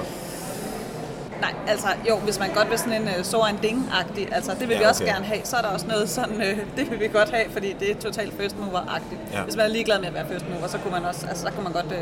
Nej, 1.40 1.54
altså 1.66 1.88
jo, 2.08 2.16
hvis 2.16 2.38
man 2.38 2.50
godt 2.54 2.70
vil 2.70 2.78
sådan 2.78 3.02
en 3.02 3.08
uh, 3.18 3.24
så 3.24 3.36
en 3.50 3.58
ding-agtig, 3.62 4.34
altså 4.34 4.52
det 4.60 4.68
vil 4.68 4.74
Ja, 4.74 4.78
vi 4.78 4.84
også 4.84 5.04
gerne 5.04 5.24
have, 5.24 5.40
så 5.44 5.56
er 5.56 5.60
der 5.62 5.68
også 5.68 5.86
noget 5.86 6.08
sådan, 6.08 6.36
uh, 6.36 6.58
det 6.76 6.90
vil 6.90 7.00
vi 7.00 7.08
godt 7.08 7.30
have, 7.30 7.50
fordi 7.52 7.72
det 7.80 7.90
er 7.90 7.94
totalt 7.94 8.34
first 8.40 8.56
mover-agtigt. 8.60 9.20
Ja. 9.32 9.42
Hvis 9.42 9.56
man 9.56 9.64
er 9.64 9.70
ligeglad 9.70 9.98
med 9.98 10.06
at 10.08 10.14
være 10.14 10.26
first 10.28 10.44
mover, 10.54 10.66
så 10.66 10.78
kunne 10.78 10.92
man 10.92 11.04
også, 11.04 11.26
altså 11.26 11.42
så 11.46 11.52
kunne 11.52 11.64
man 11.64 11.72
godt, 11.72 11.86
uh, 11.86 11.98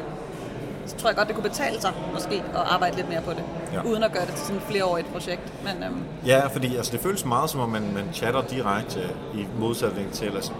så 0.86 0.96
tror 0.96 1.08
jeg 1.08 1.16
godt, 1.16 1.28
det 1.28 1.36
kunne 1.36 1.48
betale 1.50 1.80
sig 1.80 1.92
måske 2.12 2.34
at 2.54 2.60
arbejde 2.66 2.96
lidt 2.96 3.08
mere 3.08 3.20
på 3.20 3.30
det, 3.30 3.42
Ja. 3.72 3.82
uden 3.82 4.02
at 4.02 4.12
gøre 4.12 4.26
det 4.26 4.34
til 4.34 4.40
sådan 4.46 4.56
et 4.56 4.62
flereårigt 4.68 5.12
projekt. 5.12 5.52
Men 5.64 5.82
øhm, 5.82 6.02
Ja, 6.26 6.46
fordi 6.46 6.76
altså, 6.76 6.92
det 6.92 7.00
føles 7.00 7.24
meget 7.24 7.50
som 7.50 7.60
om, 7.60 7.68
man, 7.68 7.82
man 7.94 8.04
chatter 8.12 8.42
direkte 8.42 9.00
i 9.34 9.46
modsætning 9.58 10.12
til, 10.12 10.26
altså, 10.34 10.52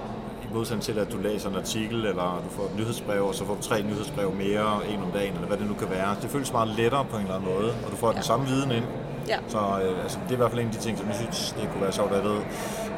modsætning 0.55 0.83
til, 0.83 0.99
at 0.99 1.12
du 1.12 1.19
læser 1.19 1.49
en 1.51 1.57
artikel, 1.57 2.07
eller 2.07 2.43
du 2.45 2.51
får 2.51 2.62
et 2.64 2.77
nyhedsbrev, 2.79 3.23
og 3.27 3.35
så 3.35 3.45
får 3.47 3.55
du 3.55 3.62
tre 3.62 3.83
nyhedsbrev 3.83 4.33
mere, 4.35 4.87
en 4.90 5.01
om 5.03 5.11
dagen, 5.14 5.35
eller 5.35 5.47
hvad 5.47 5.57
det 5.59 5.67
nu 5.67 5.75
kan 5.75 5.90
være. 5.90 6.17
Det 6.23 6.31
føles 6.31 6.53
meget 6.53 6.69
lettere 6.69 7.05
på 7.05 7.17
en 7.17 7.23
eller 7.23 7.35
anden 7.35 7.51
måde, 7.55 7.71
og 7.85 7.90
du 7.90 7.97
får 7.97 8.09
den 8.09 8.17
Ja. 8.17 8.23
samme 8.23 8.47
viden 8.47 8.71
ind. 8.71 8.85
ja, 9.29 9.37
Så 9.49 9.59
øh, 9.59 10.03
altså, 10.03 10.19
det 10.23 10.29
er 10.31 10.33
i 10.33 10.37
hvert 10.37 10.51
fald 10.51 10.61
en 10.61 10.67
af 10.67 10.73
de 10.73 10.79
ting, 10.81 10.99
som 10.99 11.07
jeg 11.07 11.17
synes, 11.17 11.55
det 11.61 11.69
kunne 11.73 11.83
være 11.83 11.93
sjovt, 11.93 12.12
at 12.12 12.17
jeg 12.25 12.31
ved. 12.31 12.38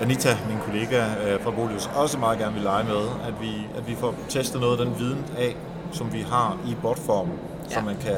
Anita, 0.00 0.36
min 0.48 0.58
kollega 0.66 1.00
øh, 1.26 1.42
fra 1.42 1.50
Bolius, 1.50 1.90
også 1.96 2.18
meget 2.18 2.38
gerne 2.38 2.54
vil 2.54 2.62
lege 2.62 2.84
med, 2.84 3.02
at 3.28 3.34
vi, 3.40 3.52
at 3.76 3.88
vi 3.88 3.94
får 3.94 4.14
testet 4.28 4.60
noget 4.60 4.78
af 4.80 4.86
den 4.86 4.98
viden 4.98 5.24
af, 5.38 5.56
som 5.92 6.12
vi 6.12 6.20
har 6.30 6.56
i 6.66 6.76
botform, 6.82 7.28
ja. 7.70 7.74
så 7.74 7.80
man 7.80 7.96
kan 7.96 8.16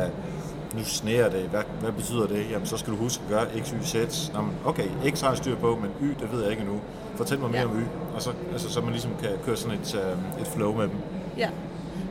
nu 0.74 0.84
sneer 0.84 1.28
det. 1.28 1.40
Hvad, 1.40 1.60
hvad 1.80 1.92
betyder 1.92 2.26
det? 2.26 2.50
Jamen, 2.50 2.66
så 2.66 2.76
skal 2.76 2.92
du 2.92 2.98
huske 2.98 3.22
at 3.24 3.30
gøre 3.30 3.62
X, 3.64 3.70
Y, 3.70 3.84
Z. 3.84 4.30
Nå, 4.34 4.40
men 4.42 4.52
okay, 4.64 4.88
X 5.10 5.20
har 5.20 5.28
jeg 5.28 5.36
styr 5.36 5.56
på, 5.56 5.78
men 5.82 5.90
Y, 6.08 6.14
det 6.20 6.32
ved 6.32 6.42
jeg 6.42 6.50
ikke 6.50 6.62
endnu. 6.62 6.80
Fortæl 7.16 7.38
mig 7.38 7.50
mere 7.50 7.60
Ja. 7.60 7.66
om 7.66 7.78
Y. 7.80 7.84
Og 8.14 8.22
så, 8.22 8.30
altså, 8.52 8.70
så 8.72 8.80
man 8.80 8.90
ligesom 8.90 9.10
kan 9.22 9.30
køre 9.44 9.56
sådan 9.56 9.78
et, 9.78 9.94
øh, 9.94 10.40
et 10.42 10.46
flow 10.46 10.72
med 10.76 10.82
dem. 10.82 10.96
ja. 11.36 11.48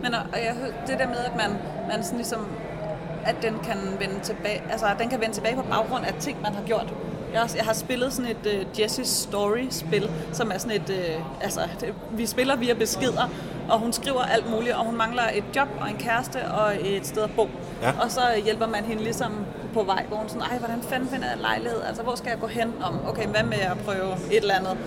Men 0.04 0.14
og, 0.14 0.22
og 0.34 0.38
jeg, 0.40 0.56
det 0.88 1.00
der 1.00 1.08
med, 1.08 1.18
at 1.18 1.32
man, 1.38 1.58
man 1.92 2.04
sådan 2.04 2.18
ligesom, 2.18 2.48
at 3.26 3.36
den 3.42 3.54
kan 3.64 3.78
vende 4.00 4.20
tilbage, 4.24 4.62
altså 4.72 4.86
at 4.86 4.96
den 5.00 5.10
kan 5.10 5.20
vende 5.22 5.34
tilbage 5.36 5.56
på 5.56 5.62
baggrund 5.70 6.06
af 6.06 6.14
ting, 6.20 6.42
man 6.42 6.54
har 6.54 6.64
gjort. 6.64 6.94
Jeg, 7.34 7.42
også- 7.42 7.58
jeg 7.58 7.66
har 7.66 7.74
spillet 7.74 8.14
sådan 8.14 8.32
et 8.32 8.46
uh, 8.46 8.80
Jessie's 8.80 9.06
Story-spil, 9.30 10.10
som 10.34 10.52
er 10.54 10.58
sådan 10.58 10.76
et, 10.82 10.90
uh, 10.90 11.44
altså 11.44 11.60
det, 11.80 11.94
vi 12.12 12.26
spiller 12.26 12.56
via 12.56 12.74
beskeder, 12.74 13.30
og 13.70 13.80
hun 13.80 13.94
skriver 13.94 14.22
alt 14.22 14.50
muligt, 14.50 14.76
og 14.76 14.86
hun 14.86 14.98
mangler 14.98 15.24
et 15.34 15.44
job 15.56 15.68
og 15.82 15.90
en 15.90 15.98
kæreste 15.98 16.46
og 16.52 16.76
et 16.88 17.08
sted 17.08 17.22
at 17.24 17.32
bo. 17.36 17.50
Ja. 17.82 17.92
Og 18.02 18.12
så 18.12 18.22
hjælper 18.46 18.68
man 18.68 18.84
hende 18.84 19.04
ligesom 19.04 19.46
på 19.74 19.84
vej, 19.84 20.06
hvor 20.08 20.18
hun 20.18 20.30
sådan, 20.30 20.42
ej, 20.42 20.58
hvordan 20.58 20.82
fanden 20.82 21.10
finder 21.10 21.28
jeg 21.28 21.38
lejlighed? 21.42 21.82
Altså, 21.88 22.04
hvor 22.04 22.16
skal 22.16 22.30
jeg 22.30 22.40
gå 22.40 22.48
hen? 22.48 22.74
Om, 22.84 23.00
okay, 23.08 23.28
hvad 23.28 23.44
med 23.44 23.58
at 23.58 23.78
prøve 23.86 24.14
et 24.32 24.38
eller 24.38 24.54
andet? 24.56 24.78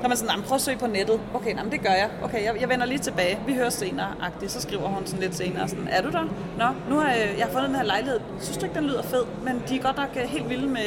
Så 0.00 0.04
er 0.04 0.08
man 0.08 0.16
sådan, 0.16 0.30
"Jamen, 0.30 0.44
prøv 0.44 0.54
at 0.54 0.60
søge 0.60 0.76
på 0.78 0.86
nettet. 0.86 1.20
Okay, 1.34 1.56
jamen, 1.56 1.72
det 1.72 1.80
gør 1.82 1.90
jeg. 1.90 2.08
Okay, 2.22 2.44
jeg, 2.44 2.60
jeg 2.60 2.68
vender 2.68 2.86
lige 2.86 2.98
tilbage. 2.98 3.38
Vi 3.46 3.54
hører 3.54 3.70
senere, 3.70 4.06
agtigt. 4.22 4.52
Så 4.52 4.60
skriver 4.60 4.88
hun 4.88 5.06
sådan 5.06 5.20
lidt 5.20 5.36
senere, 5.36 5.68
sådan, 5.68 5.88
er 5.90 6.02
du 6.02 6.10
der? 6.10 6.22
Nå, 6.58 6.64
nu 6.90 6.98
har 7.00 7.10
jeg, 7.10 7.28
jeg 7.38 7.46
har 7.46 7.52
fundet 7.52 7.68
den 7.68 7.76
her 7.76 7.82
lejlighed. 7.84 8.20
Synes 8.40 8.58
du 8.58 8.64
ikke, 8.64 8.74
den 8.78 8.84
lyder 8.84 9.02
fed? 9.02 9.22
Men 9.42 9.62
de 9.68 9.76
er 9.76 9.82
godt 9.82 9.96
nok 9.96 10.08
øh, 10.16 10.22
helt 10.22 10.48
vilde 10.48 10.66
med 10.66 10.84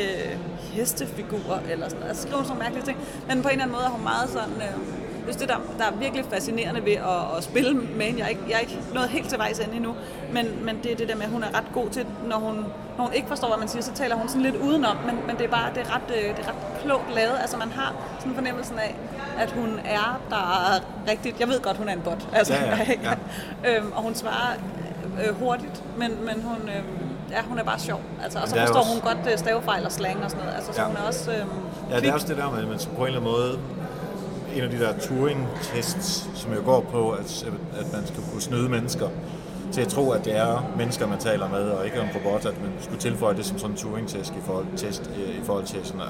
hestefigurer, 0.73 1.59
eller 1.69 1.89
sådan 1.89 2.03
Altså, 2.07 2.23
skriver 2.23 2.43
sådan 2.43 2.49
nogle 2.57 2.63
mærkelige 2.63 2.85
ting. 2.85 2.97
Men 3.27 3.41
på 3.41 3.47
en 3.47 3.51
eller 3.51 3.63
anden 3.63 3.75
måde 3.75 3.85
er 3.85 3.89
hun 3.89 4.03
meget 4.03 4.29
sådan... 4.29 4.55
Øh, 4.55 5.03
jeg 5.25 5.33
synes, 5.33 5.41
det 5.41 5.49
der, 5.49 5.59
der 5.77 5.85
er 5.91 5.95
virkelig 5.99 6.25
fascinerende 6.25 6.85
ved 6.85 6.93
at, 6.93 7.37
at 7.37 7.43
spille 7.43 7.73
med 7.73 8.05
hende. 8.05 8.19
Jeg 8.19 8.25
er, 8.25 8.29
ikke, 8.29 8.41
jeg 8.49 8.55
er 8.55 8.59
ikke 8.59 8.79
nået 8.93 9.09
helt 9.09 9.29
til 9.29 9.37
vejs 9.37 9.59
ende 9.59 9.75
endnu, 9.75 9.95
men, 10.33 10.45
men 10.65 10.79
det 10.83 10.91
er 10.91 10.95
det 10.95 11.09
der 11.09 11.15
med, 11.15 11.23
at 11.23 11.29
hun 11.31 11.43
er 11.43 11.57
ret 11.57 11.67
god 11.73 11.89
til, 11.89 12.05
når 12.29 12.37
hun, 12.37 12.55
når 12.97 13.03
hun 13.03 13.13
ikke 13.13 13.27
forstår, 13.27 13.47
hvad 13.47 13.57
man 13.57 13.67
siger, 13.67 13.81
så 13.83 13.93
taler 13.93 14.15
hun 14.15 14.27
sådan 14.27 14.41
lidt 14.41 14.55
udenom, 14.55 14.97
men, 15.05 15.15
men 15.27 15.35
det 15.37 15.45
er 15.45 15.49
bare 15.49 15.69
det 15.75 15.81
er 15.81 15.95
ret, 15.95 16.15
øh, 16.17 16.29
det 16.37 16.45
er 16.45 16.47
ret 16.47 16.81
klogt 16.83 17.15
lavet. 17.15 17.37
Altså 17.41 17.57
man 17.57 17.71
har 17.71 17.93
sådan 18.19 18.35
fornemmelsen 18.35 18.79
af, 18.79 18.95
at 19.37 19.51
hun 19.51 19.79
er 19.85 20.21
der 20.29 20.79
rigtigt. 21.11 21.39
Jeg 21.39 21.47
ved 21.47 21.59
godt, 21.61 21.77
hun 21.77 21.89
er 21.89 21.93
en 21.93 22.01
bot. 22.01 22.27
Altså, 22.33 22.53
Ja, 22.53 22.77
ja, 22.77 22.85
ja. 23.63 23.77
øhm, 23.77 23.91
og 23.91 24.01
hun 24.03 24.15
svarer 24.15 24.53
øh, 25.25 25.35
hurtigt, 25.39 25.83
men, 25.97 26.25
men 26.25 26.41
hun, 26.43 26.69
øh, 26.69 26.83
ja, 27.35 27.41
hun 27.49 27.59
er 27.59 27.63
bare 27.63 27.79
sjov. 27.79 28.01
Altså, 28.23 28.39
og 28.39 28.47
så 28.47 28.55
forstår 28.55 28.79
også- 28.79 28.91
hun 28.91 29.01
godt 29.01 29.31
øh, 29.31 29.37
stavefejl 29.37 29.85
og 29.85 29.91
slang 29.91 30.23
og 30.23 30.29
sådan 30.31 30.43
noget. 30.45 30.55
Altså, 30.57 30.73
så 30.73 30.81
Ja. 30.81 30.87
hun 30.87 30.95
er 30.95 31.01
også 31.07 31.31
øh, 31.31 31.37
Ja, 31.91 31.99
det 31.99 32.09
er 32.09 32.13
også 32.13 32.27
det 32.27 32.37
der 32.37 32.51
med, 32.51 32.59
at 32.61 32.67
man 32.67 32.79
på 32.97 33.01
en 33.01 33.07
eller 33.07 33.19
anden 33.19 33.31
måde, 33.31 33.59
en 34.55 34.63
af 34.63 34.69
de 34.69 34.79
der 34.79 34.93
Turing-tests, 34.99 36.29
som 36.35 36.53
jo 36.53 36.61
går 36.65 36.81
på, 36.81 37.09
at, 37.11 37.45
at 37.79 37.93
man 37.93 38.07
skal 38.07 38.23
kunne 38.31 38.41
snyde 38.41 38.69
mennesker 38.69 39.07
til 39.71 39.81
at 39.81 39.87
tro, 39.87 40.11
at 40.11 40.25
det 40.25 40.37
er 40.37 40.71
mennesker, 40.77 41.07
man 41.07 41.17
taler 41.19 41.49
med, 41.49 41.59
og 41.69 41.85
ikke 41.85 41.97
en 41.97 42.09
robot, 42.15 42.45
at 42.45 42.61
man 42.61 42.71
skulle 42.81 42.99
tilføje 42.99 43.35
det 43.35 43.45
som 43.45 43.57
sådan 43.57 43.71
en 43.71 43.77
Turing-test 43.77 44.31
i 44.31 44.41
forhold, 44.45 44.65
test, 44.77 45.11
øh, 45.17 45.29
i 45.35 45.43
forhold 45.45 45.63
til 45.65 45.79
sådan, 45.83 46.01
uh, 46.01 46.07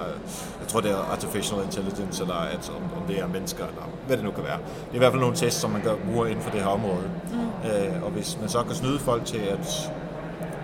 jeg 0.59 0.67
tror 0.67 0.79
det 0.81 0.91
er 0.91 1.11
artificial 1.11 1.59
intelligence, 1.63 2.21
eller 2.23 2.35
at, 2.35 2.69
om, 2.77 3.01
om 3.01 3.07
det 3.07 3.19
er 3.19 3.27
mennesker, 3.27 3.63
eller 3.65 3.81
hvad 4.07 4.17
det 4.17 4.25
nu 4.25 4.31
kan 4.31 4.43
være. 4.43 4.57
Det 4.57 4.91
er 4.91 4.95
i 4.95 4.97
hvert 4.97 5.11
fald 5.11 5.21
nogle 5.21 5.35
tests, 5.35 5.59
som 5.61 5.69
man 5.69 5.81
gør, 5.81 5.95
bruger 6.11 6.25
inden 6.25 6.41
for 6.43 6.51
det 6.51 6.59
her 6.61 6.67
område. 6.67 7.03
Mm. 7.31 7.69
Øh, 7.69 8.03
og 8.03 8.09
hvis 8.11 8.37
man 8.41 8.49
så 8.49 8.63
kan 8.63 8.75
snyde 8.75 8.99
folk 8.99 9.25
til 9.25 9.37
at 9.37 9.91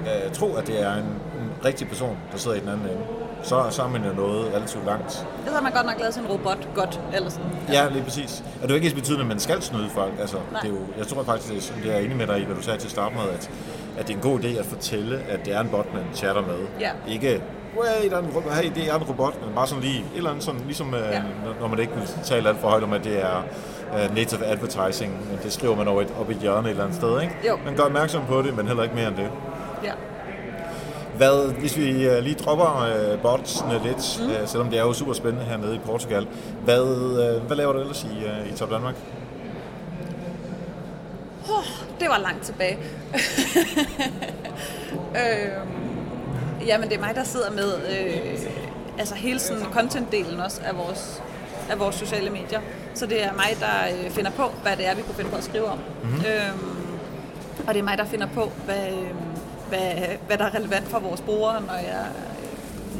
øh, 0.05 0.31
tro, 0.33 0.53
at 0.55 0.67
det 0.67 0.81
er 0.81 0.93
en, 0.93 0.99
en 1.03 1.51
rigtig 1.65 1.87
person, 1.87 2.17
der 2.31 2.37
sidder 2.37 2.57
i 2.57 2.59
den 2.59 2.69
anden 2.69 2.85
ende, 2.85 3.01
så, 3.43 3.63
så 3.69 3.83
er 3.83 3.87
man 3.89 4.03
jo 4.03 4.13
nået 4.13 4.51
relativt 4.55 4.85
langt. 4.85 5.27
Det 5.45 5.53
har 5.53 5.61
man 5.61 5.71
godt 5.71 5.85
nok 5.85 5.95
lavet 5.99 6.13
sin 6.13 6.25
robot 6.29 6.67
godt, 6.75 7.01
eller 7.13 7.29
sådan. 7.29 7.49
Ja, 7.71 7.87
lige 7.91 8.03
præcis. 8.03 8.43
Og 8.55 8.61
det 8.61 8.63
er 8.63 8.69
jo 8.69 8.75
ikke 8.75 8.85
ens 8.85 8.93
betydende, 8.93 9.21
at 9.21 9.27
man 9.27 9.39
skal 9.39 9.61
snyde 9.61 9.89
folk. 9.89 10.11
Altså, 10.19 10.37
Nej. 10.51 10.61
det 10.61 10.69
er 10.69 10.73
jo, 10.73 10.79
jeg 10.97 11.07
tror 11.07 11.23
faktisk, 11.23 11.49
det 11.53 11.71
er, 11.77 11.83
det 11.83 11.95
er 11.95 11.99
enig 12.05 12.17
med 12.17 12.27
dig 12.27 12.39
i, 12.41 12.43
hvad 12.45 12.55
du 12.55 12.61
sagde 12.61 12.79
til 12.79 12.87
at 12.87 12.91
starte 12.91 13.15
med, 13.15 13.23
at, 13.33 13.49
at 13.97 14.07
det 14.07 14.13
er 14.13 14.17
en 14.17 14.23
god 14.23 14.39
idé 14.39 14.59
at 14.59 14.65
fortælle, 14.65 15.19
at 15.29 15.45
det 15.45 15.53
er 15.55 15.59
en 15.61 15.69
bot, 15.69 15.93
man 15.93 16.03
chatter 16.13 16.41
med. 16.41 16.57
Ja. 16.79 16.89
Ikke 17.07 17.41
Wait, 17.79 18.11
der 18.11 18.17
er 18.17 18.21
en, 18.21 18.29
ro- 18.35 18.49
hey, 18.61 18.71
det 18.75 18.89
er 18.91 18.95
en 18.95 19.03
robot, 19.03 19.45
men 19.45 19.55
bare 19.55 19.67
sådan 19.67 19.83
lige, 19.83 19.99
et 19.99 20.05
eller 20.17 20.29
andet 20.29 20.43
sådan, 20.45 20.61
ligesom 20.65 20.93
øh, 20.93 20.99
Ja. 21.11 21.19
når- 21.45 21.55
når 21.61 21.67
man 21.67 21.79
ikke 21.79 21.93
vil 21.93 22.07
tale 22.23 22.49
alt 22.49 22.57
for 22.59 22.67
højt 22.69 22.83
om, 22.83 22.93
at 22.93 23.03
det 23.03 23.23
er 23.23 23.43
øh, 23.95 24.15
native 24.15 24.45
advertising, 24.45 25.11
men 25.29 25.39
det 25.43 25.53
skriver 25.53 25.75
man 25.75 25.87
over 25.87 26.01
et, 26.01 26.13
op 26.19 26.29
i 26.29 26.33
et 26.33 26.39
hjørne 26.39 26.67
et 26.67 26.71
eller 26.71 26.83
andet 26.83 26.97
sted, 26.97 27.21
ikke? 27.21 27.35
Jo. 27.47 27.57
Man 27.65 27.75
gør 27.75 27.83
opmærksom 27.83 28.21
på 28.27 28.41
det, 28.41 28.57
men 28.57 28.67
heller 28.67 28.83
ikke 28.83 28.95
mere 28.95 29.07
end 29.07 29.15
det. 29.15 29.29
Ja. 29.83 29.93
Hvad, 31.17 31.53
hvis 31.53 31.77
vi 31.77 32.07
øh, 32.07 32.23
lige 32.23 32.35
dropper 32.35 32.81
øh, 32.81 33.21
botsene 33.21 33.81
lidt, 33.83 34.19
mm. 34.21 34.29
øh, 34.29 34.47
selvom 34.47 34.69
det 34.69 34.79
er 34.79 34.83
jo 34.83 34.93
super 34.93 35.13
spændende 35.13 35.45
hernede 35.45 35.75
i 35.75 35.79
Portugal, 35.79 36.27
hvad, 36.63 36.83
øh, 36.83 37.47
hvad 37.47 37.57
laver 37.57 37.73
du 37.73 37.79
ellers 37.79 38.03
i, 38.03 38.25
øh, 38.25 38.53
i 38.53 38.57
Top 38.57 38.69
Danmark? 38.69 38.95
Det 41.99 42.09
var 42.09 42.17
langt 42.17 42.43
tilbage. 42.43 42.77
øhm, 45.21 45.69
jamen, 46.65 46.89
det 46.89 46.95
er 46.95 46.99
mig, 46.99 47.15
der 47.15 47.23
sidder 47.23 47.51
med 47.51 47.73
øh, 47.75 48.39
altså 48.99 49.15
hele 49.15 49.39
sådan 49.39 49.63
content-delen 49.63 50.43
også 50.45 50.61
af 50.65 50.77
vores, 50.77 51.21
af 51.69 51.79
vores 51.79 51.95
sociale 51.95 52.29
medier. 52.29 52.61
Så 52.93 53.05
det 53.05 53.23
er 53.23 53.33
mig, 53.33 53.57
der 53.59 54.03
øh, 54.05 54.11
finder 54.11 54.31
på, 54.31 54.43
hvad 54.61 54.77
det 54.77 54.87
er, 54.87 54.95
vi 54.95 55.01
kunne 55.01 55.15
finde 55.15 55.29
på 55.29 55.37
at 55.37 55.43
skrive 55.43 55.65
om. 55.65 55.79
Mm-hmm. 56.03 56.17
Øhm, 56.25 56.87
og 57.67 57.73
det 57.73 57.79
er 57.79 57.83
mig, 57.83 57.97
der 57.97 58.05
finder 58.05 58.27
på, 58.27 58.51
hvad, 58.65 58.87
øh, 58.87 59.11
hvad, 59.69 59.91
hvad 60.27 60.37
der 60.37 60.45
er 60.45 60.55
relevant 60.55 60.87
for 60.87 60.99
vores 60.99 61.21
brugere, 61.21 61.61
når 61.61 61.73
jeg, 61.73 62.05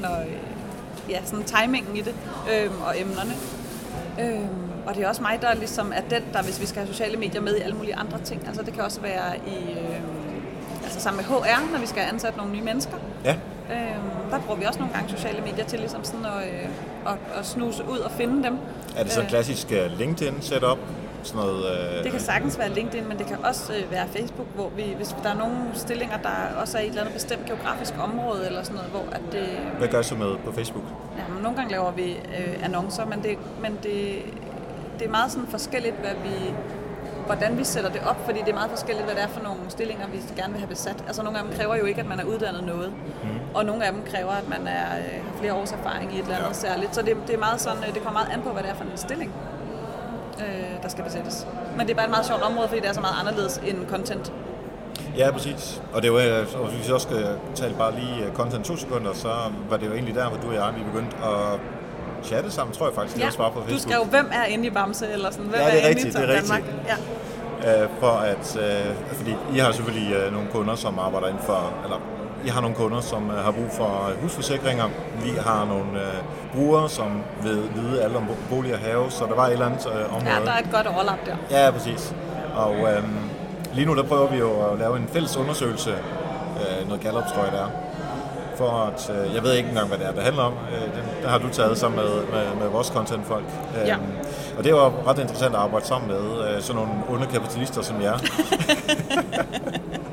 når, 0.02 0.18
ja, 1.10 1.20
sådan 1.26 1.44
timingen 1.46 1.98
i 1.98 2.02
det, 2.02 2.16
øhm, 2.54 2.82
og 2.82 3.00
emnerne. 3.00 3.34
Øhm, 4.22 4.48
og 4.86 4.96
det 4.96 5.04
er 5.04 5.08
også 5.08 5.22
mig, 5.22 5.40
der 5.42 5.56
ligesom 5.56 5.94
er 5.96 6.02
den, 6.10 6.24
der 6.34 6.44
hvis 6.44 6.62
vi 6.62 6.66
skal 6.66 6.82
have 6.82 6.94
sociale 6.94 7.18
medier 7.18 7.42
med 7.42 7.56
i 7.56 7.60
alle 7.60 7.76
mulige 7.76 7.96
andre 7.96 8.20
ting. 8.24 8.48
Altså 8.48 8.64
det 8.64 8.74
kan 8.74 8.84
også 8.84 9.02
være 9.02 9.38
i, 9.38 9.72
øhm, 9.72 10.04
altså 10.84 11.00
sammen 11.02 11.18
med 11.18 11.26
HR, 11.38 11.72
når 11.72 11.80
vi 11.80 11.88
skal 11.88 12.04
ansætte 12.14 12.38
nogle 12.38 12.54
nye 12.54 12.64
mennesker. 12.64 12.98
Ja, 13.26 13.36
Øhm, 13.72 14.32
der 14.32 14.40
bruger 14.40 14.60
vi 14.60 14.66
også 14.66 14.80
nogle 14.80 14.94
gange 14.94 15.10
sociale 15.10 15.42
medier 15.42 15.66
til 15.66 15.80
ligesom 15.80 16.04
sådan 16.04 16.26
at, 16.26 16.48
øh, 16.48 16.70
at, 17.08 17.40
at 17.40 17.46
snuse 17.46 17.84
ud 17.90 17.98
og 17.98 18.12
finde 18.12 18.44
dem. 18.44 18.58
er 18.98 19.04
det 19.04 19.12
så 19.12 19.22
Øh, 19.22 19.28
klassisk 19.30 19.72
øh, 19.72 19.98
LinkedIn 19.98 20.42
setup? 20.42 20.78
Sådan 21.24 21.42
noget, 21.42 21.66
øh, 21.98 22.04
Det 22.04 22.12
kan 22.12 22.20
sagtens 22.22 22.60
være 22.60 22.70
LinkedIn, 22.74 23.08
men 23.08 23.18
det 23.18 23.26
kan 23.28 23.38
også 23.46 23.74
øh, 23.74 23.92
være 23.92 24.08
Facebook, 24.08 24.48
hvor 24.56 24.70
vi, 24.76 24.84
hvis 24.98 25.16
der 25.24 25.30
er 25.30 25.38
nogle 25.38 25.56
stillinger, 25.74 26.18
der 26.18 26.30
også 26.62 26.78
er 26.78 26.82
i 26.82 26.86
et 26.86 26.90
eller 26.90 27.02
andet 27.02 27.14
bestemt 27.14 27.46
geografisk 27.46 27.94
område 28.04 28.46
eller 28.46 28.64
sådan 28.64 28.76
noget, 28.76 28.92
hvor 28.92 29.06
at 29.12 29.22
det, 29.32 29.48
Hvad 29.78 29.88
gør 29.88 30.02
så 30.02 30.16
med 30.16 30.36
på 30.46 30.52
Facebook? 30.52 30.84
Ja, 31.18 31.34
men 31.34 31.44
nogle 31.44 31.58
gange 31.58 31.72
laver 31.72 31.92
vi 31.92 32.12
øh, 32.12 32.64
annoncer, 32.64 33.06
men, 33.06 33.24
det, 33.24 33.38
men 33.62 33.72
det, 33.84 34.22
det 35.00 35.06
er 35.08 35.12
meget 35.12 35.32
sådan 35.32 35.48
forskelligt, 35.48 35.96
hvad 35.96 36.12
vi, 36.24 36.54
hvordan 37.26 37.58
vi 37.58 37.64
sætter 37.64 37.90
det 37.90 38.02
op, 38.10 38.26
fordi 38.26 38.40
det 38.40 38.50
er 38.50 38.54
meget 38.54 38.70
forskelligt, 38.70 39.06
hvad 39.06 39.16
det 39.16 39.24
er 39.24 39.28
for 39.28 39.44
nogle 39.44 39.60
stillinger, 39.70 40.08
vi 40.08 40.18
gerne 40.36 40.52
vil 40.54 40.60
have 40.60 40.70
besat. 40.70 41.04
Altså 41.08 41.24
nogle 41.24 41.38
af 41.40 41.44
dem 41.46 41.54
kræver 41.54 41.76
jo 41.76 41.86
ikke, 41.86 42.02
at 42.02 42.08
man 42.08 42.20
er 42.20 42.24
uddannet 42.24 42.64
noget, 42.64 42.90
mm. 43.24 43.30
og 43.54 43.66
nogle 43.66 43.86
af 43.86 43.92
dem 43.94 44.02
kræver, 44.12 44.32
at 44.32 44.50
man 44.50 44.68
er, 44.68 44.86
øh, 44.98 45.26
har 45.26 45.38
flere 45.40 45.54
års 45.54 45.72
erfaring 45.72 46.16
i 46.16 46.20
et 46.20 46.22
eller 46.24 46.36
andet 46.36 46.64
Ja. 46.64 46.68
ja. 46.68 46.74
særligt. 46.74 46.96
Så 46.96 47.02
det, 47.02 47.18
det, 47.28 47.34
er 47.36 47.40
meget 47.40 47.62
sådan, 47.62 47.84
øh, 47.88 47.94
det 47.94 48.04
kommer 48.04 48.20
meget 48.20 48.34
an 48.34 48.42
på, 48.42 48.50
hvad 48.50 48.64
det 48.64 48.72
er 48.72 48.76
for 48.76 48.84
en 48.84 48.92
stilling, 48.96 49.32
øh, 50.48 50.84
der 50.84 50.90
skal 50.90 51.04
besættes. 51.04 51.48
Men 51.78 51.86
det 51.88 51.92
er 51.92 51.96
bare 51.96 52.06
et 52.06 52.10
meget 52.12 52.26
sjovt 52.26 52.42
område, 52.42 52.68
fordi 52.68 52.82
det 52.82 52.90
er 52.90 52.94
så 52.94 53.02
meget 53.02 53.16
anderledes 53.20 53.58
end 53.68 53.78
content. 53.90 54.34
Ja, 55.18 55.32
præcis. 55.32 55.82
Og 55.94 56.02
det 56.02 56.14
var, 56.14 56.20
øh, 56.20 56.62
og 56.62 56.68
hvis 56.68 56.88
vi 56.88 56.94
også 56.94 57.08
skal 57.10 57.28
tale 57.56 57.74
bare 57.78 57.96
lige 57.96 58.26
øh, 58.26 58.34
content 58.34 58.66
to 58.66 58.76
sekunder, 58.78 59.14
så 59.14 59.32
var 59.70 59.78
det 59.78 59.86
jo 59.88 59.94
egentlig 59.94 60.16
der, 60.16 60.30
hvor 60.30 60.38
du 60.38 60.48
og 60.48 60.54
jeg 60.54 60.74
vi 60.78 60.84
begyndte 60.84 61.16
at 61.18 61.60
chatte 62.24 62.52
sammen, 62.52 62.76
tror 62.76 62.86
jeg 62.88 62.96
faktisk, 62.96 63.16
det 63.16 63.22
Ja, 63.22 63.28
også 63.28 63.38
var 63.40 63.50
på 63.50 63.60
Facebook. 63.62 63.84
du 63.84 63.90
skrev, 63.90 64.06
hvem 64.06 64.30
er 64.34 64.46
inde 64.46 64.68
i 64.68 64.70
Bamse, 64.70 65.08
eller 65.12 65.32
sådan, 65.32 65.46
hvem 65.46 65.60
Ja, 65.60 65.66
det 65.66 65.74
er 65.74 65.78
inde 65.78 65.88
rigtigt, 65.90 66.16
i 66.16 66.22
det 66.22 66.30
er 66.30 66.40
Danmark? 66.42 66.64
rigtigt. 66.64 66.98
Ja. 67.64 67.84
Øh, 67.84 67.90
for 68.00 68.08
at, 68.12 68.58
øh, 68.62 69.16
fordi 69.16 69.36
I 69.56 69.58
har 69.60 69.72
selvfølgelig 69.72 70.14
øh, 70.14 70.34
nogle 70.34 70.48
kunder, 70.52 70.76
som 70.76 71.00
arbejder 71.00 71.28
inden 71.28 71.44
for, 71.44 71.74
eller 71.84 71.98
I 72.46 72.50
har 72.50 72.62
nogle 72.62 72.76
kunder, 72.76 73.02
som 73.02 73.30
øh, 73.30 73.38
har 73.46 73.52
brug 73.52 73.70
for 73.72 74.10
øh, 74.10 74.22
husforsikringer. 74.22 74.86
Vi 75.24 75.30
har 75.46 75.66
nogle 75.66 75.92
øh, 76.02 76.14
brugere, 76.56 76.90
som 76.90 77.22
vil 77.44 77.64
vide 77.76 78.02
alt 78.04 78.16
om 78.16 78.26
bo- 78.28 78.56
bolig 78.56 78.74
og 78.74 78.80
have, 78.80 79.12
så 79.12 79.26
der 79.26 79.36
var 79.36 79.46
et 79.48 79.52
eller 79.54 79.66
andet 79.66 79.88
øh, 79.88 80.16
område. 80.16 80.30
ja, 80.36 80.46
der 80.46 80.52
er 80.52 80.60
et 80.60 80.72
godt 80.74 80.88
overlap 80.88 81.18
der. 81.26 81.36
Ja, 81.66 81.72
præcis. 81.72 82.14
Og 82.56 82.76
øhm, 82.76 83.18
lige 83.74 83.86
nu 83.86 83.96
der 83.96 84.04
prøver 84.04 84.28
vi 84.30 84.38
jo 84.38 84.50
at 84.72 84.80
lave 84.80 84.98
en 84.98 85.08
fælles 85.14 85.38
undersøgelse, 85.38 85.90
øh, 85.92 86.88
noget 86.88 87.02
Gallup 87.04 87.24
tror 87.34 87.44
jeg 87.44 87.52
det 87.52 87.60
er, 87.60 87.70
for 88.58 88.70
at, 88.94 89.12
øh, 89.28 89.36
jeg 89.36 89.44
ved 89.44 89.54
ikke 89.54 89.70
engang, 89.70 89.88
hvad 89.88 89.98
det 89.98 90.08
er, 90.08 90.12
det 90.12 90.24
handler 90.24 90.44
om. 90.44 90.54
Øh, 90.74 90.82
den, 90.82 91.24
der 91.24 91.30
har 91.30 91.38
du 91.38 91.50
taget 91.50 91.78
sammen 91.78 92.00
med, 92.00 92.10
med, 92.34 92.56
med 92.62 92.68
vores 92.68 92.88
contentfolk. 92.88 93.46
Øhm, 93.78 93.86
Ja. 93.88 93.96
Og 94.58 94.64
det 94.64 94.74
var 94.74 94.94
ret 95.08 95.20
interessant 95.20 95.56
at 95.56 95.62
arbejde 95.62 95.86
sammen 95.86 96.08
med 96.12 96.48
øh, 96.56 96.62
sådan 96.62 96.76
nogle 96.82 96.92
onde 97.10 97.28
kapitalister 97.28 97.82
som 97.82 98.02
jer. 98.02 98.18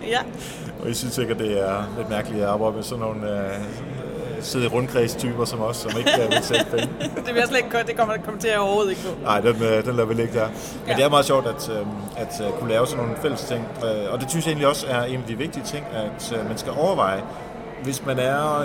Ja, 0.06 0.18
Og 0.86 0.90
jeg 0.90 0.96
synes 0.96 1.14
sikkert, 1.14 1.38
det 1.38 1.68
er 1.68 1.84
lidt 1.96 2.10
mærkeligt 2.10 2.42
at 2.42 2.48
arbejde 2.48 2.74
med 2.74 2.82
sådan 2.82 3.04
nogle 3.04 3.30
øh, 3.30 3.46
øh, 3.46 4.42
sidde 4.42 4.64
i 4.64 4.68
rundkreds-typer 4.68 5.44
som 5.44 5.60
os, 5.60 5.76
som 5.76 5.90
ikke 5.98 6.10
vil 6.30 6.38
sætte 6.42 6.66
penge. 6.70 6.88
det 7.26 7.26
vil 7.26 7.34
jeg 7.36 7.48
slet 7.48 7.58
ikke 7.58 7.78
det 7.86 7.96
kommer 7.96 8.14
der 8.16 8.38
til 8.40 8.48
at 8.48 8.58
overhovedet 8.58 8.90
ikke 8.90 9.02
på. 9.02 9.22
Nej, 9.22 9.40
den, 9.40 9.62
øh, 9.62 9.84
den 9.84 9.96
lader 9.96 10.04
vi 10.08 10.14
ligge 10.14 10.38
der. 10.38 10.46
Men 10.46 10.56
Ja. 10.88 10.94
det 10.96 11.04
er 11.04 11.08
meget 11.08 11.24
sjovt 11.24 11.46
at, 11.46 11.70
øh, 11.70 11.86
at 12.16 12.42
kunne 12.58 12.70
lave 12.70 12.86
sådan 12.86 13.04
nogle 13.04 13.18
fælles 13.22 13.40
ting. 13.44 13.64
Og 14.10 14.20
det 14.20 14.30
synes 14.30 14.46
jeg 14.46 14.50
egentlig 14.50 14.68
også 14.68 14.86
er 14.88 15.02
en 15.04 15.20
af 15.20 15.26
de 15.28 15.38
vigtige 15.38 15.64
ting, 15.64 15.84
at 15.92 16.46
man 16.48 16.58
skal 16.58 16.72
overveje, 16.78 17.22
hvis 17.82 18.06
man 18.06 18.18
er... 18.18 18.64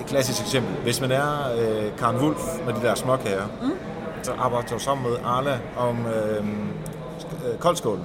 Et 0.00 0.06
klassisk 0.06 0.40
eksempel. 0.42 0.74
Hvis 0.82 1.00
man 1.00 1.12
er 1.12 1.52
øh, 1.58 1.96
Karen 1.98 2.16
Wulf 2.16 2.42
med 2.66 2.74
de 2.74 2.80
der 2.82 2.94
småkager, 2.94 3.46
mm. 3.62 3.70
så 4.22 4.32
arbejder 4.38 4.68
du 4.68 4.78
sammen 4.78 5.10
med 5.10 5.18
Arla 5.24 5.58
om 5.76 5.96
øh, 6.06 6.44
koldskålen. 7.58 8.04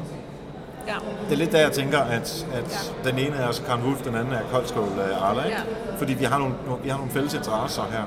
Ja. 0.87 0.93
Det 1.25 1.33
er 1.33 1.37
lidt 1.37 1.51
der, 1.51 1.59
jeg 1.59 1.71
tænker, 1.71 1.99
at, 1.99 2.45
at 2.53 2.91
ja. 3.05 3.09
den 3.09 3.19
ene 3.19 3.35
er 3.35 3.51
Karen 3.67 3.83
Wulf, 3.83 4.01
den 4.03 4.15
anden 4.15 4.33
er 4.33 4.39
Koldskål 4.51 4.83
øh, 4.83 5.29
Arla, 5.29 5.43
ikke? 5.43 5.57
Ja. 5.57 5.97
Fordi 5.97 6.13
vi 6.13 6.23
har, 6.25 6.39
nogle, 6.39 6.53
vi 6.83 6.89
har 6.89 6.97
nogle 6.97 7.11
fælles 7.11 7.33
interesser 7.33 7.83
her. 7.91 8.03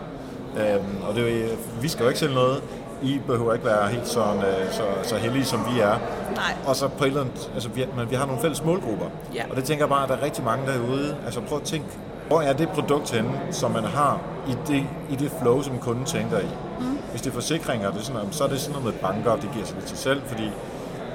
Øhm, 0.74 0.96
og 1.08 1.14
det, 1.14 1.20
jo- 1.42 1.56
vi 1.80 1.88
skal 1.88 2.02
jo 2.02 2.08
ikke 2.08 2.20
sælge 2.20 2.34
noget. 2.34 2.62
I 3.02 3.20
behøver 3.26 3.52
ikke 3.52 3.66
være 3.66 3.88
helt 3.88 4.08
sådan, 4.08 4.36
øh, 4.42 4.72
så, 4.72 4.82
så 5.02 5.16
heldige, 5.16 5.44
som 5.44 5.60
vi 5.74 5.80
er. 5.80 5.88
Nej. 6.34 6.54
Og 6.66 6.76
så 6.76 6.88
på 6.88 7.04
et 7.04 7.08
eller 7.08 7.20
andet, 7.20 7.50
altså 7.54 7.68
vi, 7.68 7.84
men 7.96 8.10
vi 8.10 8.14
har 8.16 8.26
nogle 8.26 8.40
fælles 8.40 8.64
målgrupper. 8.64 9.06
Ja. 9.34 9.42
Og 9.50 9.56
det 9.56 9.64
tænker 9.64 9.84
jeg 9.84 9.88
bare, 9.88 10.02
at 10.02 10.08
der 10.08 10.16
er 10.16 10.22
rigtig 10.22 10.44
mange 10.44 10.66
derude. 10.72 11.16
Altså 11.24 11.40
prøv 11.40 11.58
at 11.58 11.64
tænke, 11.64 11.86
hvor 12.28 12.40
er 12.40 12.52
det 12.52 12.68
produkt 12.68 13.10
henne, 13.10 13.30
som 13.50 13.70
man 13.70 13.84
har 13.84 14.20
i 14.48 14.56
det, 14.66 14.82
i 15.10 15.16
det 15.16 15.32
flow, 15.40 15.62
som 15.62 15.78
kunden 15.78 16.04
tænker 16.04 16.38
i. 16.38 16.48
Mm. 16.80 16.98
Hvis 17.10 17.22
det 17.22 17.30
er 17.30 17.34
forsikringer, 17.34 17.90
det 17.90 18.00
er 18.00 18.04
sådan, 18.04 18.20
så 18.32 18.44
er 18.44 18.48
det 18.48 18.60
sådan 18.60 18.80
noget 18.82 18.94
med 18.94 19.02
banker, 19.02 19.36
det 19.36 19.50
giver 19.54 19.66
sig 19.66 19.76
lidt 19.76 19.86
til 19.86 19.98
selv, 19.98 20.22
fordi 20.26 20.50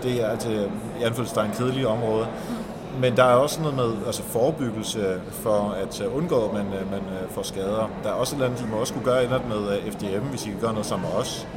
det 0.03 0.23
er 0.23 0.27
altså, 0.27 0.49
i 0.99 1.03
anfølgelsestegn 1.03 1.51
kedeligt 1.57 1.87
område. 1.87 2.27
Men 2.99 3.17
der 3.17 3.23
er 3.23 3.35
også 3.35 3.61
noget 3.61 3.75
med 3.75 4.05
altså 4.05 4.23
forebyggelse 4.23 5.21
for 5.31 5.75
at 5.83 6.01
øh, 6.01 6.17
undgå, 6.17 6.45
at 6.45 6.53
man, 6.53 6.65
øh, 6.65 6.91
man 6.91 6.99
øh, 6.99 7.29
får 7.29 7.41
skader. 7.41 7.89
Der 8.03 8.09
er 8.09 8.13
også 8.13 8.35
et 8.35 8.37
eller 8.37 8.45
andet, 8.45 8.65
de 8.65 8.71
må 8.71 8.77
også 8.77 8.93
kunne 8.93 9.05
gøre 9.05 9.21
andet 9.21 9.41
med 9.49 9.77
øh, 9.77 9.91
FDM, 9.91 10.25
hvis 10.29 10.45
I 10.45 10.49
kan 10.49 10.59
gøre 10.59 10.71
noget 10.71 10.85
sammen 10.85 11.09
med 11.09 11.19
os. 11.19 11.47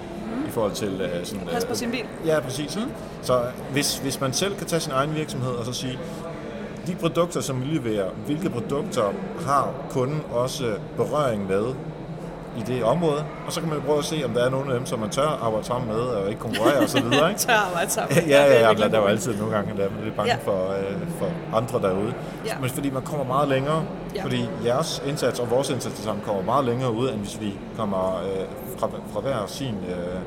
I 0.48 0.50
forhold 0.50 0.72
til 0.72 1.00
øh, 1.00 1.26
sådan... 1.26 1.46
Pas 1.46 1.64
på 1.64 1.70
øh, 1.70 1.76
sin 1.76 1.90
bil. 1.90 2.04
Ja, 2.26 2.40
præcis. 2.40 2.76
Mm. 2.76 2.92
Så 3.22 3.40
hvis, 3.72 3.98
hvis 3.98 4.20
man 4.20 4.32
selv 4.32 4.56
kan 4.56 4.66
tage 4.66 4.80
sin 4.80 4.92
egen 4.92 5.14
virksomhed 5.14 5.50
og 5.50 5.64
så 5.64 5.72
sige, 5.72 5.98
de 6.86 6.94
produkter, 6.94 7.40
som 7.40 7.60
vi 7.60 7.66
leverer, 7.66 8.10
hvilke 8.26 8.50
produkter 8.50 9.12
har 9.46 9.72
kunden 9.90 10.22
også 10.30 10.74
berøring 10.96 11.46
med 11.48 11.64
i 12.56 12.62
det 12.72 12.84
område? 12.84 13.24
Og 13.46 13.52
så 13.52 13.60
kan 13.60 13.68
man 13.70 13.80
prøve 13.86 13.98
at 13.98 14.04
se, 14.04 14.22
om 14.24 14.30
der 14.30 14.44
er 14.46 14.50
nogle 14.50 14.72
af 14.72 14.78
dem, 14.78 14.86
som 14.86 14.98
man 14.98 15.10
tør 15.10 15.40
arbejde 15.42 15.66
sammen 15.66 15.88
med 15.88 16.00
og 16.00 16.28
ikke 16.28 16.40
konkurrere 16.40 16.78
og 16.78 16.88
så 16.88 17.00
videre, 17.02 17.28
ikke? 17.30 17.40
Tør 17.40 17.54
arbejde 17.68 17.90
sammen. 17.90 18.16
ja, 18.28 18.44
ja, 18.44 18.52
ja, 18.52 18.58
virkelig 18.68 18.84
men 18.86 18.92
der 18.92 18.98
er 18.98 19.02
jo 19.02 19.08
altid 19.08 19.36
nogle 19.36 19.54
gange, 19.56 19.76
der 19.76 19.84
er 19.84 19.88
lidt 20.04 20.16
bange 20.16 20.32
Ja. 20.32 20.38
for, 20.50 20.72
øh, 20.78 21.08
for 21.18 21.56
andre 21.56 21.88
derude. 21.88 22.14
Ja. 22.46 22.52
Men 22.60 22.70
fordi 22.70 22.90
man 22.90 23.02
kommer 23.02 23.24
meget 23.24 23.48
længere, 23.48 23.84
Ja. 24.14 24.22
fordi 24.24 24.48
jeres 24.64 25.02
indsats 25.06 25.40
og 25.40 25.50
vores 25.50 25.70
indsats 25.70 26.02
sammen 26.04 26.24
kommer 26.26 26.42
meget 26.42 26.64
længere 26.64 26.92
ud, 26.92 27.08
end 27.10 27.18
hvis 27.18 27.40
vi 27.40 27.54
kommer 27.78 28.16
øh, 28.24 28.44
fra, 28.78 28.88
fra 29.12 29.20
hver 29.20 29.36
sin 29.46 29.74
øh, 29.88 30.20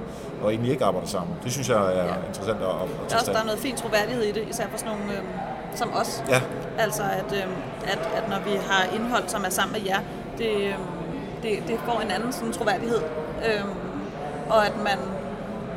og 0.43 0.49
egentlig 0.51 0.71
ikke 0.71 0.85
arbejder 0.85 1.07
sammen. 1.07 1.35
Det 1.43 1.51
synes 1.51 1.69
jeg 1.69 1.77
er 1.77 2.05
Ja. 2.05 2.13
interessant 2.27 2.57
at, 2.61 2.63
at 2.67 2.69
Der 2.69 2.75
er, 2.75 3.07
tage 3.07 3.19
også, 3.19 3.31
der 3.31 3.39
er 3.39 3.43
noget 3.43 3.59
fin 3.59 3.75
troværdighed 3.75 4.23
i 4.23 4.31
det, 4.31 4.43
især 4.49 4.63
for 4.71 4.77
sådan 4.77 4.91
nogle 4.97 5.13
øhm, 5.17 5.27
som 5.75 5.89
os. 6.01 6.23
Ja, 6.29 6.41
Altså, 6.79 7.03
at, 7.03 7.31
øhm, 7.43 7.53
at, 7.83 7.99
at 8.17 8.29
når 8.29 8.39
vi 8.45 8.57
har 8.69 8.83
indhold, 8.95 9.23
som 9.27 9.43
er 9.45 9.49
sammen 9.49 9.73
med 9.73 9.81
jer, 9.89 9.99
det, 10.37 10.51
øhm, 10.67 10.73
det, 11.43 11.51
det 11.67 11.79
får 11.85 11.99
en 12.05 12.11
anden 12.11 12.33
sådan 12.33 12.53
troværdighed. 12.53 12.99
Øhm, 13.47 13.69
og 14.49 14.65
at 14.65 14.73
man, 14.83 14.97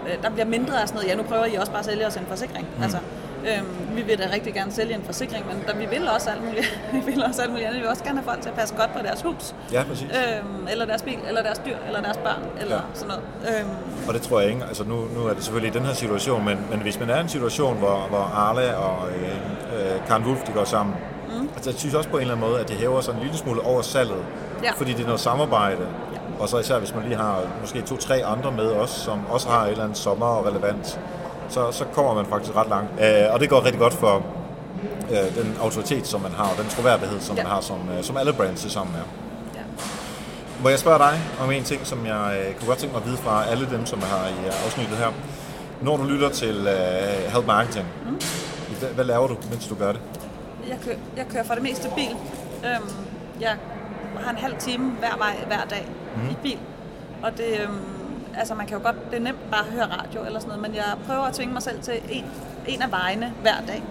øh, 0.09 0.23
der 0.23 0.31
bliver 0.31 0.47
mindre 0.47 0.83
af 0.83 0.89
sådan 0.89 0.95
noget, 0.99 1.11
ja, 1.11 1.15
nu 1.17 1.23
prøver 1.23 1.45
I 1.47 1.55
også 1.55 1.73
bare 1.73 1.79
at 1.81 1.85
sælge 1.87 2.07
os 2.07 2.17
en 2.17 2.27
forsikring. 2.29 2.67
Mm. 2.77 2.83
Altså, 2.83 2.99
øhm, 3.49 3.97
vi 3.97 4.03
vil 4.03 4.19
da 4.19 4.29
rigtig 4.35 4.55
gerne 4.55 4.73
sælge 4.73 4.95
en 4.95 5.03
forsikring, 5.05 5.47
men 5.47 5.63
der, 5.67 5.75
vi 5.77 5.87
vil 5.99 6.09
også 6.09 6.31
alt 6.31 6.45
muligt, 6.45 6.81
vi 6.95 7.01
vil 7.11 7.25
også 7.25 7.43
alt 7.43 7.51
muligt 7.51 7.67
andet. 7.67 7.77
Vi 7.79 7.83
vil 7.83 7.91
også 7.91 8.05
gerne 8.05 8.19
have 8.19 8.25
folk 8.25 8.41
til 8.43 8.49
at 8.49 8.55
passe 8.55 8.75
godt 8.77 8.93
på 8.93 8.99
deres 9.03 9.23
hus, 9.23 9.55
ja, 9.73 9.83
præcis. 9.89 10.07
øhm, 10.11 10.67
eller 10.71 10.85
deres 10.87 11.03
bil, 11.03 11.19
eller 11.29 11.43
deres 11.43 11.59
dyr, 11.67 11.77
eller 11.87 12.01
deres 12.03 12.17
børn, 12.17 12.43
eller 12.61 12.75
Ja. 12.77 12.81
ja. 12.81 12.95
sådan 12.95 13.09
noget. 13.43 13.59
Øhm, 13.61 13.71
Og 14.09 14.15
det 14.15 14.23
tror 14.23 14.41
jeg 14.41 14.51
ikke. 14.51 14.65
Altså 14.69 14.85
nu, 14.85 14.95
nu 15.17 15.27
er 15.27 15.35
det 15.35 15.45
selvfølgelig 15.45 15.75
i 15.77 15.79
den 15.79 15.87
her 15.87 15.95
situation, 15.95 16.45
men, 16.45 16.59
men 16.71 16.81
hvis 16.81 17.01
man 17.01 17.11
er 17.11 17.17
i 17.17 17.21
en 17.21 17.29
situation, 17.29 17.77
hvor, 17.77 18.07
hvor 18.09 18.33
Arla 18.35 18.75
og 18.75 19.09
øh, 19.09 19.23
øh, 19.95 20.07
Karen 20.07 20.25
Wolf 20.25 20.41
de 20.47 20.53
går 20.53 20.65
sammen, 20.65 20.95
mm. 21.29 21.49
altså 21.57 21.71
jeg 21.71 21.79
synes 21.79 21.95
også 21.95 22.09
på 22.09 22.17
en 22.17 22.21
eller 22.21 22.35
anden 22.35 22.49
måde, 22.51 22.61
at 22.61 22.69
det 22.69 22.77
hæver 22.77 23.01
sig 23.01 23.13
en 23.15 23.21
lille 23.21 23.37
smule 23.37 23.61
over 23.61 23.83
salget, 23.83 24.25
Ja. 24.63 24.73
fordi 24.77 24.93
det 24.93 25.01
er 25.01 25.07
noget 25.07 25.21
samarbejde. 25.21 25.87
Og 26.41 26.49
så 26.49 26.59
især 26.59 26.79
hvis 26.79 26.95
man 26.95 27.05
lige 27.05 27.17
har 27.17 27.41
måske 27.61 27.81
to-tre 27.81 28.25
andre 28.25 28.53
med 28.53 28.71
os, 28.71 28.91
som 28.91 29.21
også 29.31 29.49
har 29.49 29.65
et 29.65 29.71
eller 29.71 29.85
andet 29.85 29.99
sommer 29.99 30.47
relevant, 30.47 31.01
så, 31.49 31.73
så 31.73 31.85
kommer 31.85 32.15
man 32.15 32.27
faktisk 32.27 32.57
ret 32.57 32.69
langt. 32.69 32.91
Øh, 33.01 33.35
og 33.35 33.41
det 33.41 33.49
går 33.51 33.65
rigtig 33.65 33.81
godt 33.81 33.95
for 33.95 34.23
øh, 35.11 35.37
den 35.45 35.57
autoritet, 35.63 36.07
som 36.07 36.21
man 36.21 36.33
har, 36.33 36.45
og 36.45 36.57
den 36.63 36.69
troværdighed, 36.69 37.21
som 37.21 37.37
Ja. 37.37 37.43
man 37.43 37.53
har, 37.53 37.61
som, 37.61 37.77
øh, 37.99 38.05
som 38.05 38.17
alle 38.17 38.33
brands 38.33 38.73
sammen 38.73 38.95
er. 38.95 39.03
Må 40.63 40.69
jeg 40.69 40.79
spørge 40.79 40.99
dig 40.99 41.21
om 41.43 41.51
en 41.51 41.65
ting, 41.65 41.87
som 41.87 42.07
jeg 42.07 42.37
øh, 42.49 42.55
kunne 42.55 42.67
godt 42.67 42.79
tænke 42.79 42.93
mig 42.95 43.03
at 43.03 43.07
vide 43.09 43.17
fra 43.17 43.45
alle 43.51 43.69
dem, 43.71 43.87
som 43.87 43.99
her 44.01 44.29
i 44.29 44.47
øh, 44.47 44.65
afsnittet 44.67 44.97
her. 44.97 45.09
Når 45.81 45.97
du 45.97 46.05
lytter 46.05 46.29
til 46.29 46.57
uh, 46.61 47.33
Help 47.33 47.47
Marketing, 47.47 47.87
mm. 48.07 48.21
hvad, 48.79 48.89
hvad 48.89 49.05
laver 49.05 49.27
du, 49.27 49.37
mens 49.51 49.67
du 49.67 49.75
gør 49.75 49.93
det? 49.93 50.01
Jeg 50.69 50.79
kører, 50.85 50.97
jeg 51.17 51.25
kører 51.33 51.45
for 51.45 51.55
det 51.55 51.63
meste 51.63 51.89
bil. 51.97 52.17
Øhm, 52.65 52.89
jeg 53.41 53.57
har 54.21 54.31
en 54.31 54.37
halv 54.37 54.57
time 54.59 54.91
hver 54.91 55.17
vej 55.19 55.37
hver 55.47 55.65
dag 55.71 55.89
mm. 56.17 56.31
i 56.31 56.37
bil. 56.43 56.59
Og 57.23 57.39
det, 57.39 57.61
øhm, 57.61 57.79
altså 58.39 58.55
man 58.55 58.67
kan 58.67 58.77
jo 58.77 58.83
godt, 58.85 59.11
det 59.11 59.17
er 59.19 59.23
nemt 59.23 59.51
bare 59.51 59.61
at 59.61 59.73
høre 59.73 59.85
radio 59.85 60.25
eller 60.27 60.41
sådan 60.41 60.49
noget, 60.49 60.63
men 60.63 60.75
jeg 60.75 60.85
prøver 61.07 61.23
at 61.23 61.35
tvinge 61.35 61.53
mig 61.53 61.63
selv 61.63 61.83
til 61.83 61.95
en, 62.11 62.25
en 62.67 62.83
af 62.83 62.91
vejene 62.91 63.33
hver 63.43 63.61
dag 63.67 63.83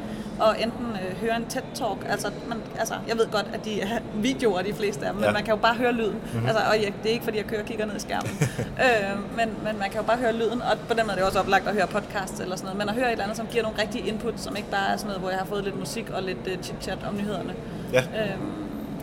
og 0.41 0.61
enten 0.61 0.86
øh, 0.86 1.17
høre 1.22 1.36
en 1.36 1.45
TED-talk. 1.49 2.09
Altså, 2.09 2.32
man, 2.47 2.57
altså, 2.80 2.93
jeg 3.07 3.17
ved 3.17 3.28
godt, 3.32 3.45
at 3.53 3.65
de 3.65 3.82
er 3.82 3.99
videoer, 4.28 4.61
de 4.61 4.74
fleste 4.74 5.05
af 5.05 5.13
dem, 5.13 5.22
ja. 5.22 5.28
men 5.28 5.34
man 5.34 5.43
kan 5.43 5.53
jo 5.53 5.59
bare 5.61 5.76
høre 5.76 5.93
lyden. 5.93 6.17
Mm-hmm. 6.34 6.45
Altså, 6.47 6.63
og 6.72 6.80
ja, 6.80 6.89
det 7.03 7.09
er 7.09 7.13
ikke, 7.13 7.24
fordi 7.24 7.38
jeg 7.38 7.45
kører 7.45 7.61
og 7.61 7.67
kigger 7.67 7.86
ned 7.86 7.95
i 7.95 7.99
skærmen. 7.99 8.32
øh, 8.86 9.38
men, 9.38 9.49
men 9.63 9.80
man 9.80 9.89
kan 9.89 10.01
jo 10.01 10.07
bare 10.07 10.17
høre 10.17 10.34
lyden, 10.34 10.61
og 10.61 10.78
på 10.88 10.93
den 10.93 11.05
måde 11.05 11.11
er 11.11 11.15
det 11.15 11.24
også 11.24 11.39
oplagt 11.39 11.67
at 11.67 11.74
høre 11.74 11.88
podcast 11.88 12.39
eller 12.39 12.55
sådan 12.55 12.65
noget. 12.65 12.78
Men 12.78 12.89
at 12.89 12.95
høre 12.95 13.07
et 13.07 13.11
eller 13.11 13.24
andet, 13.24 13.38
som 13.38 13.47
giver 13.47 13.63
nogle 13.63 13.82
rigtige 13.82 14.07
input, 14.07 14.34
som 14.39 14.55
ikke 14.55 14.69
bare 14.69 14.93
er 14.93 14.97
sådan 14.97 15.07
noget, 15.07 15.22
hvor 15.22 15.30
jeg 15.30 15.39
har 15.39 15.45
fået 15.45 15.63
lidt 15.63 15.80
musik 15.80 16.09
og 16.09 16.24
lidt 16.24 16.47
uh, 16.47 16.53
chit-chat 16.53 17.07
om 17.07 17.15
nyhederne. 17.15 17.53
Ja. 17.93 17.99
Øh, 18.01 18.38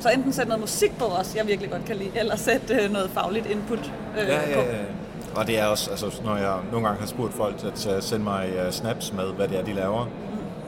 så 0.00 0.08
enten 0.08 0.32
sætte 0.32 0.48
noget 0.48 0.60
musik 0.60 0.98
på 0.98 1.04
os, 1.04 1.34
jeg 1.36 1.46
virkelig 1.46 1.70
godt 1.70 1.84
kan 1.84 1.96
lide, 1.96 2.10
eller 2.14 2.36
sætte 2.36 2.74
øh, 2.74 2.92
noget 2.92 3.10
fagligt 3.10 3.46
input 3.46 3.92
øh, 4.18 4.28
ja, 4.28 4.34
ja, 4.34 4.50
ja. 4.50 4.56
på. 4.56 5.40
Og 5.40 5.46
det 5.46 5.58
er 5.58 5.66
også, 5.66 5.90
altså, 5.90 6.20
når 6.24 6.36
jeg 6.36 6.56
nogle 6.72 6.86
gange 6.86 7.00
har 7.00 7.06
spurgt 7.06 7.34
folk 7.34 7.54
at 7.64 8.04
sende 8.04 8.24
mig 8.24 8.48
uh, 8.66 8.72
snaps 8.72 9.12
med, 9.12 9.24
hvad 9.24 9.48
det 9.48 9.58
er, 9.58 9.64
de 9.64 9.72
laver, 9.72 10.06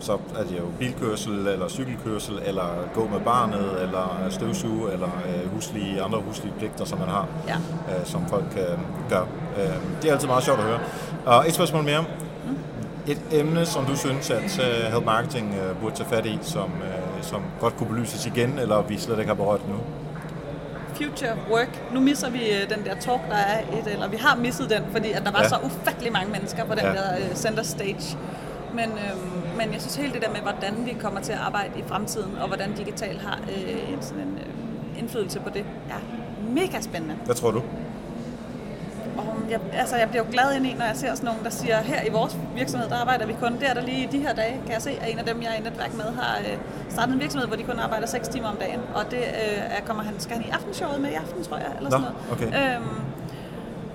så 0.01 0.13
er 0.13 0.45
det 0.45 0.59
jo 0.59 0.65
bilkørsel, 0.79 1.47
eller 1.47 1.69
cykelkørsel, 1.69 2.41
eller 2.47 2.89
gå 2.95 3.09
med 3.09 3.21
barnet, 3.21 3.83
eller 3.83 4.27
støvsuge, 4.31 4.93
eller 4.93 5.07
øh, 5.07 5.53
huslige, 5.55 6.03
andre 6.03 6.19
huslige 6.21 6.55
pligter, 6.59 6.85
som 6.85 6.99
man 6.99 7.09
har, 7.09 7.29
ja. 7.49 7.55
øh, 7.55 8.07
som 8.07 8.29
folk 8.29 8.57
øh, 8.57 8.79
gør. 9.09 9.23
Øh, 9.59 10.03
det 10.03 10.09
er 10.09 10.13
altid 10.13 10.29
meget 10.29 10.45
sjovt 10.45 10.59
at 10.59 10.65
høre. 10.65 10.81
Og 11.27 11.49
et 11.49 11.55
spørgsmål 11.55 11.85
mere. 11.85 12.05
Mm. 12.47 12.57
Et 13.07 13.21
emne, 13.33 13.67
som 13.67 13.85
du 13.85 13.97
synes, 13.97 14.31
at 14.31 14.59
uh, 14.59 14.93
Help 14.93 15.05
Marketing 15.05 15.49
uh, 15.49 15.81
burde 15.83 15.97
tage 15.97 16.09
fat 16.09 16.27
i, 16.27 16.39
som, 16.43 16.65
uh, 16.65 17.10
som 17.23 17.43
godt 17.61 17.77
kunne 17.77 17.89
belyses 17.89 18.27
igen, 18.27 18.59
eller 18.59 18.83
vi 18.83 18.97
slet 18.99 19.19
ikke 19.19 19.29
har 19.29 19.35
berørt 19.35 19.69
nu? 19.69 19.77
Future 20.95 21.37
Work. 21.51 21.93
Nu 21.93 22.01
misser 22.01 22.31
vi 22.31 22.39
uh, 22.39 22.77
den 22.77 22.85
der 22.85 22.95
talk, 22.95 23.21
der 23.29 23.37
er 23.37 23.61
et, 23.61 23.93
eller 23.93 24.09
vi 24.09 24.17
har 24.17 24.37
misset 24.37 24.71
den, 24.71 24.83
fordi 24.93 25.11
at 25.13 25.23
der 25.25 25.33
var 25.33 25.43
ja. 25.43 25.49
så 25.49 25.57
ufattelig 25.65 26.13
mange 26.13 26.33
mennesker 26.33 26.65
på 26.65 26.75
den 26.75 26.85
ja. 26.85 26.93
der 26.93 27.17
uh, 27.17 27.37
center 27.37 27.63
stage. 27.63 28.19
Men, 28.75 28.91
øhm, 28.91 29.57
men 29.57 29.73
jeg 29.73 29.81
synes 29.81 29.97
helt 29.97 30.15
det 30.15 30.23
der 30.23 30.31
med, 30.31 30.41
hvordan 30.41 30.87
vi 30.87 30.97
kommer 31.01 31.21
til 31.21 31.33
at 31.33 31.39
arbejde 31.39 31.79
i 31.79 31.83
fremtiden, 31.87 32.37
og 32.41 32.47
hvordan 32.49 32.73
digital 32.75 33.19
har 33.19 33.39
øh, 33.57 33.93
en, 33.93 34.03
sådan 34.03 34.23
en 34.23 34.39
øh, 34.39 34.99
indflydelse 34.99 35.41
på 35.41 35.51
det, 35.51 35.65
er 35.91 36.01
mega 36.55 36.81
spændende. 36.81 37.17
Hvad 37.25 37.35
tror 37.35 37.51
du? 37.51 37.63
Og 39.21 39.51
jeg, 39.51 39.61
altså, 39.73 39.97
jeg 39.97 40.09
bliver 40.09 40.25
jo 40.25 40.31
glad 40.31 40.57
ind 40.57 40.67
i, 40.67 40.75
når 40.75 40.85
jeg 40.85 40.97
ser 40.97 41.15
sådan 41.15 41.27
nogen, 41.27 41.45
der 41.45 41.51
siger, 41.51 41.77
her 41.81 42.03
i 42.07 42.11
vores 42.11 42.37
virksomhed, 42.55 42.89
der 42.89 42.97
arbejder 42.97 43.27
vi 43.27 43.35
kun. 43.41 43.53
Det 43.53 43.69
er 43.71 43.75
der 43.75 43.83
lige 43.83 44.03
i 44.03 44.09
de 44.13 44.19
her 44.19 44.35
dage, 44.35 44.61
kan 44.65 44.73
jeg 44.73 44.83
se, 44.83 44.91
at 45.01 45.13
en 45.13 45.19
af 45.19 45.25
dem, 45.25 45.43
jeg 45.43 45.51
er 45.55 45.55
i 45.61 45.63
netværk 45.63 45.95
med, 45.95 46.05
har 46.05 46.39
øh, 46.39 46.59
startet 46.89 47.15
en 47.15 47.21
virksomhed, 47.21 47.49
hvor 47.49 47.57
de 47.57 47.63
kun 47.63 47.79
arbejder 47.79 48.07
6 48.07 48.29
timer 48.29 48.49
om 48.49 48.57
dagen. 48.57 48.81
Og 48.95 49.11
det 49.11 49.19
øh, 49.19 49.87
kommer 49.87 50.03
han, 50.03 50.21
skal 50.21 50.37
han 50.37 50.45
i 50.47 50.51
aftenshowet 50.51 51.01
med 51.01 51.11
i 51.11 51.15
aften, 51.15 51.45
tror 51.45 51.57
jeg, 51.57 51.73
eller 51.77 51.91
Nå, 51.91 51.97
sådan 51.97 52.13
noget. 52.31 52.51
Okay. 52.51 52.77
Øhm, 52.77 53.01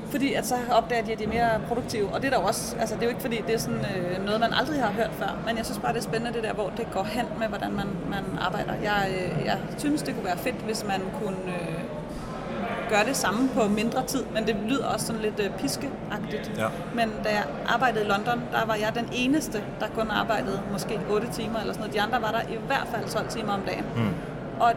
fordi 0.09 0.33
at 0.33 0.45
så 0.45 0.55
opdager 0.71 1.03
de, 1.03 1.11
at 1.11 1.19
de 1.19 1.23
er 1.23 1.27
mere 1.27 1.49
produktive. 1.67 2.07
Og 2.13 2.21
det 2.21 2.33
er 2.33 2.37
der 2.37 2.43
også, 2.47 2.75
altså 2.79 2.95
det 2.95 3.01
er 3.01 3.05
jo 3.05 3.09
ikke 3.09 3.21
fordi, 3.21 3.41
det 3.47 3.55
er 3.55 3.59
sådan 3.59 3.85
øh, 3.95 4.25
noget, 4.25 4.39
man 4.39 4.53
aldrig 4.53 4.81
har 4.81 4.91
hørt 4.91 5.11
før, 5.19 5.39
men 5.47 5.57
jeg 5.57 5.65
synes 5.65 5.79
bare, 5.79 5.93
det 5.93 5.99
er 5.99 6.03
spændende 6.03 6.33
det 6.33 6.43
der, 6.43 6.53
hvor 6.53 6.69
det 6.77 6.87
går 6.93 7.03
hen 7.03 7.25
med, 7.39 7.47
hvordan 7.47 7.71
man, 7.71 7.87
man 8.09 8.23
arbejder. 8.39 8.73
Jeg, 8.83 9.07
øh, 9.09 9.45
jeg 9.45 9.57
synes, 9.77 10.01
det 10.01 10.13
kunne 10.15 10.25
være 10.25 10.37
fedt, 10.37 10.55
hvis 10.55 10.85
man 10.87 11.01
kunne 11.21 11.37
øh, 11.47 11.83
gøre 12.89 13.05
det 13.05 13.15
samme 13.15 13.49
på 13.49 13.67
mindre 13.67 14.05
tid, 14.05 14.23
men 14.33 14.47
det 14.47 14.55
lyder 14.67 14.85
også 14.85 15.05
sådan 15.05 15.21
lidt 15.21 15.39
øh, 15.39 15.49
piskeagtigt. 15.59 16.51
Ja. 16.57 16.67
Men 16.95 17.13
da 17.23 17.29
jeg 17.29 17.43
arbejdede 17.67 18.05
i 18.05 18.07
London, 18.07 18.41
der 18.51 18.65
var 18.65 18.75
jeg 18.75 18.91
den 18.95 19.09
eneste, 19.13 19.63
der 19.79 19.85
kun 19.95 20.11
arbejdede 20.11 20.61
måske 20.71 20.99
8 21.09 21.27
timer 21.33 21.59
eller 21.59 21.73
sådan 21.73 21.79
noget. 21.79 21.93
De 21.93 22.01
andre 22.01 22.21
var 22.21 22.31
der 22.31 22.41
i 22.41 22.57
hvert 22.67 22.87
fald 22.93 23.09
12 23.09 23.27
timer 23.29 23.53
om 23.53 23.61
dagen. 23.61 23.85
Mm. 23.95 24.09
Og, 24.59 24.73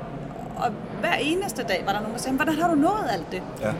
og 0.56 0.72
hver 1.00 1.14
eneste 1.20 1.62
dag 1.62 1.82
var 1.86 1.92
der 1.92 2.00
nogen, 2.00 2.14
der 2.14 2.20
sagde, 2.20 2.36
hvordan 2.36 2.54
har 2.54 2.68
du 2.68 2.74
nået 2.74 3.06
alt 3.10 3.32
det? 3.32 3.42
Ja. 3.60 3.72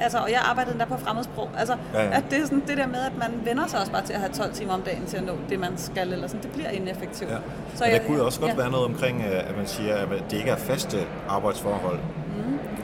Altså, 0.00 0.18
og 0.18 0.30
jeg 0.30 0.40
arbejdede 0.44 0.72
endda 0.72 0.84
på 0.84 0.96
fremmedsprog. 0.96 1.50
Altså, 1.58 1.76
ja, 1.94 2.02
ja. 2.02 2.16
at 2.16 2.24
det 2.30 2.38
er 2.38 2.44
sådan 2.44 2.62
det 2.66 2.76
der 2.76 2.86
med, 2.86 3.00
at 3.00 3.12
man 3.18 3.40
vender 3.44 3.66
sig 3.66 3.80
også 3.80 3.92
bare 3.92 4.02
til 4.02 4.12
at 4.12 4.20
have 4.20 4.32
12 4.32 4.52
timer 4.52 4.74
om 4.74 4.82
dagen 4.82 5.06
til 5.06 5.16
at 5.16 5.24
nå 5.24 5.32
det, 5.48 5.60
man 5.60 5.72
skal, 5.76 6.12
eller 6.12 6.26
sådan, 6.26 6.42
det 6.42 6.50
bliver 6.50 6.70
ineffektivt. 6.70 7.30
Ja. 7.30 7.36
Så 7.36 7.40
Men 7.74 7.82
der 7.82 7.86
jeg, 7.86 8.06
kunne 8.06 8.22
også 8.22 8.40
godt 8.40 8.52
ja. 8.52 8.56
være 8.56 8.70
noget 8.70 8.86
omkring, 8.86 9.22
øh, 9.22 9.48
at 9.48 9.56
man 9.56 9.66
siger, 9.66 9.96
at 9.96 10.08
det 10.30 10.36
ikke 10.36 10.50
er 10.50 10.56
faste 10.56 10.98
arbejdsforhold. 11.28 11.98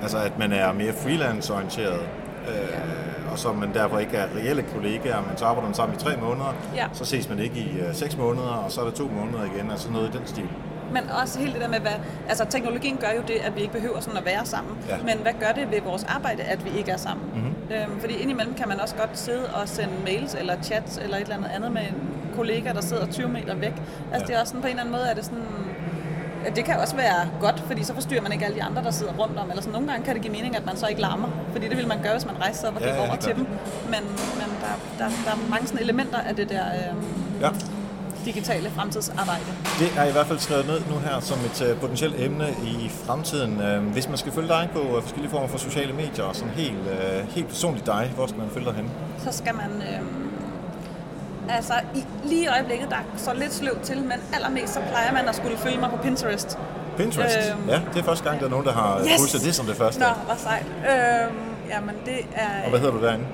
Altså, 0.05 0.19
at 0.19 0.39
man 0.39 0.53
er 0.53 0.73
mere 0.73 0.93
freelance-orienteret. 0.93 2.01
Øh, 2.49 3.33
og 3.33 3.39
så 3.39 3.53
man 3.53 3.75
derfor 3.75 3.99
ikke 3.99 4.17
er 4.17 4.27
reelle 4.37 4.63
kollegaer, 4.63 5.21
men 5.29 5.37
så 5.37 5.45
arbejder 5.45 5.69
man 5.69 5.75
sammen 5.75 5.97
i 5.97 5.99
tre 5.99 6.17
måneder, 6.17 6.55
ja. 6.75 6.87
så 6.93 7.05
ses 7.05 7.29
man 7.29 7.39
ikke 7.39 7.57
i 7.57 7.81
uh, 7.81 7.95
seks 7.95 8.17
måneder, 8.17 8.49
og 8.65 8.73
så 8.73 8.81
er 8.81 8.85
det 8.85 8.95
to 8.95 9.09
måneder 9.09 9.45
igen, 9.55 9.71
altså 9.71 9.91
noget 9.91 10.15
i 10.15 10.19
den 10.19 10.27
stil 10.27 10.49
men 10.93 11.11
også 11.23 11.39
helt 11.39 11.53
det 11.53 11.63
der 11.63 11.69
med, 11.69 11.81
hvad, 11.81 11.93
altså 12.29 12.45
teknologien 12.51 12.97
gør 12.97 13.11
jo 13.17 13.23
det, 13.29 13.35
at 13.35 13.57
vi 13.57 13.61
ikke 13.61 13.73
behøver 13.73 14.01
sådan 14.01 14.19
at 14.19 14.25
være 14.25 14.47
sammen, 14.47 14.77
ja. 14.89 14.97
men 15.05 15.19
hvad 15.23 15.33
gør 15.41 15.53
det 15.53 15.71
ved 15.71 15.81
vores 15.81 16.05
arbejde, 16.05 16.43
at 16.43 16.65
vi 16.65 16.79
ikke 16.79 16.91
er 16.91 16.97
sammen? 16.97 17.27
Mm-hmm. 17.35 17.55
Øhm, 17.75 18.01
fordi 18.01 18.15
indimellem 18.15 18.55
kan 18.55 18.69
man 18.69 18.81
også 18.81 18.95
godt 18.95 19.19
sidde 19.19 19.47
og 19.55 19.69
sende 19.69 19.95
mails 20.05 20.35
eller 20.35 20.63
chats 20.63 20.99
eller 20.99 21.17
et 21.17 21.23
eller 21.23 21.37
andet 21.37 21.51
andet 21.55 21.73
med 21.73 21.83
en 21.83 21.97
kollega, 22.37 22.73
der 22.73 22.81
sidder 22.81 23.07
20 23.07 23.29
meter 23.29 23.55
væk. 23.55 23.73
Altså 24.13 24.13
ja. 24.13 24.27
det 24.27 24.35
er 24.35 24.41
også 24.41 24.51
sådan, 24.51 24.61
på 24.61 24.67
en 24.67 24.71
eller 24.71 24.83
anden 24.83 24.93
måde, 24.93 25.07
er 25.11 25.15
det 25.15 25.25
sådan, 25.25 25.47
det 26.57 26.65
kan 26.65 26.77
også 26.77 26.97
være 26.97 27.29
godt, 27.41 27.63
fordi 27.67 27.85
så 27.85 27.95
forstyrrer 27.95 28.23
man 28.23 28.33
ikke 28.33 28.45
alle 28.45 28.57
de 28.57 28.63
andre, 28.63 28.83
der 28.83 28.91
sidder 28.91 29.13
rundt 29.13 29.39
om. 29.39 29.51
Eller 29.51 29.63
sådan, 29.63 29.73
nogle 29.73 29.89
gange 29.89 30.05
kan 30.05 30.15
det 30.15 30.23
give 30.23 30.33
mening, 30.33 30.57
at 30.57 30.67
man 30.67 30.77
så 30.77 30.87
ikke 30.87 31.01
larmer. 31.01 31.29
Fordi 31.53 31.69
det 31.69 31.77
vil 31.77 31.89
man 31.89 32.03
gøre, 32.03 32.13
hvis 32.13 32.27
man 32.27 32.37
rejser 32.41 32.61
sig 32.61 32.71
og 32.71 32.81
ja, 32.81 33.07
over 33.07 33.17
til 33.17 33.35
dem. 33.35 33.47
Men, 33.85 34.03
men 34.41 34.49
der, 34.63 34.75
der, 34.99 35.11
der 35.25 35.31
er 35.31 35.51
mange 35.51 35.67
sådan 35.67 35.83
elementer 35.83 36.19
af 36.19 36.37
det 36.37 36.49
der... 36.49 36.65
Øh, 36.65 36.95
ja 37.41 37.51
digitale 38.25 38.71
fremtidsarbejde. 38.71 39.45
Det 39.79 39.93
er 39.97 40.05
i 40.05 40.13
hvert 40.13 40.27
fald 40.27 40.39
skrevet 40.39 40.67
ned 40.67 40.81
nu 40.91 40.99
her 40.99 41.21
som 41.21 41.39
et 41.39 41.71
uh, 41.71 41.81
potentielt 41.81 42.15
emne 42.19 42.49
i 42.65 42.89
fremtiden. 42.89 43.53
Uh, 43.61 43.93
hvis 43.93 44.09
man 44.09 44.19
skal 44.19 44.33
følge 44.33 44.49
dig 44.49 44.69
på 44.73 44.81
uh, 44.81 45.03
forskellige 45.03 45.31
former 45.31 45.49
for 45.49 45.59
sociale 45.59 45.93
medier, 45.93 46.25
og 46.25 46.37
sådan 46.37 46.53
helt, 46.53 46.79
uh, 46.79 47.29
helt 47.35 47.49
personligt 47.49 47.87
dig, 47.87 48.13
hvor 48.15 48.27
skal 48.27 48.39
man 48.39 48.51
følge 48.51 48.67
dig 48.67 48.75
hen? 48.75 48.91
Så 49.19 49.33
skal 49.33 49.55
man... 49.55 49.83
Øh, 49.83 50.24
altså, 51.51 51.75
i, 51.95 52.05
lige 52.25 52.45
i 52.45 52.47
øjeblikket, 52.47 52.91
der 52.91 52.97
er 52.97 53.05
så 53.17 53.35
lidt 53.35 53.55
sløv 53.55 53.81
til, 53.83 54.03
men 54.03 54.19
allermest 54.35 54.75
så 54.75 54.81
plejer 54.91 55.13
man 55.13 55.29
at 55.29 55.35
skulle 55.35 55.57
følge 55.57 55.79
mig 55.79 55.91
på 55.91 55.97
Pinterest. 55.97 56.59
Pinterest? 56.97 57.39
Øhm, 57.53 57.69
ja, 57.69 57.81
det 57.95 58.01
er 58.01 58.05
første 58.05 58.25
gang, 58.25 58.41
der 58.41 58.47
er 58.47 58.51
nogen, 58.51 58.67
der 58.67 58.73
har 58.73 59.01
yes! 59.01 59.21
pushet 59.21 59.41
det 59.43 59.55
som 59.55 59.67
det 59.67 59.77
første. 59.77 60.01
Nå, 60.01 60.07
hvor 60.27 60.35
sejt. 60.37 60.67
Øhm, 60.67 61.37
jamen, 61.71 61.95
det 62.05 62.19
er... 62.35 62.65
Og 62.65 62.71
hvad 62.71 62.81
hedder 62.81 62.95
du 62.95 63.03
derinde? 63.03 63.25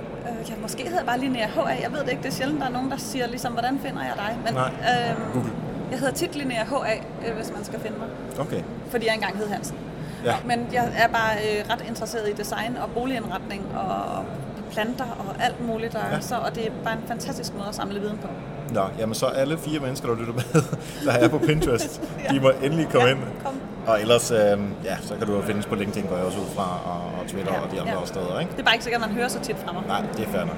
ja, 0.49 0.55
måske 0.63 0.83
hedder 0.83 0.99
jeg 0.99 1.07
bare 1.07 1.19
Linnea 1.19 1.47
H.A. 1.47 1.83
Jeg 1.83 1.93
ved 1.93 2.01
det 2.01 2.11
ikke. 2.11 2.23
Det 2.23 2.29
er 2.29 2.35
sjældent, 2.35 2.61
der 2.61 2.67
er 2.67 2.71
nogen, 2.71 2.91
der 2.91 2.97
siger, 2.97 3.27
ligesom, 3.27 3.53
hvordan 3.53 3.79
finder 3.79 4.03
jeg 4.03 4.15
dig? 4.17 4.39
Men, 4.45 4.55
Nej, 4.55 4.71
øhm, 5.11 5.33
Google. 5.33 5.51
Jeg 5.91 5.99
hedder 5.99 6.15
tit 6.15 6.35
Linnea 6.35 6.65
H.A., 6.65 6.95
øh, 7.29 7.37
hvis 7.37 7.53
man 7.55 7.65
skal 7.65 7.81
finde 7.81 7.99
mig. 7.99 8.09
Okay. 8.39 8.63
Fordi 8.91 9.07
jeg 9.07 9.15
engang 9.15 9.37
hed 9.37 9.49
Hansen. 9.49 9.77
Ja. 10.25 10.35
Men 10.45 10.67
jeg 10.73 10.93
er 10.97 11.09
bare 11.09 11.35
øh, 11.37 11.71
ret 11.73 11.85
interesseret 11.89 12.29
i 12.29 12.33
design 12.33 12.77
og 12.77 12.91
boligindretning 12.91 13.63
og 13.77 14.25
planter 14.73 15.05
og 15.05 15.45
alt 15.45 15.67
muligt. 15.67 15.93
Der, 15.93 15.99
ja. 16.13 16.21
så, 16.21 16.35
og 16.37 16.55
det 16.55 16.67
er 16.67 16.71
bare 16.85 16.95
en 16.95 17.05
fantastisk 17.09 17.55
måde 17.55 17.69
at 17.69 17.75
samle 17.75 18.01
viden 18.01 18.19
på. 18.19 18.29
Nå, 18.75 18.85
jamen 18.99 19.15
så 19.15 19.27
alle 19.27 19.59
fire 19.59 19.81
mennesker, 19.81 20.09
der 20.09 20.17
lytter 20.17 20.33
med, 20.33 20.63
der 21.07 21.13
er 21.13 21.29
på 21.29 21.39
Pinterest, 21.39 22.03
ja. 22.25 22.35
de 22.35 22.41
må 22.41 22.51
endelig 22.63 22.89
komme 22.89 23.09
ja, 23.09 23.15
ind. 23.15 23.23
Kom. 23.45 23.61
Og 23.87 24.01
ellers, 24.01 24.31
øh, 24.31 24.39
ja, 24.85 24.97
så 25.01 25.15
kan 25.15 25.27
du 25.27 25.35
jo 25.35 25.43
findes 25.43 25.67
på 25.67 25.75
LinkedIn, 25.75 26.09
går 26.09 26.17
jeg 26.17 26.27
også 26.27 26.39
ud 26.39 26.51
fra, 26.55 26.81
og 26.87 27.29
Twitter 27.29 27.53
ja, 27.53 27.61
og 27.61 27.71
de 27.73 27.81
andre 27.81 28.01
ja. 28.01 28.07
steder, 28.07 28.41
ikke? 28.41 28.53
Det 28.53 28.61
er 28.61 28.65
bare 28.65 28.75
ikke 28.75 28.85
sikkert, 28.85 29.01
man 29.01 29.11
hører 29.11 29.29
så 29.29 29.41
tit 29.41 29.57
fra 29.65 29.73
mig. 29.73 29.83
Nej, 29.87 30.03
det 30.17 30.27
er 30.27 30.31
fair 30.31 30.45
nok. 30.45 30.57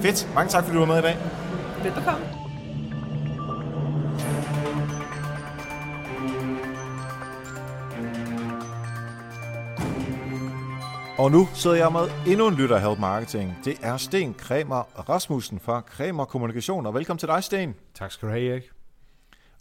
Fedt. 0.00 0.28
Mange 0.34 0.50
tak, 0.50 0.64
fordi 0.64 0.74
du 0.74 0.78
var 0.78 0.86
med 0.86 0.98
i 0.98 1.02
dag. 1.02 1.16
Velbekomme. 1.82 2.35
Og 11.18 11.30
nu 11.30 11.48
sidder 11.54 11.76
jeg 11.76 11.92
med 11.92 12.32
endnu 12.32 12.48
en 12.48 12.54
lytter 12.54 12.78
Help 12.78 12.98
Marketing. 12.98 13.58
Det 13.64 13.78
er 13.82 13.96
Sten 13.96 14.34
Kremer 14.34 14.82
Rasmussen 15.08 15.60
fra 15.60 15.80
Kremer 15.80 16.24
Kommunikation, 16.24 16.86
og 16.86 16.94
velkommen 16.94 17.18
til 17.18 17.28
dig, 17.28 17.44
Sten. 17.44 17.74
Tak 17.94 18.12
skal 18.12 18.28
du 18.28 18.32
have, 18.32 18.50
Erik. 18.50 18.70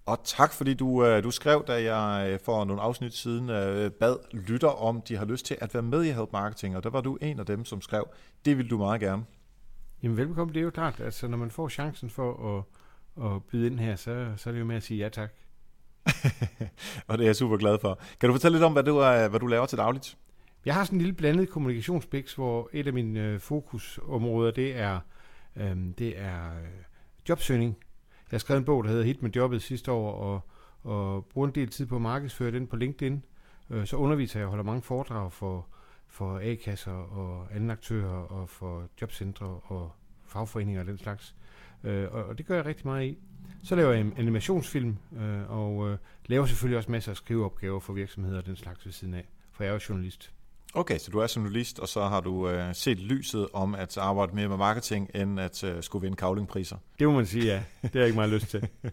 Og 0.05 0.19
tak 0.23 0.53
fordi 0.53 0.73
du, 0.73 1.05
øh, 1.05 1.23
du 1.23 1.31
skrev, 1.31 1.63
da 1.67 1.93
jeg 1.93 2.31
øh, 2.31 2.39
for 2.45 2.65
nogle 2.65 2.81
afsnit 2.81 3.13
siden 3.13 3.49
øh, 3.49 3.91
bad 3.91 4.15
lytter 4.31 4.67
om, 4.67 5.01
de 5.01 5.17
har 5.17 5.25
lyst 5.25 5.45
til 5.45 5.57
at 5.61 5.73
være 5.73 5.83
med 5.83 6.03
i 6.03 6.11
Help 6.11 6.29
Marketing, 6.33 6.77
og 6.77 6.83
der 6.83 6.89
var 6.89 7.01
du 7.01 7.17
en 7.21 7.39
af 7.39 7.45
dem, 7.45 7.65
som 7.65 7.81
skrev, 7.81 8.07
det 8.45 8.57
vil 8.57 8.69
du 8.69 8.77
meget 8.77 9.01
gerne. 9.01 9.25
Jamen 10.03 10.17
velkommen, 10.17 10.53
det 10.53 10.59
er 10.59 10.63
jo 10.63 10.69
klart, 10.69 10.99
altså 10.99 11.27
når 11.27 11.37
man 11.37 11.51
får 11.51 11.69
chancen 11.69 12.09
for 12.09 12.57
at, 12.57 13.25
at 13.25 13.43
byde 13.43 13.67
ind 13.67 13.79
her, 13.79 13.95
så, 13.95 14.27
så 14.37 14.49
er 14.49 14.51
det 14.51 14.59
jo 14.59 14.65
med 14.65 14.75
at 14.75 14.83
sige 14.83 14.97
ja 14.97 15.09
tak. 15.09 15.29
og 17.07 17.17
det 17.17 17.23
er 17.23 17.27
jeg 17.27 17.35
super 17.35 17.57
glad 17.57 17.77
for. 17.81 17.99
Kan 18.19 18.29
du 18.29 18.33
fortælle 18.33 18.55
lidt 18.57 18.63
om, 18.63 18.73
hvad 18.73 18.83
du, 18.83 18.99
hvad 18.99 19.39
du 19.39 19.47
laver 19.47 19.65
til 19.65 19.77
dagligt? 19.77 20.17
Jeg 20.65 20.73
har 20.73 20.83
sådan 20.83 20.97
en 20.97 21.01
lille 21.01 21.15
blandet 21.15 21.49
kommunikationsbiks, 21.49 22.33
hvor 22.33 22.69
et 22.73 22.87
af 22.87 22.93
mine 22.93 23.19
øh, 23.19 23.39
fokusområder, 23.39 24.51
det 24.51 24.77
er, 24.77 24.99
øh, 25.55 25.77
det 25.97 26.19
er 26.19 26.59
øh, 26.59 26.67
jobsøgning 27.29 27.77
jeg 28.31 28.41
skrev 28.41 28.57
en 28.57 28.65
bog, 28.65 28.83
der 28.83 28.89
hedder 28.89 29.05
Hit 29.05 29.21
med 29.21 29.31
jobbet 29.31 29.61
sidste 29.61 29.91
år, 29.91 30.11
og, 30.11 30.41
og 30.83 31.25
bruger 31.25 31.47
en 31.47 31.55
del 31.55 31.69
tid 31.69 31.85
på 31.85 31.95
at 31.95 32.01
markedsføre 32.01 32.51
den 32.51 32.67
på 32.67 32.75
LinkedIn. 32.75 33.23
Øh, 33.69 33.85
så 33.85 33.97
underviser 33.97 34.39
jeg 34.39 34.45
og 34.45 34.49
holder 34.49 34.63
mange 34.63 34.81
foredrag 34.81 35.31
for 35.31 35.67
for 36.07 36.39
A-kasser 36.43 36.91
og 36.91 37.47
anden 37.55 37.69
aktører 37.69 38.09
og 38.09 38.49
for 38.49 38.89
jobcentre 39.01 39.45
og 39.45 39.91
fagforeninger 40.25 40.81
og 40.81 40.87
den 40.87 40.97
slags. 40.97 41.35
Øh, 41.83 42.07
og, 42.11 42.23
og 42.23 42.37
det 42.37 42.45
gør 42.45 42.55
jeg 42.55 42.65
rigtig 42.65 42.87
meget 42.87 43.05
i. 43.05 43.17
Så 43.63 43.75
laver 43.75 43.91
jeg 43.91 44.01
en 44.01 44.13
animationsfilm, 44.17 44.97
øh, 45.17 45.51
og 45.51 45.89
øh, 45.89 45.97
laver 46.25 46.45
selvfølgelig 46.45 46.77
også 46.77 46.91
masser 46.91 47.11
af 47.11 47.17
skriveopgaver 47.17 47.79
for 47.79 47.93
virksomheder 47.93 48.37
og 48.37 48.45
den 48.45 48.55
slags 48.55 48.85
ved 48.85 48.93
siden 48.93 49.13
af, 49.13 49.25
for 49.51 49.63
jeg 49.63 49.69
er 49.69 49.73
jo 49.73 49.79
journalist. 49.89 50.34
Okay, 50.77 50.97
så 50.97 51.11
du 51.11 51.19
er 51.19 51.33
journalist, 51.35 51.79
og 51.79 51.87
så 51.87 52.01
har 52.01 52.21
du 52.21 52.49
øh, 52.49 52.75
set 52.75 52.99
lyset 52.99 53.47
om 53.53 53.75
at 53.75 53.97
arbejde 53.97 54.35
mere 54.35 54.47
med 54.47 54.57
marketing, 54.57 55.09
end 55.15 55.39
at 55.39 55.63
øh, 55.63 55.83
skulle 55.83 56.01
vinde 56.01 56.17
kavlingpriser. 56.17 56.77
Det 56.99 57.07
må 57.07 57.13
man 57.13 57.25
sige, 57.25 57.45
ja. 57.45 57.63
Det 57.81 57.91
har 57.91 57.99
jeg 57.99 58.07
ikke 58.07 58.15
meget 58.15 58.29
lyst 58.29 58.47
til. 58.47 58.67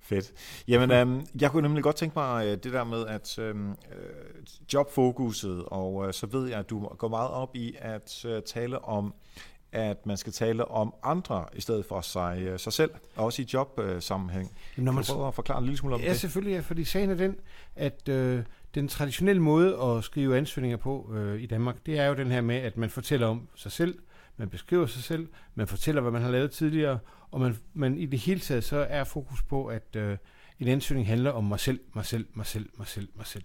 Fedt. 0.00 0.32
Jamen, 0.68 0.90
øhm, 0.90 1.26
jeg 1.40 1.50
kunne 1.50 1.62
nemlig 1.62 1.82
godt 1.82 1.96
tænke 1.96 2.18
mig 2.18 2.46
øh, 2.46 2.52
det 2.52 2.72
der 2.72 2.84
med, 2.84 3.06
at 3.06 3.38
øhm, 3.38 3.70
øh, 3.70 3.76
jobfokuset, 4.74 5.64
og 5.66 6.06
øh, 6.06 6.12
så 6.12 6.26
ved 6.26 6.48
jeg, 6.48 6.58
at 6.58 6.70
du 6.70 6.88
går 6.88 7.08
meget 7.08 7.30
op 7.30 7.56
i 7.56 7.74
at 7.78 8.24
øh, 8.24 8.42
tale 8.42 8.84
om, 8.84 9.14
at 9.72 10.06
man 10.06 10.16
skal 10.16 10.32
tale 10.32 10.68
om 10.68 10.94
andre 11.02 11.44
i 11.54 11.60
stedet 11.60 11.84
for 11.84 12.00
sig, 12.00 12.38
øh, 12.40 12.58
sig 12.58 12.72
selv, 12.72 12.90
og 13.16 13.24
også 13.24 13.42
i 13.42 13.46
jobsammenhæng. 13.52 14.50
Øh, 14.78 14.84
Når 14.84 14.92
man 14.92 15.04
kan 15.04 15.08
du 15.08 15.16
prøve 15.16 15.28
at 15.28 15.34
forklare 15.34 15.58
en 15.58 15.64
lille 15.64 15.78
smule 15.78 15.94
om 15.94 16.00
ja, 16.00 16.06
det? 16.06 16.12
Ja, 16.12 16.18
selvfølgelig, 16.18 16.54
ja, 16.54 16.60
fordi 16.60 16.84
sagen 16.84 17.10
er 17.10 17.14
den, 17.14 17.36
at 17.76 18.08
øh, 18.08 18.42
den 18.74 18.88
traditionelle 18.88 19.42
måde 19.42 19.82
at 19.82 20.04
skrive 20.04 20.36
ansøgninger 20.36 20.76
på 20.76 21.12
øh, 21.14 21.42
i 21.42 21.46
Danmark, 21.46 21.86
det 21.86 21.98
er 21.98 22.06
jo 22.06 22.14
den 22.14 22.30
her 22.30 22.40
med, 22.40 22.56
at 22.56 22.76
man 22.76 22.90
fortæller 22.90 23.26
om 23.26 23.48
sig 23.54 23.72
selv, 23.72 23.98
man 24.36 24.48
beskriver 24.48 24.86
sig 24.86 25.02
selv, 25.02 25.28
man 25.54 25.66
fortæller, 25.66 26.00
hvad 26.00 26.12
man 26.12 26.22
har 26.22 26.30
lavet 26.30 26.50
tidligere, 26.50 26.98
og 27.30 27.40
man, 27.40 27.56
man 27.74 27.98
i 27.98 28.06
det 28.06 28.18
hele 28.18 28.40
taget 28.40 28.64
så 28.64 28.86
er 28.90 29.04
fokus 29.04 29.42
på, 29.42 29.66
at 29.66 29.96
øh, 29.96 30.16
en 30.58 30.68
ansøgning 30.68 31.08
handler 31.08 31.30
om 31.30 31.44
mig 31.44 31.60
selv, 31.60 31.80
mig 31.94 32.04
selv, 32.04 32.26
mig 32.34 32.46
selv, 32.46 32.68
mig 32.78 32.86
selv, 32.86 33.08
mig 33.16 33.26
selv. 33.26 33.44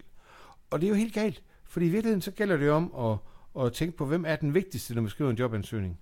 Og 0.70 0.80
det 0.80 0.86
er 0.86 0.90
jo 0.90 0.96
helt 0.96 1.14
galt, 1.14 1.42
fordi 1.64 1.86
i 1.86 1.88
virkeligheden 1.88 2.22
så 2.22 2.30
gælder 2.30 2.56
det 2.56 2.70
om 2.70 2.94
at, 2.98 3.18
at 3.64 3.72
tænke 3.72 3.96
på, 3.96 4.06
hvem 4.06 4.24
er 4.26 4.36
den 4.36 4.54
vigtigste, 4.54 4.94
når 4.94 5.02
man 5.02 5.10
skriver 5.10 5.30
en 5.30 5.36
jobansøgning. 5.36 5.98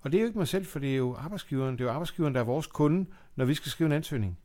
Og 0.00 0.12
det 0.12 0.18
er 0.18 0.22
jo 0.22 0.26
ikke 0.26 0.38
mig 0.38 0.48
selv, 0.48 0.66
for 0.66 0.78
det 0.78 0.92
er 0.92 0.96
jo 0.96 1.14
arbejdsgiveren. 1.14 1.72
Det 1.72 1.80
er 1.80 1.84
jo 1.84 1.90
arbejdsgiveren, 1.90 2.34
der 2.34 2.40
er 2.40 2.44
vores 2.44 2.66
kunde, 2.66 3.06
når 3.36 3.44
vi 3.44 3.54
skal 3.54 3.70
skrive 3.70 3.86
en 3.86 3.92
ansøgning. 3.92 4.38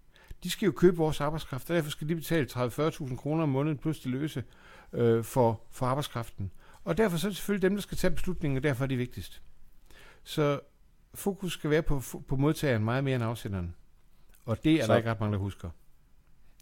De 0.45 0.49
skal 0.49 0.65
jo 0.65 0.71
købe 0.71 0.97
vores 0.97 1.21
arbejdskraft, 1.21 1.69
og 1.69 1.75
derfor 1.75 1.89
skal 1.89 2.09
de 2.09 2.15
betale 2.15 2.47
30-40.000 2.51 3.15
kroner 3.15 3.43
om 3.43 3.49
måneden 3.49 3.77
plus 3.77 3.99
det 3.99 4.11
løse 4.11 4.43
øh, 4.93 5.23
for, 5.23 5.61
for 5.71 5.85
arbejdskraften. 5.85 6.51
Og 6.83 6.97
derfor 6.97 7.17
så 7.17 7.27
er 7.27 7.29
det 7.29 7.37
selvfølgelig 7.37 7.69
dem, 7.69 7.75
der 7.75 7.81
skal 7.81 7.97
tage 7.97 8.11
beslutningen, 8.11 8.57
og 8.57 8.63
derfor 8.63 8.83
er 8.83 8.87
det 8.87 8.97
vigtigst. 8.97 9.41
Så 10.23 10.59
fokus 11.13 11.53
skal 11.53 11.69
være 11.69 11.81
på, 11.81 12.01
på 12.27 12.35
modtageren 12.35 12.83
meget 12.83 13.03
mere 13.03 13.15
end 13.15 13.23
afsenderen. 13.23 13.75
Og 14.45 14.63
det 14.63 14.73
er 14.73 14.85
så. 14.85 14.91
der 14.91 14.97
ikke 14.97 15.11
ret 15.11 15.19
mange, 15.19 15.33
der 15.33 15.39
husker. 15.39 15.69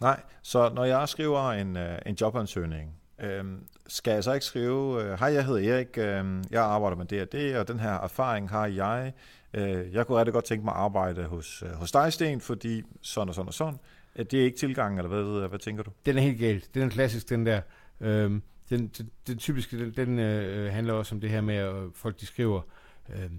Nej, 0.01 0.21
så 0.41 0.69
når 0.73 0.84
jeg 0.84 1.09
skriver 1.09 1.51
en, 1.51 1.77
øh, 1.77 1.99
en 2.05 2.15
jobansøgning, 2.21 2.95
øhm, 3.19 3.67
skal 3.88 4.13
jeg 4.13 4.23
så 4.23 4.34
ikke 4.34 4.45
skrive, 4.45 5.03
øh, 5.03 5.19
hej, 5.19 5.34
jeg 5.34 5.45
hedder 5.45 5.73
Erik, 5.73 5.97
øh, 5.97 6.43
jeg 6.51 6.63
arbejder 6.63 6.97
med 6.97 7.05
det 7.05 7.21
og 7.21 7.31
det, 7.31 7.57
og 7.57 7.67
den 7.67 7.79
her 7.79 7.91
erfaring 7.91 8.49
har 8.49 8.67
jeg. 8.67 9.13
Øh, 9.53 9.93
jeg 9.93 10.07
kunne 10.07 10.17
rigtig 10.17 10.33
godt 10.33 10.45
tænke 10.45 10.65
mig 10.65 10.73
at 10.73 10.79
arbejde 10.79 11.23
hos, 11.23 11.63
øh, 11.65 11.71
hos 11.71 11.91
dig, 11.91 12.13
Sten, 12.13 12.41
fordi 12.41 12.83
sådan 13.01 13.29
og 13.29 13.35
sådan 13.35 13.47
og 13.47 13.53
sådan. 13.53 13.79
Det 14.17 14.33
er 14.33 14.43
ikke 14.43 14.57
tilgang, 14.57 14.97
eller 14.97 15.09
hvad, 15.09 15.47
hvad 15.49 15.59
tænker 15.59 15.83
du? 15.83 15.91
Den 16.05 16.17
er 16.17 16.21
helt 16.21 16.39
galt. 16.39 16.75
Den 16.75 16.81
er 16.81 16.89
klassisk, 16.89 17.29
den 17.29 17.45
der. 17.45 17.61
Øhm, 18.01 18.41
den, 18.69 18.87
den, 18.87 19.09
den 19.27 19.37
typiske, 19.37 19.79
den, 19.79 19.93
den 19.95 20.19
øh, 20.19 20.73
handler 20.73 20.93
også 20.93 21.15
om 21.15 21.21
det 21.21 21.29
her 21.29 21.41
med, 21.41 21.55
at 21.55 21.75
øh, 21.75 21.91
folk 21.93 22.19
de 22.19 22.25
skriver, 22.25 22.61
øh, 23.09 23.29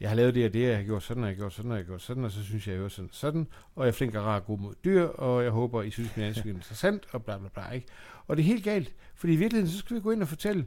jeg 0.00 0.08
har 0.08 0.16
lavet 0.16 0.34
det 0.34 0.46
og 0.46 0.52
det, 0.52 0.68
jeg 0.68 0.76
har 0.76 0.84
gjort 0.84 1.02
sådan, 1.02 1.22
og 1.22 1.28
jeg 1.28 1.36
har 1.36 1.40
gjort 1.40 1.52
sådan, 1.52 1.70
og 1.70 1.76
jeg 1.76 1.84
har 1.84 1.88
gjort 1.88 2.02
sådan, 2.02 2.24
og 2.24 2.30
så 2.30 2.44
synes 2.44 2.68
jeg, 2.68 2.80
jeg 2.80 2.90
sådan 2.90 3.08
sådan, 3.12 3.46
og 3.74 3.84
jeg 3.84 3.88
er 3.88 3.92
flink 3.92 4.14
og 4.14 4.24
rar 4.24 4.40
god 4.40 4.58
mod 4.58 4.74
dyr, 4.84 5.02
og 5.02 5.42
jeg 5.42 5.50
håber, 5.50 5.82
I 5.82 5.90
synes, 5.90 6.16
min 6.16 6.26
ansøgning 6.26 6.54
er 6.54 6.58
interessant, 6.58 7.06
og 7.12 7.24
bla 7.24 7.38
bla 7.38 7.48
bla. 7.48 7.70
Ikke? 7.70 7.86
Og 8.26 8.36
det 8.36 8.42
er 8.42 8.46
helt 8.46 8.64
galt, 8.64 8.94
fordi 9.14 9.32
i 9.32 9.36
virkeligheden, 9.36 9.72
så 9.72 9.78
skal 9.78 9.96
vi 9.96 10.00
gå 10.00 10.10
ind 10.10 10.22
og 10.22 10.28
fortælle, 10.28 10.66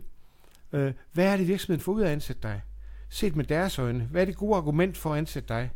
øh, 0.73 0.93
hvad 1.11 1.33
er 1.33 1.37
det 1.37 1.47
virksomheden 1.47 1.81
får 1.81 1.91
ud 1.91 2.01
af 2.01 2.05
at 2.05 2.11
ansætte 2.11 2.41
dig? 2.43 2.61
Set 3.09 3.35
med 3.35 3.45
deres 3.45 3.79
øjne, 3.79 4.03
hvad 4.11 4.21
er 4.21 4.25
det 4.25 4.35
gode 4.35 4.55
argument 4.55 4.97
for 4.97 5.11
at 5.13 5.17
ansætte 5.17 5.49
dig? 5.49 5.71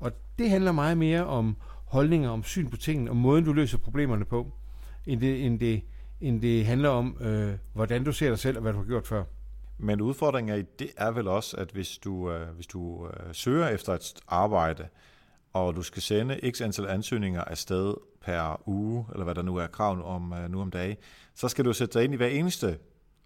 Og 0.00 0.12
det 0.38 0.50
handler 0.50 0.72
meget 0.72 0.98
mere 0.98 1.26
om 1.26 1.56
holdninger, 1.84 2.30
om 2.30 2.42
syn 2.42 2.70
på 2.70 2.76
tingene, 2.76 3.10
om 3.10 3.16
måden, 3.16 3.44
du 3.44 3.52
løser 3.52 3.78
problemerne 3.78 4.24
på, 4.24 4.52
end 5.06 5.20
det, 5.20 5.46
end 5.46 5.60
det, 5.60 5.82
end 6.20 6.42
det 6.42 6.66
handler 6.66 6.88
om, 6.88 7.16
øh, 7.20 7.54
hvordan 7.72 8.04
du 8.04 8.12
ser 8.12 8.28
dig 8.28 8.38
selv, 8.38 8.56
og 8.56 8.62
hvad 8.62 8.72
du 8.72 8.78
har 8.78 8.86
gjort 8.86 9.06
før. 9.06 9.24
Men 9.78 10.00
udfordringen 10.00 10.58
i 10.58 10.62
det 10.78 10.90
er 10.96 11.10
vel 11.10 11.28
også, 11.28 11.56
at 11.56 11.70
hvis 11.70 11.98
du, 11.98 12.30
øh, 12.30 12.48
hvis 12.48 12.66
du 12.66 13.06
øh, 13.06 13.34
søger 13.34 13.68
efter 13.68 13.92
et 13.92 14.14
arbejde, 14.28 14.88
og 15.52 15.76
du 15.76 15.82
skal 15.82 16.02
sende 16.02 16.50
x 16.50 16.60
antal 16.60 16.86
ansøgninger 16.86 17.44
afsted 17.44 17.94
per 18.20 18.68
uge, 18.68 19.06
eller 19.12 19.24
hvad 19.24 19.34
der 19.34 19.42
nu 19.42 19.56
er 19.56 19.66
krav 19.66 20.14
om, 20.14 20.32
øh, 20.32 20.50
nu 20.50 20.60
om 20.60 20.70
dagen, 20.70 20.96
så 21.34 21.48
skal 21.48 21.64
du 21.64 21.72
sætte 21.72 21.98
dig 21.98 22.04
ind 22.04 22.14
i 22.14 22.16
hver 22.16 22.26
eneste 22.26 22.78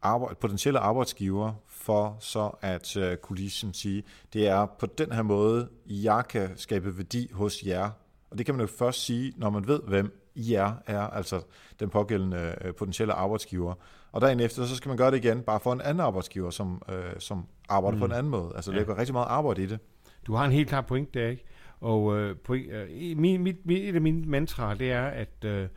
arbejde, 0.02 0.34
potentielle 0.34 0.78
arbejdsgiver, 0.78 1.52
for 1.66 2.16
så 2.20 2.50
at 2.60 2.96
øh, 2.96 3.16
kunne 3.16 3.38
ligesom 3.38 3.72
sige, 3.72 4.04
det 4.32 4.48
er 4.48 4.66
på 4.66 4.86
den 4.86 5.12
her 5.12 5.22
måde, 5.22 5.68
jeg 5.86 6.24
kan 6.28 6.50
skabe 6.56 6.96
værdi 6.96 7.30
hos 7.32 7.62
jer. 7.66 7.90
Og 8.30 8.38
det 8.38 8.46
kan 8.46 8.54
man 8.54 8.60
jo 8.60 8.66
først 8.66 9.04
sige, 9.04 9.32
når 9.36 9.50
man 9.50 9.66
ved, 9.66 9.80
hvem 9.88 10.22
I 10.34 10.54
er, 10.54 10.72
er 10.86 11.00
altså 11.00 11.42
den 11.80 11.90
pågældende 11.90 12.54
øh, 12.64 12.74
potentielle 12.74 13.14
arbejdsgiver. 13.14 13.74
Og 14.12 14.20
dagen 14.20 14.40
efter, 14.40 14.66
så 14.66 14.76
skal 14.76 14.88
man 14.88 14.98
gøre 14.98 15.10
det 15.10 15.24
igen, 15.24 15.42
bare 15.42 15.60
for 15.60 15.72
en 15.72 15.80
anden 15.80 16.00
arbejdsgiver, 16.00 16.50
som, 16.50 16.82
øh, 16.88 17.12
som 17.18 17.46
arbejder 17.68 17.96
mm. 17.96 18.00
på 18.00 18.04
en 18.04 18.12
anden 18.12 18.30
måde. 18.30 18.52
Altså, 18.54 18.72
ja. 18.72 18.78
ligger 18.78 18.98
rigtig 18.98 19.12
meget 19.12 19.26
arbejde 19.26 19.62
i 19.62 19.66
det. 19.66 19.78
Du 20.26 20.34
har 20.34 20.44
en 20.44 20.52
helt 20.52 20.68
klar 20.68 20.80
point 20.80 21.14
der, 21.14 21.28
ikke? 21.28 21.44
Og 21.80 22.16
øh, 22.16 22.36
point, 22.36 22.72
øh, 22.72 23.16
min, 23.16 23.42
mit, 23.42 23.66
mit, 23.66 23.88
et 23.88 23.94
af 23.94 24.00
mine 24.00 24.26
mantraer, 24.26 24.74
det 24.74 24.92
er, 24.92 25.06
at 25.06 25.44
øh, 25.44 25.68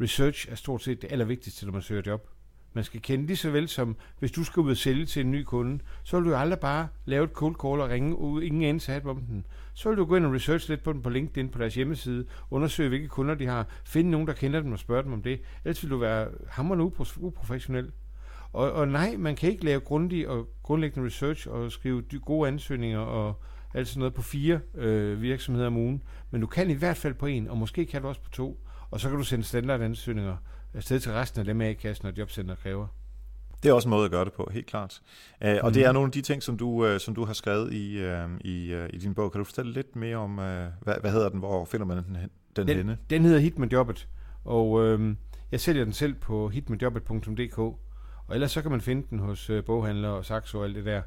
research 0.00 0.50
er 0.50 0.54
stort 0.54 0.82
set 0.82 1.02
det 1.02 1.12
allervigtigste, 1.12 1.66
når 1.66 1.72
man 1.72 1.82
søger 1.82 2.02
job. 2.06 2.28
Man 2.76 2.84
skal 2.84 3.02
kende 3.02 3.26
lige 3.26 3.36
så 3.36 3.50
vel 3.50 3.68
som, 3.68 3.96
hvis 4.18 4.32
du 4.32 4.44
skal 4.44 4.60
ud 4.60 4.70
og 4.70 4.76
sælge 4.76 5.06
til 5.06 5.24
en 5.24 5.30
ny 5.30 5.42
kunde, 5.42 5.78
så 6.04 6.16
vil 6.16 6.24
du 6.24 6.30
jo 6.30 6.36
aldrig 6.36 6.58
bare 6.60 6.88
lave 7.04 7.24
et 7.24 7.30
cold 7.30 7.54
call 7.62 7.80
og 7.80 7.90
ringe 7.90 8.18
ud, 8.18 8.42
ingen 8.42 8.62
anelse 8.62 9.02
om 9.04 9.20
den. 9.20 9.46
Så 9.74 9.88
vil 9.88 9.98
du 9.98 10.04
gå 10.04 10.16
ind 10.16 10.26
og 10.26 10.32
research 10.32 10.68
lidt 10.68 10.82
på 10.82 10.92
den 10.92 11.02
på 11.02 11.10
LinkedIn 11.10 11.48
på 11.48 11.58
deres 11.58 11.74
hjemmeside, 11.74 12.26
undersøge 12.50 12.88
hvilke 12.88 13.08
kunder 13.08 13.34
de 13.34 13.46
har, 13.46 13.66
finde 13.84 14.10
nogen, 14.10 14.26
der 14.26 14.32
kender 14.32 14.60
dem 14.60 14.72
og 14.72 14.78
spørge 14.78 15.02
dem 15.02 15.12
om 15.12 15.22
det. 15.22 15.40
Ellers 15.64 15.82
vil 15.82 15.90
du 15.90 15.96
være 15.96 16.28
hammerende 16.48 16.84
upro- 16.84 17.20
uprofessionel. 17.20 17.92
Og, 18.52 18.72
og 18.72 18.88
nej, 18.88 19.14
man 19.18 19.36
kan 19.36 19.50
ikke 19.50 19.64
lave 19.64 19.80
grundig 19.80 20.28
og 20.28 20.48
grundlæggende 20.62 21.06
research 21.06 21.48
og 21.48 21.72
skrive 21.72 22.02
gode 22.24 22.48
ansøgninger 22.48 22.98
og 22.98 23.42
alt 23.74 23.88
sådan 23.88 23.98
noget 23.98 24.14
på 24.14 24.22
fire 24.22 24.60
øh, 24.74 25.22
virksomheder 25.22 25.66
om 25.66 25.76
ugen, 25.76 26.02
men 26.30 26.40
du 26.40 26.46
kan 26.46 26.70
i 26.70 26.74
hvert 26.74 26.96
fald 26.96 27.14
på 27.14 27.26
en, 27.26 27.48
og 27.48 27.56
måske 27.56 27.86
kan 27.86 28.02
du 28.02 28.08
også 28.08 28.20
på 28.20 28.30
to, 28.30 28.66
og 28.90 29.00
så 29.00 29.08
kan 29.08 29.18
du 29.18 29.24
sende 29.24 29.44
standardansøgninger 29.44 30.36
afsted 30.76 31.00
til 31.00 31.12
resten 31.12 31.40
af 31.40 31.44
dem, 31.46 31.60
A-kassen 31.60 32.08
og 32.08 32.18
jobcenter 32.18 32.54
kræver. 32.54 32.86
Det 33.62 33.68
er 33.68 33.72
også 33.72 33.88
en 33.88 33.90
måde 33.90 34.04
at 34.04 34.10
gøre 34.10 34.24
det 34.24 34.32
på, 34.32 34.50
helt 34.52 34.66
klart. 34.66 35.02
Uh, 35.44 35.50
og 35.62 35.68
mm. 35.68 35.72
det 35.72 35.84
er 35.84 35.92
nogle 35.92 36.06
af 36.06 36.12
de 36.12 36.20
ting, 36.20 36.42
som 36.42 36.56
du, 36.56 36.68
uh, 36.68 36.98
som 36.98 37.14
du 37.14 37.24
har 37.24 37.32
skrevet 37.32 37.72
i, 37.72 38.06
uh, 38.06 38.40
i, 38.40 38.86
i 38.90 38.98
din 38.98 39.14
bog. 39.14 39.32
Kan 39.32 39.38
du 39.38 39.44
fortælle 39.44 39.72
lidt 39.72 39.96
mere 39.96 40.16
om, 40.16 40.34
hvad, 40.34 41.00
hvad 41.00 41.12
hedder 41.12 41.28
den, 41.28 41.38
hvor 41.38 41.64
finder 41.64 41.86
man 41.86 41.96
den, 41.96 42.16
den, 42.56 42.68
den 42.68 42.76
henne? 42.76 42.98
Den 43.10 43.22
hedder 43.22 43.38
Hit 43.38 43.58
med 43.58 43.68
Jobbet, 43.68 44.08
og 44.44 44.70
uh, 44.70 45.14
jeg 45.52 45.60
sælger 45.60 45.84
den 45.84 45.92
selv 45.92 46.14
på 46.14 46.48
hitmedjobbet.dk, 46.48 47.58
og 47.58 48.34
ellers 48.34 48.50
så 48.50 48.62
kan 48.62 48.70
man 48.70 48.80
finde 48.80 49.06
den 49.10 49.18
hos 49.18 49.50
uh, 49.50 49.64
boghandlere 49.64 50.12
og 50.12 50.24
Saxo 50.24 50.58
og 50.58 50.64
alt 50.64 50.76
det 50.76 50.84
der, 50.84 51.02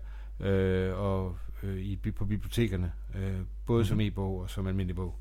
uh, 0.94 1.00
og 1.00 1.38
uh, 1.64 1.78
i, 1.78 1.96
på 2.16 2.26
bibliotekerne, 2.26 2.92
uh, 3.16 3.22
både 3.66 3.80
mm. 3.80 3.86
som 3.86 4.00
e-bog 4.00 4.40
og 4.40 4.50
som 4.50 4.68
almindelig 4.68 4.96
bog. 4.96 5.16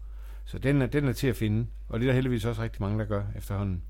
Så 0.45 0.59
den 0.59 0.83
er, 0.83 0.87
den 0.87 1.09
er 1.09 1.13
til 1.13 1.27
at 1.27 1.37
finde, 1.37 1.67
og 1.89 2.01
det 2.01 2.07
er 2.07 2.09
der 2.09 2.15
heldigvis 2.15 2.45
også 2.45 2.63
rigtig 2.63 2.83
mange, 2.83 2.99
der 2.99 3.05
gør 3.05 3.23
efterhånden. 3.37 3.83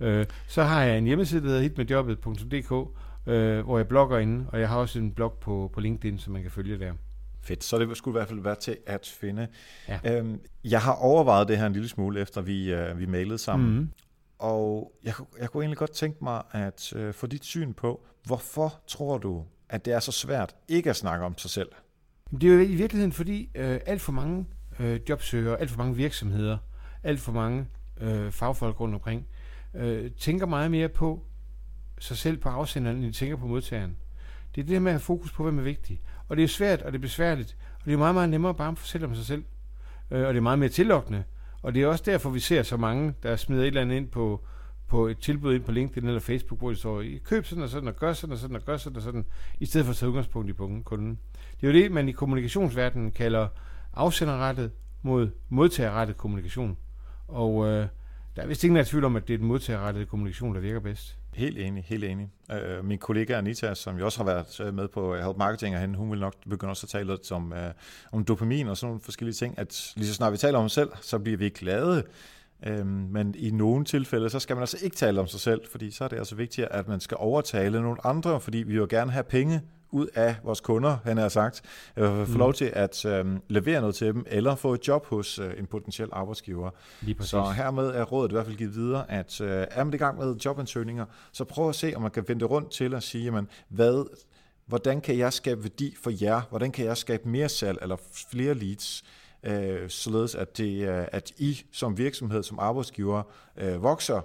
Øh, 0.00 0.26
så 0.46 0.62
har 0.62 0.82
jeg 0.82 0.98
en 0.98 1.04
hjemmeside, 1.04 1.40
der 1.40 1.46
hedder 1.46 1.62
hitmedjobbet.dk, 1.62 2.72
øh, 3.26 3.64
hvor 3.64 3.78
jeg 3.78 3.88
blogger 3.88 4.18
inde, 4.18 4.46
og 4.48 4.60
jeg 4.60 4.68
har 4.68 4.76
også 4.76 4.98
en 4.98 5.12
blog 5.12 5.32
på, 5.40 5.70
på 5.74 5.80
LinkedIn, 5.80 6.18
som 6.18 6.32
man 6.32 6.42
kan 6.42 6.50
følge 6.50 6.78
der. 6.78 6.92
Fedt, 7.42 7.64
så 7.64 7.78
det 7.78 7.96
skulle 7.96 8.12
i 8.14 8.18
hvert 8.18 8.28
fald 8.28 8.40
være 8.40 8.54
til 8.54 8.76
at 8.86 9.16
finde. 9.20 9.48
Ja. 9.88 9.98
Øhm, 10.04 10.40
jeg 10.64 10.80
har 10.80 10.92
overvejet 10.92 11.48
det 11.48 11.58
her 11.58 11.66
en 11.66 11.72
lille 11.72 11.88
smule, 11.88 12.20
efter 12.20 12.40
vi, 12.40 12.72
øh, 12.72 12.98
vi 12.98 13.06
mailede 13.06 13.38
sammen. 13.38 13.70
Mm-hmm. 13.70 13.90
Og 14.38 14.92
jeg, 15.04 15.14
jeg 15.40 15.50
kunne 15.50 15.62
egentlig 15.62 15.78
godt 15.78 15.92
tænke 15.92 16.24
mig 16.24 16.42
at 16.52 16.92
øh, 16.96 17.14
få 17.14 17.26
dit 17.26 17.44
syn 17.44 17.72
på, 17.72 18.06
hvorfor 18.24 18.80
tror 18.86 19.18
du, 19.18 19.44
at 19.68 19.84
det 19.84 19.92
er 19.92 20.00
så 20.00 20.12
svært 20.12 20.54
ikke 20.68 20.90
at 20.90 20.96
snakke 20.96 21.24
om 21.24 21.38
sig 21.38 21.50
selv? 21.50 21.68
Det 22.30 22.44
er 22.44 22.54
jo 22.54 22.60
i 22.60 22.74
virkeligheden, 22.74 23.12
fordi 23.12 23.50
øh, 23.54 23.80
alt 23.86 24.00
for 24.00 24.12
mange 24.12 24.46
øh, 24.78 25.00
jobsøgere, 25.08 25.60
alt 25.60 25.70
for 25.70 25.78
mange 25.78 25.96
virksomheder, 25.96 26.58
alt 27.02 27.20
for 27.20 27.32
mange 27.32 27.66
øh, 28.00 28.32
fagfolk 28.32 28.80
rundt 28.80 28.94
omkring, 28.94 29.26
øh, 29.30 29.39
øh, 29.74 30.10
tænker 30.10 30.46
meget 30.46 30.70
mere 30.70 30.88
på 30.88 31.24
sig 31.98 32.16
selv 32.16 32.36
på 32.36 32.48
afsenderen, 32.48 32.96
end 32.96 33.04
de 33.06 33.12
tænker 33.12 33.36
på 33.36 33.46
modtageren. 33.46 33.96
Det 34.54 34.60
er 34.60 34.66
det 34.66 34.82
med 34.82 34.90
at 34.90 34.94
have 34.94 35.00
fokus 35.00 35.32
på, 35.32 35.42
hvem 35.42 35.58
er 35.58 35.62
vigtig. 35.62 36.00
Og 36.28 36.36
det 36.36 36.44
er 36.44 36.48
svært, 36.48 36.82
og 36.82 36.92
det 36.92 36.98
er 36.98 37.02
besværligt, 37.02 37.56
og 37.80 37.86
det 37.86 37.92
er 37.92 37.98
meget, 37.98 38.14
meget 38.14 38.30
nemmere 38.30 38.54
bare 38.54 38.70
at 38.70 38.78
fortælle 38.78 39.06
om 39.06 39.14
sig 39.14 39.24
selv. 39.24 39.44
Øh, 40.10 40.26
og 40.26 40.34
det 40.34 40.36
er 40.36 40.42
meget 40.42 40.58
mere 40.58 40.68
tillokkende. 40.68 41.24
Og 41.62 41.74
det 41.74 41.82
er 41.82 41.86
også 41.86 42.04
derfor, 42.06 42.30
vi 42.30 42.40
ser 42.40 42.62
så 42.62 42.76
mange, 42.76 43.14
der 43.22 43.36
smider 43.36 43.62
et 43.62 43.66
eller 43.66 43.80
andet 43.80 43.96
ind 43.96 44.08
på, 44.08 44.44
på 44.86 45.06
et 45.06 45.18
tilbud 45.18 45.54
ind 45.54 45.64
på 45.64 45.72
LinkedIn 45.72 46.08
eller 46.08 46.20
Facebook, 46.20 46.60
hvor 46.60 46.70
de 46.70 46.76
står, 46.76 47.04
køb 47.24 47.44
sådan 47.44 47.64
og 47.64 47.68
sådan, 47.68 47.88
og 47.88 47.96
gør 47.96 48.12
sådan 48.12 48.32
og 48.32 48.38
sådan, 48.38 48.56
og 48.56 48.62
gør 48.62 48.76
sådan 48.76 48.96
og 48.96 49.02
sådan, 49.02 49.24
i 49.60 49.66
stedet 49.66 49.84
for 49.84 49.90
at 49.90 49.96
tage 49.96 50.08
udgangspunkt 50.08 50.50
i 50.50 50.52
kunden. 50.84 51.18
Det 51.60 51.68
er 51.68 51.72
jo 51.72 51.82
det, 51.82 51.92
man 51.92 52.08
i 52.08 52.12
kommunikationsverdenen 52.12 53.10
kalder 53.10 53.48
afsenderrettet 53.94 54.70
mod 55.02 55.30
modtagerrettet 55.48 56.16
kommunikation. 56.16 56.76
Og 57.28 57.66
øh, 57.66 57.86
der 58.40 58.44
er 58.44 58.48
vist 58.48 58.64
ingen 58.64 58.84
tvivl 58.84 59.04
om, 59.04 59.16
at 59.16 59.28
det 59.28 59.34
er 59.34 59.38
den 59.38 59.46
modtagerrettede 59.46 60.06
kommunikation, 60.06 60.54
der 60.54 60.60
virker 60.60 60.80
bedst. 60.80 61.16
Helt 61.34 61.58
enig, 61.58 61.84
helt 61.86 62.04
enig. 62.04 62.28
Øh, 62.52 62.84
min 62.84 62.98
kollega 62.98 63.38
Anita, 63.38 63.74
som 63.74 63.98
jo 63.98 64.04
også 64.04 64.18
har 64.18 64.24
været 64.24 64.60
øh, 64.60 64.74
med 64.74 64.88
på 64.88 65.16
Help 65.16 65.36
Marketing, 65.36 65.74
og 65.74 65.80
hende, 65.80 65.98
hun 65.98 66.10
vil 66.10 66.20
nok 66.20 66.34
begynde 66.50 66.70
også 66.70 66.86
at 66.86 66.90
tale 66.90 67.10
lidt 67.10 67.32
om, 67.32 67.52
øh, 67.52 67.70
om 68.12 68.24
dopamin 68.24 68.68
og 68.68 68.76
sådan 68.76 68.88
nogle 68.88 69.00
forskellige 69.00 69.34
ting, 69.34 69.58
at 69.58 69.92
lige 69.96 70.08
så 70.08 70.14
snart 70.14 70.32
vi 70.32 70.36
taler 70.36 70.58
om 70.58 70.64
os 70.64 70.72
selv, 70.72 70.88
så 71.00 71.18
bliver 71.18 71.38
vi 71.38 71.48
glade. 71.48 72.04
Uh, 72.70 72.86
men 72.86 73.34
i 73.38 73.50
nogle 73.50 73.84
tilfælde, 73.84 74.30
så 74.30 74.38
skal 74.38 74.56
man 74.56 74.62
altså 74.62 74.78
ikke 74.82 74.96
tale 74.96 75.20
om 75.20 75.26
sig 75.26 75.40
selv, 75.40 75.60
fordi 75.70 75.90
så 75.90 76.04
er 76.04 76.08
det 76.08 76.16
altså 76.16 76.34
vigtigt, 76.34 76.66
at 76.70 76.88
man 76.88 77.00
skal 77.00 77.16
overtale 77.20 77.82
nogle 77.82 78.06
andre, 78.06 78.40
fordi 78.40 78.58
vi 78.58 78.64
vil 78.64 78.76
jo 78.76 78.86
gerne 78.90 79.10
have 79.10 79.24
penge 79.24 79.60
ud 79.92 80.06
af 80.14 80.36
vores 80.44 80.60
kunder, 80.60 80.96
han 81.04 81.16
har 81.16 81.28
sagt, 81.28 81.62
øh, 81.96 82.26
få 82.26 82.32
mm. 82.32 82.38
lov 82.38 82.54
til 82.54 82.70
at 82.72 83.04
øh, 83.04 83.26
levere 83.48 83.80
noget 83.80 83.94
til 83.94 84.06
dem, 84.06 84.24
eller 84.26 84.54
få 84.54 84.74
et 84.74 84.88
job 84.88 85.06
hos 85.06 85.38
øh, 85.38 85.52
en 85.58 85.66
potentiel 85.66 86.08
arbejdsgiver. 86.12 86.70
Så 87.20 87.42
hermed 87.42 87.88
er 87.88 88.02
rådet 88.02 88.30
i 88.30 88.34
hvert 88.34 88.46
fald 88.46 88.56
givet 88.56 88.74
videre, 88.74 89.10
at 89.10 89.40
øh, 89.40 89.66
er 89.70 89.84
man 89.84 89.94
i 89.94 89.96
gang 89.96 90.18
med 90.18 90.36
jobansøgninger, 90.36 91.04
så 91.32 91.44
prøv 91.44 91.68
at 91.68 91.74
se, 91.74 91.92
om 91.96 92.02
man 92.02 92.10
kan 92.10 92.24
vende 92.28 92.44
rundt 92.44 92.70
til 92.70 92.94
at 92.94 93.02
sige, 93.02 93.24
jamen, 93.24 93.48
hvad, 93.68 94.04
hvordan 94.66 95.00
kan 95.00 95.18
jeg 95.18 95.32
skabe 95.32 95.62
værdi 95.62 95.94
for 96.02 96.12
jer? 96.24 96.40
Hvordan 96.50 96.72
kan 96.72 96.84
jeg 96.84 96.96
skabe 96.96 97.28
mere 97.28 97.48
salg 97.48 97.78
eller 97.82 97.96
flere 98.30 98.54
leads? 98.54 99.04
Øh, 99.42 99.88
således 99.88 100.34
at, 100.34 100.58
det, 100.58 100.88
øh, 100.88 101.06
at 101.12 101.32
I 101.38 101.60
som 101.72 101.98
virksomhed, 101.98 102.42
som 102.42 102.58
arbejdsgiver, 102.58 103.22
øh, 103.56 103.82
vokser 103.82 104.20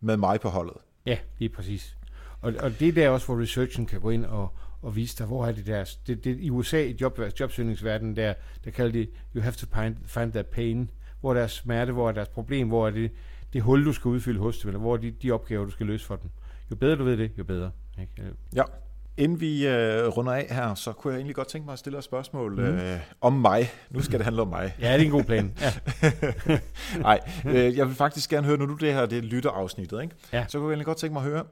med 0.00 0.16
mig 0.16 0.40
på 0.40 0.48
holdet. 0.48 0.76
Ja, 1.06 1.18
lige 1.38 1.48
præcis. 1.48 1.96
Og, 2.40 2.52
og 2.60 2.80
det 2.80 2.88
er 2.88 2.92
der 2.92 3.08
også, 3.08 3.26
hvor 3.26 3.40
researchen 3.40 3.86
kan 3.86 4.00
gå 4.00 4.10
ind 4.10 4.24
og, 4.24 4.52
og 4.84 4.96
vise 4.96 5.18
dig, 5.18 5.26
hvor 5.26 5.46
er 5.46 5.52
det 5.52 5.66
der, 5.66 5.94
det, 6.06 6.24
det, 6.24 6.36
i 6.40 6.50
USA, 6.50 6.82
i 6.82 6.96
job, 7.00 7.20
jobsøgningsverdenen, 7.40 8.16
der, 8.16 8.34
der 8.64 8.70
kalder 8.70 8.92
det, 8.92 9.10
you 9.36 9.42
have 9.42 9.52
to 9.52 9.66
find, 9.80 9.96
find 10.06 10.32
that 10.32 10.46
pain, 10.46 10.90
hvor 11.20 11.30
er 11.30 11.34
deres 11.34 11.52
smerte, 11.52 11.92
hvor 11.92 12.08
er 12.08 12.12
deres 12.12 12.28
problem, 12.28 12.68
hvor 12.68 12.86
er 12.86 12.90
det, 12.90 13.10
det 13.52 13.62
hul, 13.62 13.84
du 13.84 13.92
skal 13.92 14.08
udfylde 14.08 14.40
hos 14.40 14.58
dem, 14.58 14.68
eller 14.68 14.80
hvor 14.80 14.92
er 14.92 14.96
de, 14.96 15.10
de 15.10 15.30
opgaver, 15.30 15.64
du 15.64 15.70
skal 15.70 15.86
løse 15.86 16.06
for 16.06 16.16
dem. 16.16 16.30
Jo 16.70 16.76
bedre 16.76 16.96
du 16.96 17.04
ved 17.04 17.16
det, 17.16 17.30
jo 17.38 17.44
bedre. 17.44 17.70
Ikke? 18.00 18.12
Ja. 18.54 18.62
Inden 19.16 19.40
vi 19.40 19.66
øh, 19.66 20.06
runder 20.06 20.32
af 20.32 20.46
her, 20.50 20.74
så 20.74 20.92
kunne 20.92 21.12
jeg 21.12 21.18
egentlig 21.18 21.34
godt 21.34 21.48
tænke 21.48 21.64
mig 21.64 21.72
at 21.72 21.78
stille 21.78 21.98
et 21.98 22.04
spørgsmål 22.04 22.52
mm. 22.52 22.64
øh, 22.64 22.98
om 23.20 23.32
mig. 23.32 23.70
Nu 23.90 24.02
skal 24.02 24.18
det 24.18 24.24
handle 24.24 24.42
om 24.42 24.48
mig. 24.48 24.76
Ja, 24.80 24.92
det 24.92 25.00
er 25.00 25.04
en 25.04 25.10
god 25.10 25.24
plan. 25.24 25.52
Ja. 25.60 25.72
Nej, 27.00 27.20
øh, 27.46 27.76
jeg 27.76 27.86
vil 27.86 27.94
faktisk 27.94 28.30
gerne 28.30 28.46
høre, 28.46 28.56
når 28.56 28.66
du 28.66 28.74
det 28.74 28.94
her 28.94 29.06
det 29.06 29.24
lytterafsnittet, 29.24 30.02
ikke? 30.02 30.14
Ja. 30.32 30.46
så 30.48 30.58
kunne 30.58 30.66
jeg 30.66 30.72
egentlig 30.72 30.86
godt 30.86 30.98
tænke 30.98 31.12
mig 31.12 31.24
at 31.24 31.30
høre, 31.30 31.44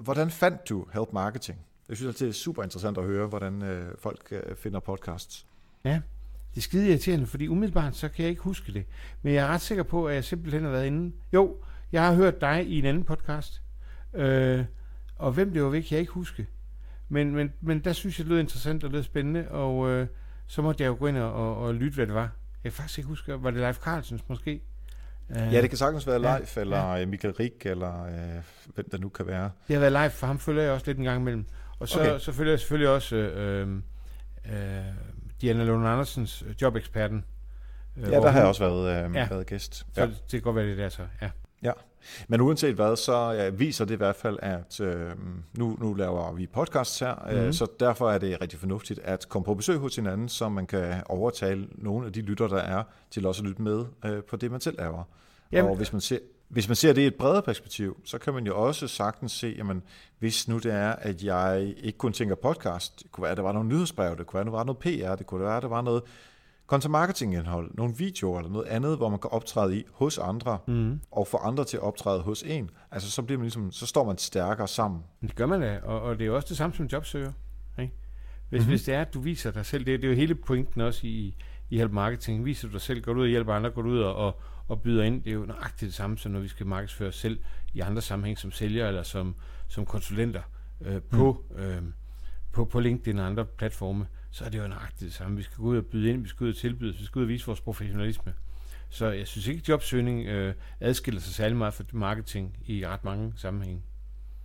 hvordan 0.00 0.30
fandt 0.30 0.68
du 0.68 0.86
Help 0.92 1.12
Marketing? 1.12 1.58
Jeg 1.88 1.96
synes 1.96 2.08
altid, 2.08 2.26
det 2.26 2.32
er 2.32 2.36
super 2.38 2.62
interessant 2.62 2.98
at 2.98 3.04
høre, 3.04 3.26
hvordan 3.26 3.62
øh, 3.62 3.94
folk 3.98 4.28
øh, 4.30 4.56
finder 4.56 4.80
podcasts. 4.80 5.46
Ja, 5.84 6.00
det 6.50 6.56
er 6.56 6.60
skide 6.60 6.88
irriterende, 6.88 7.26
fordi 7.26 7.48
umiddelbart 7.48 7.96
så 7.96 8.08
kan 8.08 8.22
jeg 8.22 8.30
ikke 8.30 8.42
huske 8.42 8.72
det. 8.72 8.84
Men 9.22 9.34
jeg 9.34 9.44
er 9.44 9.48
ret 9.48 9.60
sikker 9.60 9.82
på, 9.84 10.06
at 10.06 10.14
jeg 10.14 10.24
simpelthen 10.24 10.64
har 10.64 10.70
været 10.70 10.86
inde. 10.86 11.12
Jo, 11.32 11.56
jeg 11.92 12.06
har 12.06 12.14
hørt 12.14 12.40
dig 12.40 12.66
i 12.66 12.78
en 12.78 12.84
anden 12.84 13.04
podcast. 13.04 13.62
Øh, 14.14 14.64
og 15.16 15.32
hvem 15.32 15.52
det 15.52 15.62
var 15.62 15.68
væk, 15.68 15.92
jeg 15.92 16.00
ikke 16.00 16.12
huske. 16.12 16.46
Men, 17.08 17.34
men, 17.34 17.52
men 17.60 17.80
der 17.80 17.92
synes 17.92 18.18
jeg, 18.18 18.24
det 18.24 18.32
lød 18.32 18.40
interessant 18.40 18.84
og 18.84 18.90
lød 18.90 19.02
spændende, 19.02 19.48
og 19.48 19.90
øh, 19.90 20.06
så 20.46 20.62
måtte 20.62 20.82
jeg 20.82 20.88
jo 20.88 20.96
gå 20.98 21.06
ind 21.06 21.16
og, 21.16 21.32
og, 21.32 21.56
og 21.56 21.74
lytte, 21.74 21.94
hvad 21.94 22.06
det 22.06 22.14
var. 22.14 22.30
Jeg 22.64 22.72
kan 22.72 22.72
faktisk 22.72 22.98
ikke 22.98 23.08
huske, 23.08 23.42
var 23.42 23.50
det 23.50 23.60
Leif 23.60 23.76
Carlsens 23.76 24.28
måske? 24.28 24.62
Ja, 25.30 25.62
det 25.62 25.68
kan 25.70 25.78
sagtens 25.78 26.06
være 26.06 26.18
Leif, 26.22 26.56
ja, 26.56 26.60
eller 26.60 26.94
ja. 26.94 27.06
Michael 27.06 27.34
Rik, 27.34 27.66
eller 27.66 28.04
øh, 28.04 28.42
hvem 28.74 28.90
der 28.90 28.98
nu 28.98 29.08
kan 29.08 29.26
være. 29.26 29.50
Det 29.68 29.74
har 29.74 29.80
været 29.80 29.92
Leif, 29.92 30.12
for 30.12 30.26
ham 30.26 30.38
følger 30.38 30.62
jeg 30.62 30.72
også 30.72 30.86
lidt 30.86 30.98
en 30.98 31.04
gang 31.04 31.20
imellem. 31.20 31.46
Og 31.84 31.88
så, 31.88 32.00
okay. 32.00 32.18
så 32.18 32.32
følger 32.32 32.52
jeg 32.52 32.60
selvfølgelig 32.60 32.88
også 32.88 33.16
øh, 33.16 33.68
øh, 34.46 34.54
Diana 35.40 35.64
Lund 35.64 35.88
Andersens 35.88 36.44
øh, 36.46 36.54
jobeksperten. 36.62 37.24
Øh, 37.96 38.12
ja, 38.12 38.20
der 38.20 38.30
har 38.30 38.38
jeg 38.38 38.48
også 38.48 38.68
været, 38.68 39.06
øh, 39.06 39.14
ja. 39.14 39.28
været 39.28 39.46
gæst. 39.46 39.86
Ja. 39.96 40.06
Så 40.06 40.06
det 40.06 40.30
kan 40.30 40.40
godt 40.40 40.56
være 40.56 40.66
det 40.66 40.78
der 40.78 40.88
så, 40.88 41.02
ja. 41.22 41.30
Ja, 41.62 41.72
men 42.28 42.40
uanset 42.40 42.74
hvad, 42.74 42.96
så 42.96 43.30
ja, 43.30 43.48
viser 43.48 43.84
det 43.84 43.94
i 43.94 43.96
hvert 43.96 44.16
fald, 44.16 44.38
at 44.42 44.80
øh, 44.80 45.10
nu, 45.58 45.76
nu 45.80 45.94
laver 45.94 46.32
vi 46.32 46.46
podcasts 46.46 46.98
her, 46.98 47.14
mm-hmm. 47.14 47.36
øh, 47.36 47.44
mhm. 47.44 47.52
så 47.52 47.66
derfor 47.80 48.10
er 48.10 48.18
det 48.18 48.40
rigtig 48.40 48.58
fornuftigt 48.58 49.00
at 49.00 49.28
komme 49.28 49.44
på 49.44 49.54
besøg 49.54 49.78
hos 49.78 49.96
hinanden, 49.96 50.28
så 50.28 50.48
man 50.48 50.66
kan 50.66 51.02
overtale 51.06 51.68
nogle 51.72 52.06
af 52.06 52.12
de 52.12 52.20
lytter, 52.20 52.48
der 52.48 52.56
er, 52.56 52.82
til 53.10 53.26
også 53.26 53.42
at 53.42 53.48
lytte 53.48 53.62
med 53.62 53.84
øh, 54.04 54.22
på 54.22 54.36
det, 54.36 54.50
man 54.50 54.60
selv 54.60 54.78
laver. 54.78 55.02
Jamen, 55.52 55.70
og 55.70 55.76
hvis 55.76 55.92
man 55.92 56.00
ser, 56.00 56.18
hvis 56.54 56.68
man 56.68 56.76
ser 56.76 56.92
det 56.92 57.02
i 57.02 57.06
et 57.06 57.14
bredere 57.14 57.42
perspektiv, 57.42 58.00
så 58.04 58.18
kan 58.18 58.34
man 58.34 58.46
jo 58.46 58.66
også 58.66 58.88
sagtens 58.88 59.32
se, 59.32 59.54
jamen, 59.58 59.82
hvis 60.18 60.48
nu 60.48 60.58
det 60.58 60.72
er, 60.72 60.92
at 60.92 61.22
jeg 61.24 61.74
ikke 61.76 61.98
kun 61.98 62.12
tænker 62.12 62.34
podcast, 62.34 63.02
det 63.02 63.12
kunne 63.12 63.22
være, 63.22 63.30
at 63.30 63.36
der 63.36 63.42
var 63.42 63.52
nogle 63.52 63.68
nyhedsbrev, 63.68 64.16
det 64.16 64.26
kunne 64.26 64.34
være, 64.34 64.40
at 64.40 64.46
der 64.46 64.52
var 64.52 64.64
noget 64.64 64.78
PR, 64.78 65.14
det 65.14 65.26
kunne 65.26 65.40
være, 65.40 65.56
at 65.56 65.62
der 65.62 65.68
var 65.68 65.82
noget 65.82 66.02
content 66.66 66.90
marketing 66.90 67.34
indhold, 67.34 67.70
nogle 67.74 67.94
videoer 67.96 68.38
eller 68.38 68.52
noget 68.52 68.66
andet, 68.66 68.96
hvor 68.96 69.08
man 69.08 69.18
kan 69.18 69.30
optræde 69.30 69.78
i 69.78 69.84
hos 69.92 70.18
andre, 70.18 70.58
mm. 70.66 71.00
og 71.10 71.26
få 71.26 71.36
andre 71.36 71.64
til 71.64 71.76
at 71.76 71.82
optræde 71.82 72.20
hos 72.22 72.42
en. 72.42 72.70
Altså 72.90 73.10
så, 73.10 73.22
bliver 73.22 73.38
man 73.38 73.44
ligesom, 73.44 73.72
så 73.72 73.86
står 73.86 74.04
man 74.04 74.18
stærkere 74.18 74.68
sammen. 74.68 75.00
Det 75.22 75.36
gør 75.36 75.46
man 75.46 75.60
da, 75.60 75.80
og, 75.82 76.00
og 76.02 76.18
det 76.18 76.22
er 76.22 76.26
jo 76.26 76.36
også 76.36 76.48
det 76.48 76.56
samme 76.56 76.76
som 76.76 76.86
jobsøger. 76.86 77.32
Ikke? 77.78 77.94
Hvis, 78.48 78.60
mm-hmm. 78.60 78.70
hvis 78.70 78.82
det 78.82 78.94
er, 78.94 79.00
at 79.00 79.14
du 79.14 79.20
viser 79.20 79.50
dig 79.50 79.66
selv, 79.66 79.86
det, 79.86 80.00
det 80.00 80.06
er 80.06 80.10
jo 80.10 80.16
hele 80.16 80.34
pointen 80.34 80.80
også 80.80 81.00
i, 81.06 81.34
i 81.70 81.78
help 81.78 81.92
marketing, 81.92 82.44
viser 82.44 82.68
du 82.68 82.72
dig 82.72 82.80
selv, 82.80 83.02
går 83.02 83.12
du 83.12 83.18
ud 83.18 83.24
og 83.24 83.30
hjælper 83.30 83.52
andre, 83.54 83.70
går 83.70 83.82
du 83.82 83.88
ud 83.88 84.00
og, 84.00 84.14
og, 84.14 84.40
og 84.68 84.82
byder 84.82 85.04
ind. 85.04 85.22
Det 85.22 85.30
er 85.30 85.34
jo 85.34 85.44
nøjagtigt 85.44 85.88
det 85.88 85.94
samme, 85.94 86.18
som 86.18 86.32
når 86.32 86.40
vi 86.40 86.48
skal 86.48 86.66
markedsføre 86.66 87.08
os 87.08 87.16
selv 87.16 87.38
i 87.74 87.80
andre 87.80 88.02
sammenhæng 88.02 88.38
som 88.38 88.52
sælger 88.52 88.88
eller 88.88 89.02
som, 89.02 89.34
som 89.68 89.86
konsulenter 89.86 90.42
øh, 90.80 91.02
på, 91.02 91.44
mm. 91.50 91.56
øh, 91.56 91.82
på, 92.52 92.64
på 92.64 92.80
LinkedIn 92.80 93.18
og 93.18 93.26
andre 93.26 93.44
platforme, 93.44 94.06
så 94.30 94.44
er 94.44 94.48
det 94.48 94.58
jo 94.58 94.68
nøjagtigt 94.68 95.00
det 95.00 95.12
samme. 95.12 95.36
Vi 95.36 95.42
skal 95.42 95.56
gå 95.56 95.62
ud 95.62 95.76
og 95.76 95.86
byde 95.86 96.10
ind, 96.10 96.22
vi 96.22 96.28
skal 96.28 96.44
ud 96.44 96.50
og 96.50 96.56
tilbyde, 96.56 96.96
vi 96.96 97.04
skal 97.04 97.18
ud 97.18 97.24
og 97.24 97.28
vise 97.28 97.46
vores 97.46 97.60
professionalisme. 97.60 98.34
Så 98.88 99.10
jeg 99.10 99.26
synes 99.26 99.46
ikke, 99.46 99.58
at 99.58 99.68
jobsøgning 99.68 100.26
øh, 100.26 100.54
adskiller 100.80 101.20
sig 101.20 101.34
særlig 101.34 101.56
meget 101.56 101.74
fra 101.74 101.84
marketing 101.92 102.56
i 102.66 102.86
ret 102.86 103.04
mange 103.04 103.32
sammenhænge. 103.36 103.82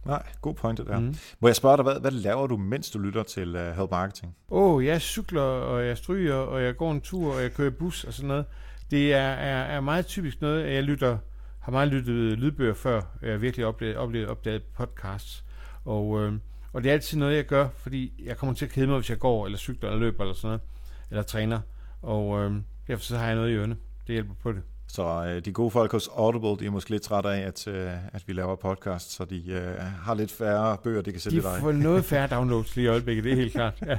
Nej, 0.06 0.24
god 0.42 0.54
point 0.54 0.78
det 0.78 0.88
der. 0.88 1.00
Mm. 1.00 1.16
Må 1.40 1.48
jeg 1.48 1.56
spørge 1.56 1.78
dig, 1.78 1.84
hvad, 1.84 2.00
hvad 2.00 2.12
laver 2.12 2.48
du, 2.48 2.58
mens 2.58 2.92
du 2.92 3.00
lytter 3.00 3.24
til 3.24 3.56
uh, 3.56 3.62
Help 3.62 3.92
Marketing? 3.92 4.36
Åh, 4.50 4.74
oh, 4.74 4.86
jeg 4.86 5.02
cykler, 5.02 5.42
og 5.42 5.86
jeg 5.86 5.98
stryger, 5.98 6.36
og 6.36 6.64
jeg 6.64 6.78
går 6.78 6.92
en 6.92 7.02
tur, 7.02 7.34
og 7.34 7.42
jeg 7.42 7.54
kører 7.54 7.70
bus 7.70 8.04
og 8.04 8.14
sådan 8.14 8.28
noget. 8.28 8.46
Det 8.92 9.14
er, 9.14 9.18
er, 9.20 9.64
er 9.64 9.82
meget 9.82 10.06
typisk 10.06 10.42
noget, 10.42 10.64
at 10.64 10.74
jeg 10.74 10.84
lytter, 10.84 11.18
har 11.60 11.72
meget 11.72 11.88
lyttet 11.88 12.40
lydbøger 12.40 12.74
før, 12.74 13.02
jeg 13.22 13.42
virkelig 13.42 13.66
oplevet, 13.66 13.98
oplevet 13.98 14.28
opdaget 14.28 14.64
podcasts. 14.64 15.44
Og, 15.86 16.22
øh, 16.22 16.34
og 16.74 16.84
det 16.84 16.90
er 16.90 16.94
altid 16.94 17.18
noget, 17.18 17.36
jeg 17.36 17.46
gør, 17.46 17.68
fordi 17.78 18.14
jeg 18.26 18.38
kommer 18.38 18.56
til 18.56 18.66
at 18.66 18.72
kede 18.72 18.88
mig, 18.88 18.98
hvis 18.98 19.10
jeg 19.10 19.20
går, 19.20 19.46
eller 19.46 19.58
cykler, 19.58 19.90
eller 19.90 20.00
løber, 20.00 20.24
eller 20.24 20.36
sådan 20.36 20.48
noget, 20.48 20.62
eller 21.10 21.24
træner. 21.24 21.60
Og 22.02 22.40
øh, 22.40 22.54
derfor 22.88 23.04
så 23.04 23.18
har 23.18 23.26
jeg 23.26 23.36
noget 23.36 23.50
i 23.50 23.54
ørene. 23.54 23.78
Det 24.08 24.14
hjælper 24.14 24.34
på 24.44 24.52
det. 24.52 24.62
Så 24.88 25.26
øh, 25.26 25.46
de 25.46 25.52
gode 25.52 25.72
folk 25.72 25.92
hos 25.92 26.10
Audible, 26.18 26.58
de 26.60 26.66
er 26.66 26.70
måske 26.70 26.90
lidt 26.90 27.04
trætte 27.04 27.30
af, 27.30 27.40
at, 27.40 27.68
øh, 27.68 27.92
at 28.14 28.24
vi 28.28 28.34
laver 28.34 28.56
podcast, 28.56 29.12
så 29.12 29.26
de 29.26 29.52
øh, 29.52 29.78
har 29.80 30.14
lidt 30.14 30.32
færre 30.32 30.78
bøger, 30.84 31.02
de 31.02 31.12
kan 31.12 31.22
sætte 31.22 31.38
de 31.38 31.44
dig. 31.44 31.56
De 31.56 31.60
får 31.62 31.72
noget 31.72 32.06
færre 32.06 32.28
downloads 32.36 32.76
lige 32.76 32.86
i 32.86 32.88
øjeblikket, 32.88 33.24
det 33.24 33.32
er 33.32 33.36
helt 33.36 33.54
klart. 33.54 33.84
Ja. 33.86 33.98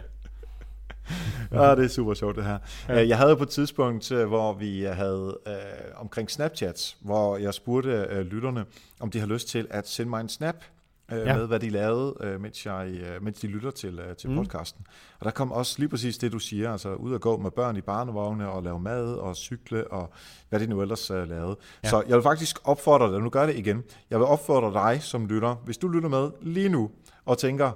Ja, 1.53 1.75
det 1.77 1.85
er 1.85 1.89
super 1.89 2.15
sjovt 2.15 2.37
det 2.37 2.45
her. 2.45 2.59
Ja. 2.89 3.03
Øh, 3.03 3.09
jeg 3.09 3.19
havde 3.19 3.37
på 3.37 3.43
et 3.43 3.49
tidspunkt, 3.49 4.13
øh, 4.13 4.29
hvor 4.29 4.53
vi 4.53 4.83
havde 4.83 5.39
øh, 5.47 5.55
omkring 5.97 6.31
Snapchats, 6.31 6.97
hvor 7.01 7.37
jeg 7.37 7.55
spurgte 7.55 8.07
øh, 8.11 8.27
lytterne, 8.27 8.65
om 9.01 9.11
de 9.11 9.21
har 9.21 9.27
lyst 9.27 9.49
til 9.49 9.67
at 9.71 9.89
sende 9.89 10.11
mig 10.11 10.21
en 10.21 10.29
snap 10.29 10.57
øh, 11.13 11.19
ja. 11.19 11.37
med, 11.37 11.47
hvad 11.47 11.61
de 11.61 11.71
lavede, 11.71 12.15
øh, 12.21 12.41
mens, 12.41 12.67
jeg, 12.67 12.89
øh, 12.89 13.23
mens 13.23 13.41
de 13.41 13.47
lytter 13.47 13.71
til, 13.71 13.99
øh, 13.99 14.17
til 14.17 14.31
mm. 14.31 14.37
podcasten. 14.37 14.87
Og 15.19 15.25
der 15.25 15.31
kom 15.31 15.53
også 15.53 15.75
lige 15.79 15.89
præcis 15.89 16.19
det, 16.19 16.33
du 16.33 16.39
siger, 16.39 16.73
altså 16.73 16.95
ud 16.95 17.13
og 17.13 17.21
gå 17.21 17.37
med 17.37 17.51
børn 17.51 17.77
i 17.77 17.81
barnevogne 17.81 18.49
og 18.49 18.63
lave 18.63 18.81
mad 18.81 19.15
og 19.15 19.37
cykle 19.37 19.93
og 19.93 20.13
hvad 20.49 20.61
de 20.61 20.67
nu 20.67 20.83
ellers 20.83 21.11
øh, 21.11 21.29
lavede. 21.29 21.57
Ja. 21.85 21.89
Så 21.89 22.03
jeg 22.09 22.17
vil 22.17 22.23
faktisk 22.23 22.59
opfordre 22.65 23.13
dig, 23.13 23.21
nu 23.21 23.31
gør 23.31 23.47
det 23.47 23.57
igen, 23.57 23.83
jeg 24.11 24.19
vil 24.19 24.27
opfordre 24.27 24.73
dig 24.73 25.03
som 25.03 25.27
lytter, 25.27 25.55
hvis 25.65 25.79
du 25.79 25.89
lytter 25.89 26.09
med 26.09 26.31
lige 26.41 26.69
nu 26.69 26.91
og 27.25 27.39
tænker, 27.39 27.73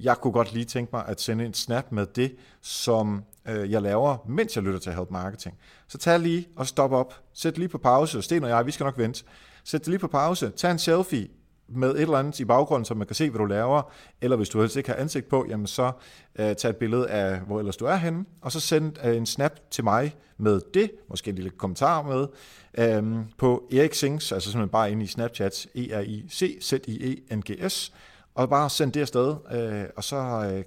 jeg 0.00 0.16
kunne 0.16 0.32
godt 0.32 0.52
lige 0.52 0.64
tænke 0.64 0.90
mig 0.92 1.04
at 1.06 1.20
sende 1.20 1.44
en 1.44 1.54
snap 1.54 1.92
med 1.92 2.06
det, 2.06 2.36
som 2.62 3.24
øh, 3.48 3.70
jeg 3.70 3.82
laver, 3.82 4.16
mens 4.28 4.56
jeg 4.56 4.64
lytter 4.64 4.80
til 4.80 4.92
Help 4.92 5.10
Marketing. 5.10 5.58
Så 5.88 5.98
tag 5.98 6.20
lige 6.20 6.48
og 6.56 6.66
stop 6.66 6.92
op. 6.92 7.14
Sæt 7.32 7.58
lige 7.58 7.68
på 7.68 7.78
pause. 7.78 8.22
Sten 8.22 8.44
og 8.44 8.50
jeg, 8.50 8.66
vi 8.66 8.70
skal 8.70 8.84
nok 8.84 8.98
vente. 8.98 9.24
Sæt 9.64 9.80
det 9.80 9.88
lige 9.88 9.98
på 9.98 10.08
pause. 10.08 10.50
Tag 10.50 10.70
en 10.70 10.78
selfie 10.78 11.28
med 11.68 11.90
et 11.90 12.00
eller 12.00 12.18
andet 12.18 12.40
i 12.40 12.44
baggrunden, 12.44 12.84
så 12.84 12.94
man 12.94 13.06
kan 13.06 13.16
se, 13.16 13.30
hvad 13.30 13.38
du 13.38 13.44
laver. 13.44 13.92
Eller 14.20 14.36
hvis 14.36 14.48
du 14.48 14.60
helst 14.60 14.76
ikke 14.76 14.88
har 14.88 14.96
ansigt 14.96 15.28
på, 15.28 15.46
jamen 15.48 15.66
så 15.66 15.92
øh, 16.38 16.56
tag 16.56 16.70
et 16.70 16.76
billede 16.76 17.08
af, 17.08 17.40
hvor 17.40 17.58
ellers 17.58 17.76
du 17.76 17.84
er 17.84 17.96
henne, 17.96 18.24
og 18.40 18.52
så 18.52 18.60
send 18.60 19.04
øh, 19.04 19.16
en 19.16 19.26
snap 19.26 19.52
til 19.70 19.84
mig 19.84 20.16
med 20.38 20.60
det, 20.74 20.90
måske 21.08 21.28
en 21.28 21.34
lille 21.34 21.50
kommentar 21.50 22.02
med, 22.02 22.26
øh, 22.78 23.04
på 23.38 23.68
Erik 23.72 23.94
Sings, 23.94 24.32
altså 24.32 24.50
simpelthen 24.50 24.70
bare 24.70 24.90
ind 24.90 25.02
i 25.02 25.06
Snapchat, 25.06 25.66
E-R-I-C-Z-I-E-N-G-S, 25.74 26.52
og 28.36 28.48
bare 28.48 28.70
sende 28.70 28.94
det 28.94 29.00
afsted, 29.00 29.36
øh, 29.52 29.84
og 29.96 30.04
så 30.04 30.16
øh, 30.16 30.64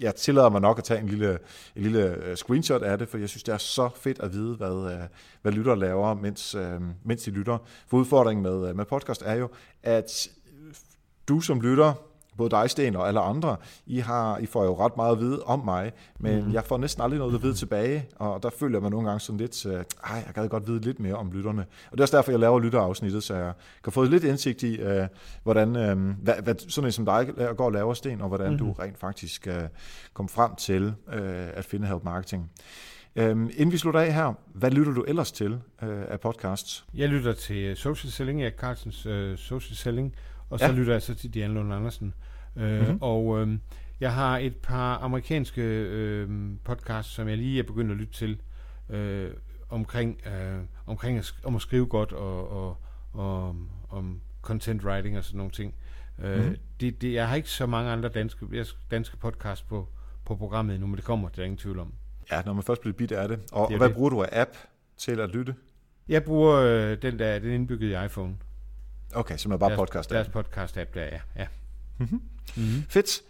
jeg 0.00 0.14
tillader 0.14 0.48
mig 0.48 0.60
nok 0.60 0.78
at 0.78 0.84
tage 0.84 1.00
en 1.00 1.08
lille, 1.08 1.38
en 1.76 1.82
lille 1.82 2.24
øh, 2.24 2.36
screenshot 2.36 2.82
af 2.82 2.98
det, 2.98 3.08
for 3.08 3.18
jeg 3.18 3.28
synes, 3.28 3.42
det 3.42 3.52
er 3.52 3.58
så 3.58 3.88
fedt 3.96 4.20
at 4.20 4.32
vide, 4.32 4.56
hvad, 4.56 4.92
øh, 4.92 5.08
hvad 5.42 5.52
lytter 5.52 5.74
laver, 5.74 6.14
mens, 6.14 6.54
øh, 6.54 6.80
mens 7.04 7.22
de 7.22 7.30
lytter. 7.30 7.58
For 7.88 7.96
udfordringen 7.96 8.42
med, 8.42 8.68
øh, 8.68 8.76
med 8.76 8.84
podcast 8.84 9.22
er 9.22 9.34
jo, 9.34 9.48
at 9.82 10.28
du 11.28 11.40
som 11.40 11.60
lytter 11.60 11.94
både 12.36 12.50
dig, 12.50 12.70
Sten, 12.70 12.96
og 12.96 13.08
alle 13.08 13.20
andre, 13.20 13.56
I, 13.86 13.98
har, 13.98 14.38
I 14.38 14.46
får 14.46 14.64
jo 14.64 14.84
ret 14.84 14.96
meget 14.96 15.12
at 15.12 15.20
vide 15.20 15.42
om 15.42 15.64
mig, 15.64 15.92
men 16.20 16.44
mm. 16.44 16.52
jeg 16.52 16.64
får 16.64 16.78
næsten 16.78 17.02
aldrig 17.02 17.18
noget 17.18 17.34
at 17.34 17.42
vide 17.42 17.54
tilbage, 17.54 18.08
og 18.16 18.42
der 18.42 18.50
føler 18.50 18.80
man 18.80 18.90
nogle 18.90 19.08
gange 19.08 19.20
sådan 19.20 19.38
lidt, 19.38 19.66
ej, 19.66 20.22
jeg 20.26 20.34
gad 20.34 20.48
godt 20.48 20.66
vide 20.66 20.80
lidt 20.80 21.00
mere 21.00 21.14
om 21.14 21.32
lytterne. 21.32 21.62
Og 21.62 21.92
det 21.92 22.00
er 22.00 22.04
også 22.04 22.16
derfor, 22.16 22.30
jeg 22.30 22.40
laver 22.40 22.60
lytterafsnittet, 22.60 23.22
så 23.22 23.34
jeg 23.34 23.52
kan 23.84 23.92
få 23.92 24.04
lidt 24.04 24.24
indsigt 24.24 24.62
i, 24.62 24.82
uh, 24.82 25.06
hvordan 25.42 25.68
uh, 25.68 26.22
hvad, 26.22 26.34
hvad 26.42 26.54
sådan 26.68 26.88
en 26.88 26.92
som 26.92 27.04
dig 27.04 27.28
går 27.56 27.64
og 27.64 27.72
laver, 27.72 27.94
Sten, 27.94 28.20
og 28.20 28.28
hvordan 28.28 28.52
mm. 28.52 28.58
du 28.58 28.72
rent 28.72 28.98
faktisk 28.98 29.48
uh, 29.50 29.68
kom 30.14 30.28
frem 30.28 30.54
til 30.54 30.86
uh, 30.86 31.14
at 31.54 31.64
finde 31.64 31.86
Help 31.86 32.04
Marketing. 32.04 32.50
Øhm, 33.16 33.50
inden 33.56 33.72
vi 33.72 33.78
slutter 33.78 34.00
af 34.00 34.14
her, 34.14 34.32
hvad 34.54 34.70
lytter 34.70 34.92
du 34.92 35.02
ellers 35.02 35.32
til 35.32 35.52
øh, 35.82 36.04
af 36.08 36.20
podcasts? 36.20 36.86
Jeg 36.94 37.08
lytter 37.08 37.32
til 37.32 37.76
Social 37.76 38.12
Selling, 38.12 38.42
Erik 38.42 38.56
Carlsens 38.58 39.06
øh, 39.06 39.38
Social 39.38 39.76
Selling, 39.76 40.14
og 40.50 40.58
så 40.58 40.66
ja. 40.66 40.72
lytter 40.72 40.92
jeg 40.92 41.02
så 41.02 41.14
til 41.14 41.34
Diane 41.34 41.54
Lund 41.54 41.74
Andersen. 41.74 42.14
Øh, 42.56 42.80
mm-hmm. 42.80 42.98
Og 43.00 43.40
øh, 43.40 43.58
jeg 44.00 44.14
har 44.14 44.38
et 44.38 44.56
par 44.56 44.98
amerikanske 44.98 45.62
øh, 45.62 46.28
podcasts, 46.64 47.14
som 47.14 47.28
jeg 47.28 47.36
lige 47.36 47.58
er 47.58 47.62
begyndt 47.62 47.90
at 47.90 47.96
lytte 47.96 48.12
til, 48.12 48.40
øh, 48.90 49.30
omkring, 49.68 50.20
øh, 50.26 50.58
omkring 50.86 51.18
at, 51.18 51.34
om 51.44 51.56
at 51.56 51.62
skrive 51.62 51.86
godt 51.86 52.12
og, 52.12 52.50
og, 52.50 52.76
og 53.12 53.56
om 53.88 54.20
content 54.42 54.84
writing 54.84 55.18
og 55.18 55.24
sådan 55.24 55.38
nogle 55.38 55.52
ting. 55.52 55.74
Øh, 56.18 56.38
mm-hmm. 56.38 56.56
det, 56.80 57.02
det, 57.02 57.12
jeg 57.12 57.28
har 57.28 57.36
ikke 57.36 57.50
så 57.50 57.66
mange 57.66 57.90
andre 57.90 58.08
danske, 58.08 58.64
danske 58.90 59.16
podcasts 59.16 59.62
på, 59.62 59.88
på 60.24 60.36
programmet 60.36 60.74
endnu, 60.74 60.86
men 60.86 60.96
det 60.96 61.04
kommer, 61.04 61.28
det 61.28 61.38
er 61.38 61.44
ingen 61.44 61.58
tvivl 61.58 61.78
om. 61.78 61.92
Ja, 62.30 62.42
når 62.46 62.52
man 62.52 62.62
først 62.62 62.80
bliver 62.80 62.94
bit 62.94 63.12
af 63.12 63.28
det. 63.28 63.38
Og, 63.52 63.68
det 63.68 63.74
og 63.74 63.78
hvad 63.78 63.88
det. 63.88 63.96
bruger 63.96 64.10
du 64.10 64.22
af 64.22 64.28
app 64.32 64.50
til 64.96 65.20
at 65.20 65.30
lytte? 65.30 65.54
Jeg 66.08 66.24
bruger 66.24 66.54
øh, 66.54 67.02
den 67.02 67.18
der, 67.18 67.38
den 67.38 67.50
indbygget 67.50 67.88
i 67.88 68.04
iPhone. 68.04 68.36
Okay, 69.14 69.36
så 69.36 69.48
man 69.48 69.58
bare 69.58 69.70
deres, 69.70 69.90
podcast-app. 69.90 70.14
Deres 70.14 70.28
podcast-app 70.28 70.94
der, 70.94 71.04
ja. 71.04 71.20
ja. 71.36 71.46
Mm-hmm. 71.98 72.20
Mm-hmm. 72.56 72.82
Fedt. 72.88 73.22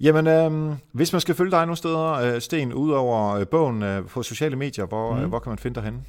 Jamen, 0.00 0.26
øh, 0.26 0.76
hvis 0.92 1.12
man 1.12 1.20
skal 1.20 1.34
følge 1.34 1.50
dig 1.50 1.66
nogle 1.66 1.76
steder, 1.76 2.12
øh, 2.12 2.40
Sten, 2.40 2.72
ud 2.72 2.90
over 2.90 3.34
øh, 3.34 3.46
bogen 3.46 3.82
øh, 3.82 4.06
på 4.06 4.22
sociale 4.22 4.56
medier, 4.56 4.86
hvor, 4.86 5.14
mm. 5.14 5.22
øh, 5.22 5.28
hvor 5.28 5.38
kan 5.38 5.50
man 5.50 5.58
finde 5.58 5.74
dig 5.74 5.82
henne? 5.84 6.04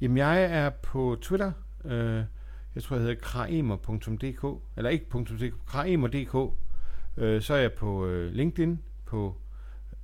Jamen, 0.00 0.16
jeg 0.16 0.44
er 0.44 0.70
på 0.70 1.16
Twitter. 1.20 1.52
Øh, 1.84 2.22
jeg 2.74 2.82
tror, 2.82 2.96
jeg 2.96 3.02
hedder 3.02 3.20
kraemer.dk, 3.20 4.62
eller 4.76 4.90
ikke 4.90 5.04
.dk, 5.04 5.54
kraemer.dk. 5.66 6.52
Øh, 7.16 7.42
så 7.42 7.54
er 7.54 7.58
jeg 7.58 7.72
på 7.72 8.06
øh, 8.06 8.32
LinkedIn, 8.32 8.78
på 9.06 9.36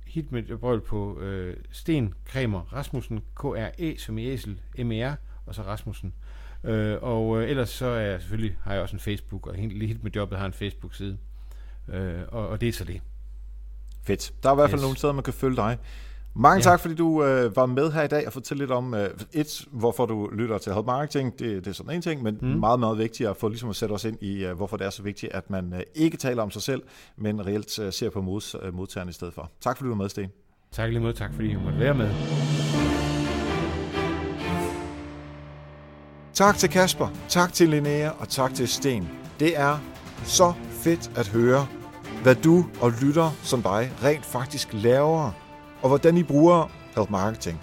hit 0.05 0.31
med 0.31 0.57
brøl 0.57 0.81
på 0.81 1.19
øh, 1.19 1.57
Sten 1.71 2.13
Kremer 2.25 2.73
Rasmussen, 2.73 3.19
K-R-E 3.35 3.97
som 3.97 4.17
i 4.17 4.25
æsel, 4.25 4.61
M-E-R, 4.77 5.15
og 5.45 5.55
så 5.55 5.61
Rasmussen. 5.61 6.13
Øh, 6.63 6.97
og 7.01 7.41
øh, 7.41 7.49
ellers 7.49 7.69
så 7.69 7.85
er 7.85 7.99
jeg 7.99 8.21
selvfølgelig, 8.21 8.57
har 8.63 8.73
jeg 8.73 8.81
også 8.81 8.95
en 8.95 8.99
Facebook, 8.99 9.47
og 9.47 9.55
helt, 9.55 10.03
med 10.03 10.11
jobbet 10.11 10.37
har 10.37 10.45
en 10.45 10.53
Facebook-side. 10.53 11.17
Øh, 11.93 12.21
og, 12.27 12.47
og 12.47 12.61
det 12.61 12.69
er 12.69 12.73
så 12.73 12.83
det. 12.83 13.01
Fedt. 14.03 14.33
Der 14.43 14.49
er 14.49 14.53
i 14.53 14.55
hvert 14.55 14.69
fald 14.69 14.79
yes. 14.79 14.83
nogle 14.83 14.97
steder, 14.97 15.13
man 15.13 15.23
kan 15.23 15.33
følge 15.33 15.55
dig. 15.55 15.77
Mange 16.35 16.57
ja. 16.57 16.61
tak, 16.61 16.79
fordi 16.79 16.95
du 16.95 17.23
øh, 17.23 17.55
var 17.55 17.65
med 17.65 17.91
her 17.91 18.03
i 18.03 18.07
dag 18.07 18.27
og 18.27 18.33
fortælle 18.33 18.61
lidt 18.61 18.71
om, 18.71 18.93
øh, 18.93 19.09
et, 19.33 19.65
hvorfor 19.71 20.05
du 20.05 20.29
lytter 20.33 20.57
til 20.57 20.73
Help 20.73 20.85
Marketing, 20.85 21.39
det, 21.39 21.65
det 21.65 21.67
er 21.67 21.73
sådan 21.73 21.95
en 21.95 22.01
ting, 22.01 22.23
men 22.23 22.37
mm. 22.41 22.47
meget, 22.47 22.79
meget 22.79 22.97
vigtigt 22.97 23.29
at 23.29 23.37
få 23.37 23.47
ligesom 23.47 23.69
at 23.69 23.75
sætte 23.75 23.93
os 23.93 24.05
ind 24.05 24.17
i, 24.21 24.45
øh, 24.45 24.55
hvorfor 24.55 24.77
det 24.77 24.85
er 24.85 24.89
så 24.89 25.03
vigtigt, 25.03 25.31
at 25.31 25.49
man 25.49 25.73
øh, 25.73 25.81
ikke 25.95 26.17
taler 26.17 26.43
om 26.43 26.51
sig 26.51 26.61
selv, 26.61 26.81
men 27.17 27.45
reelt 27.45 27.79
øh, 27.79 27.93
ser 27.93 28.09
på 28.09 28.21
mods, 28.21 28.55
øh, 28.61 28.73
modtagerne 28.73 29.09
i 29.09 29.13
stedet 29.13 29.33
for. 29.33 29.51
Tak 29.61 29.77
fordi 29.77 29.85
du 29.85 29.95
var 29.95 30.03
med, 30.03 30.09
Sten. 30.09 30.29
Tak 30.71 30.89
lige 30.89 30.99
måde, 30.99 31.13
tak 31.13 31.33
fordi 31.33 31.53
du 31.53 31.59
måtte 31.59 31.79
være 31.79 31.93
med. 31.93 32.09
Tak 36.33 36.57
til 36.57 36.69
Kasper, 36.69 37.07
tak 37.27 37.53
til 37.53 37.69
Linnea 37.69 38.09
og 38.09 38.29
tak 38.29 38.53
til 38.53 38.67
Sten. 38.67 39.09
Det 39.39 39.59
er 39.59 39.77
så 40.23 40.53
fedt 40.69 41.11
at 41.17 41.27
høre, 41.27 41.67
hvad 42.23 42.35
du 42.35 42.65
og 42.81 42.91
lytter 43.01 43.31
som 43.43 43.61
dig 43.61 43.91
rent 44.03 44.25
faktisk 44.25 44.67
laver 44.71 45.31
og 45.81 45.87
hvordan 45.87 46.17
I 46.17 46.23
bruger 46.23 46.69
Help 46.95 47.09
Marketing. 47.09 47.61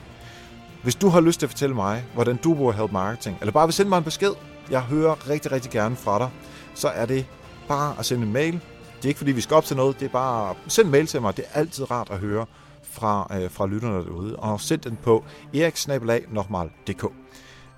Hvis 0.82 0.94
du 0.94 1.08
har 1.08 1.20
lyst 1.20 1.38
til 1.38 1.46
at 1.46 1.50
fortælle 1.50 1.74
mig, 1.74 2.04
hvordan 2.14 2.36
du 2.36 2.54
bruger 2.54 2.72
Help 2.72 2.92
Marketing, 2.92 3.36
eller 3.40 3.52
bare 3.52 3.66
vil 3.66 3.74
sende 3.74 3.88
mig 3.88 3.98
en 3.98 4.04
besked, 4.04 4.32
jeg 4.70 4.80
hører 4.80 5.28
rigtig, 5.30 5.52
rigtig 5.52 5.70
gerne 5.70 5.96
fra 5.96 6.18
dig, 6.18 6.30
så 6.74 6.88
er 6.88 7.06
det 7.06 7.26
bare 7.68 7.94
at 7.98 8.06
sende 8.06 8.26
en 8.26 8.32
mail. 8.32 8.52
Det 8.96 9.04
er 9.04 9.08
ikke 9.08 9.18
fordi, 9.18 9.32
vi 9.32 9.40
skal 9.40 9.54
op 9.56 9.64
til 9.64 9.76
noget, 9.76 10.00
det 10.00 10.06
er 10.06 10.10
bare 10.12 10.50
at 10.50 10.56
sende 10.68 10.88
en 10.88 10.92
mail 10.92 11.06
til 11.06 11.22
mig. 11.22 11.36
Det 11.36 11.44
er 11.52 11.58
altid 11.58 11.90
rart 11.90 12.10
at 12.10 12.18
høre 12.18 12.46
fra, 12.82 13.36
øh, 13.40 13.50
fra 13.50 13.66
lytterne 13.66 14.04
derude. 14.04 14.36
Og 14.36 14.60
send 14.60 14.80
den 14.80 14.98
på 15.02 15.24
eriksnabelag.dk. 15.54 17.04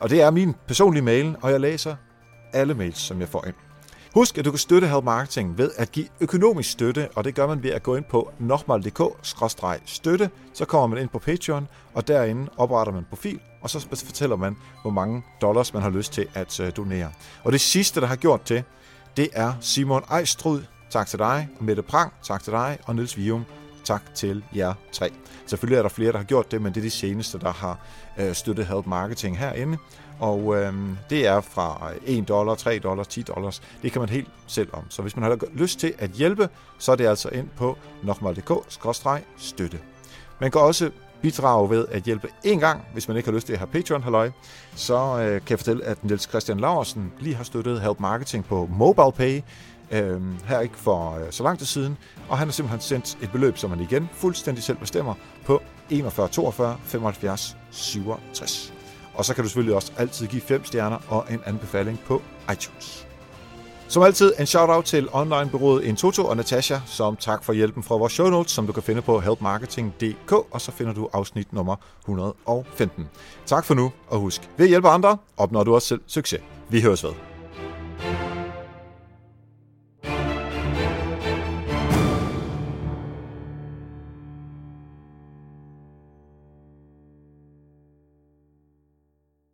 Og 0.01 0.11
det 0.11 0.23
er 0.23 0.31
min 0.31 0.55
personlige 0.67 1.03
mail, 1.03 1.37
og 1.43 1.51
jeg 1.51 1.61
læser 1.61 1.97
alle 2.53 2.75
mails, 2.75 2.99
som 2.99 3.21
jeg 3.21 3.29
får 3.29 3.45
ind. 3.47 3.68
Husk, 4.19 4.39
at 4.39 4.45
du 4.45 4.51
kan 4.51 4.59
støtte 4.59 4.89
Help 4.89 5.05
Marketing 5.05 5.59
ved 5.59 5.71
at 5.77 5.93
give 5.93 6.07
økonomisk 6.21 6.71
støtte, 6.71 7.09
og 7.15 7.25
det 7.25 7.35
gør 7.35 7.47
man 7.47 7.63
ved 7.63 7.71
at 7.71 7.83
gå 7.83 7.97
ind 7.97 8.05
på 8.05 8.31
nokmal.dk-støtte. 8.39 10.31
Så 10.55 10.65
kommer 10.65 10.87
man 10.87 10.99
ind 10.99 11.09
på 11.09 11.19
Patreon, 11.19 11.69
og 11.95 12.09
derinde 12.09 12.51
opretter 12.57 12.93
man 12.93 13.05
profil, 13.09 13.41
og 13.63 13.71
så 13.71 13.87
fortæller 14.05 14.37
man, 14.37 14.57
hvor 14.83 14.91
mange 14.91 15.23
dollars 15.41 15.75
man 15.75 15.83
har 15.83 15.91
lyst 15.91 16.13
til 16.13 16.29
at 16.35 16.61
øh, 16.61 16.73
donere. 16.77 17.11
Og 17.45 17.53
det 17.53 17.61
sidste, 17.61 18.01
der 18.01 18.07
har 18.07 18.17
gjort 18.17 18.49
det, 18.49 18.65
det 19.17 19.29
er 19.33 19.53
Simon 19.61 20.03
Ejstrud. 20.11 20.63
Tak 20.91 21.07
til 21.07 21.19
dig. 21.19 21.49
Mette 21.61 21.83
Prang, 21.83 22.13
tak 22.23 22.43
til 22.43 22.53
dig. 22.53 22.79
Og 22.85 22.95
Niels 22.95 23.17
Vium, 23.17 23.45
tak 23.85 24.15
til 24.15 24.45
jer 24.57 24.75
tre. 24.93 25.11
Selvfølgelig 25.47 25.79
er 25.79 25.83
der 25.83 25.89
flere, 25.89 26.13
der 26.13 26.19
har 26.19 26.25
gjort 26.25 26.51
det, 26.51 26.63
men 26.63 26.75
det 26.75 26.81
er 26.81 26.85
de 26.85 26.91
seneste, 26.91 27.39
der 27.39 27.53
har 27.53 27.79
øh, 28.19 28.35
støttet 28.35 28.67
Help 28.67 28.87
Marketing 28.87 29.39
herinde. 29.39 29.79
Og 30.21 30.57
øh, 30.57 30.73
det 31.11 31.27
er 31.27 31.41
fra 31.41 31.93
1 32.07 32.29
dollar, 32.29 32.55
3 32.55 32.79
dollars, 32.79 33.07
10 33.07 33.23
dollars. 33.23 33.63
Det 33.83 33.93
kan 33.93 34.01
man 34.01 34.09
helt 34.09 34.29
selv 34.47 34.69
om. 34.73 34.85
Så 34.89 35.03
hvis 35.03 35.17
man 35.17 35.25
har 35.25 35.39
lyst 35.55 35.79
til 35.79 35.95
at 35.99 36.11
hjælpe, 36.11 36.49
så 36.79 36.93
er 36.93 36.97
det 36.97 37.07
altså 37.07 37.29
ind 37.29 37.49
på 37.57 37.79
nokmal.dk-støtte. 38.03 39.79
Man 40.41 40.51
kan 40.51 40.61
også 40.61 40.91
bidrage 41.23 41.71
ved 41.71 41.87
at 41.91 42.03
hjælpe 42.03 42.29
en 42.45 42.61
gang, 42.61 42.85
hvis 42.93 43.09
man 43.09 43.17
ikke 43.17 43.29
har 43.29 43.35
lyst 43.35 43.47
til 43.47 43.53
at 43.53 43.59
have 43.59 43.69
patreon 43.69 44.03
halløj 44.03 44.31
så 44.75 45.19
øh, 45.19 45.33
kan 45.33 45.51
jeg 45.51 45.59
fortælle, 45.59 45.85
at 45.85 46.05
Niels 46.05 46.29
Christian 46.29 46.61
Laursen 46.61 47.13
lige 47.21 47.35
har 47.35 47.45
støttet 47.45 47.81
Help 47.81 48.01
Marketing 48.01 48.45
på 48.45 48.69
MobilePay, 48.73 49.41
øh, 49.91 50.21
her 50.45 50.61
ikke 50.61 50.77
for 50.77 51.19
øh, 51.19 51.27
så 51.31 51.43
lang 51.43 51.59
tid 51.59 51.67
siden, 51.67 51.97
og 52.29 52.39
han 52.39 52.49
har 52.49 52.53
simpelthen 52.53 52.81
sendt 52.81 53.19
et 53.23 53.33
beløb, 53.33 53.59
som 53.59 53.71
han 53.71 53.81
igen 53.81 54.09
fuldstændig 54.13 54.65
selv 54.65 54.79
bestemmer, 54.79 55.15
på 55.47 55.63
41 55.91 56.29
42 56.29 56.77
75 56.85 57.57
67. 57.71 58.78
Og 59.19 59.25
så 59.25 59.35
kan 59.35 59.45
du 59.45 59.49
selvfølgelig 59.49 59.75
også 59.75 59.93
altid 59.97 60.27
give 60.27 60.43
5 60.43 60.65
stjerner 60.65 60.99
og 61.09 61.27
en 61.31 61.41
anbefaling 61.47 62.01
på 62.07 62.23
iTunes. 62.53 63.07
Som 63.89 64.03
altid 64.03 64.33
en 64.39 64.47
shout-out 64.47 64.85
til 64.85 65.09
onlinebyrået 65.13 65.85
Intoto 65.85 66.27
og 66.27 66.37
Natasha, 66.37 66.79
som 66.87 67.17
tak 67.17 67.45
for 67.45 67.53
hjælpen 67.53 67.83
fra 67.83 67.97
vores 67.97 68.13
show 68.13 68.31
notes, 68.31 68.53
som 68.53 68.67
du 68.67 68.73
kan 68.73 68.83
finde 68.83 69.03
på 69.03 69.21
helpmarketing.dk, 69.21 70.33
og 70.33 70.61
så 70.61 70.73
finder 70.73 70.93
du 70.95 71.09
afsnit 71.13 71.53
nummer 71.53 71.77
115. 72.01 73.09
Tak 73.47 73.65
for 73.65 73.75
nu, 73.75 73.93
og 74.09 74.19
husk, 74.19 74.51
ved 74.57 74.67
at 74.67 74.69
hjælpe 74.69 74.89
andre, 74.89 75.17
opnår 75.37 75.65
du 75.65 75.75
også 75.75 75.89
selv 75.89 76.01
succes. 76.07 76.41
Vi 76.69 76.81
høres 76.81 77.05
ved. 77.05 77.28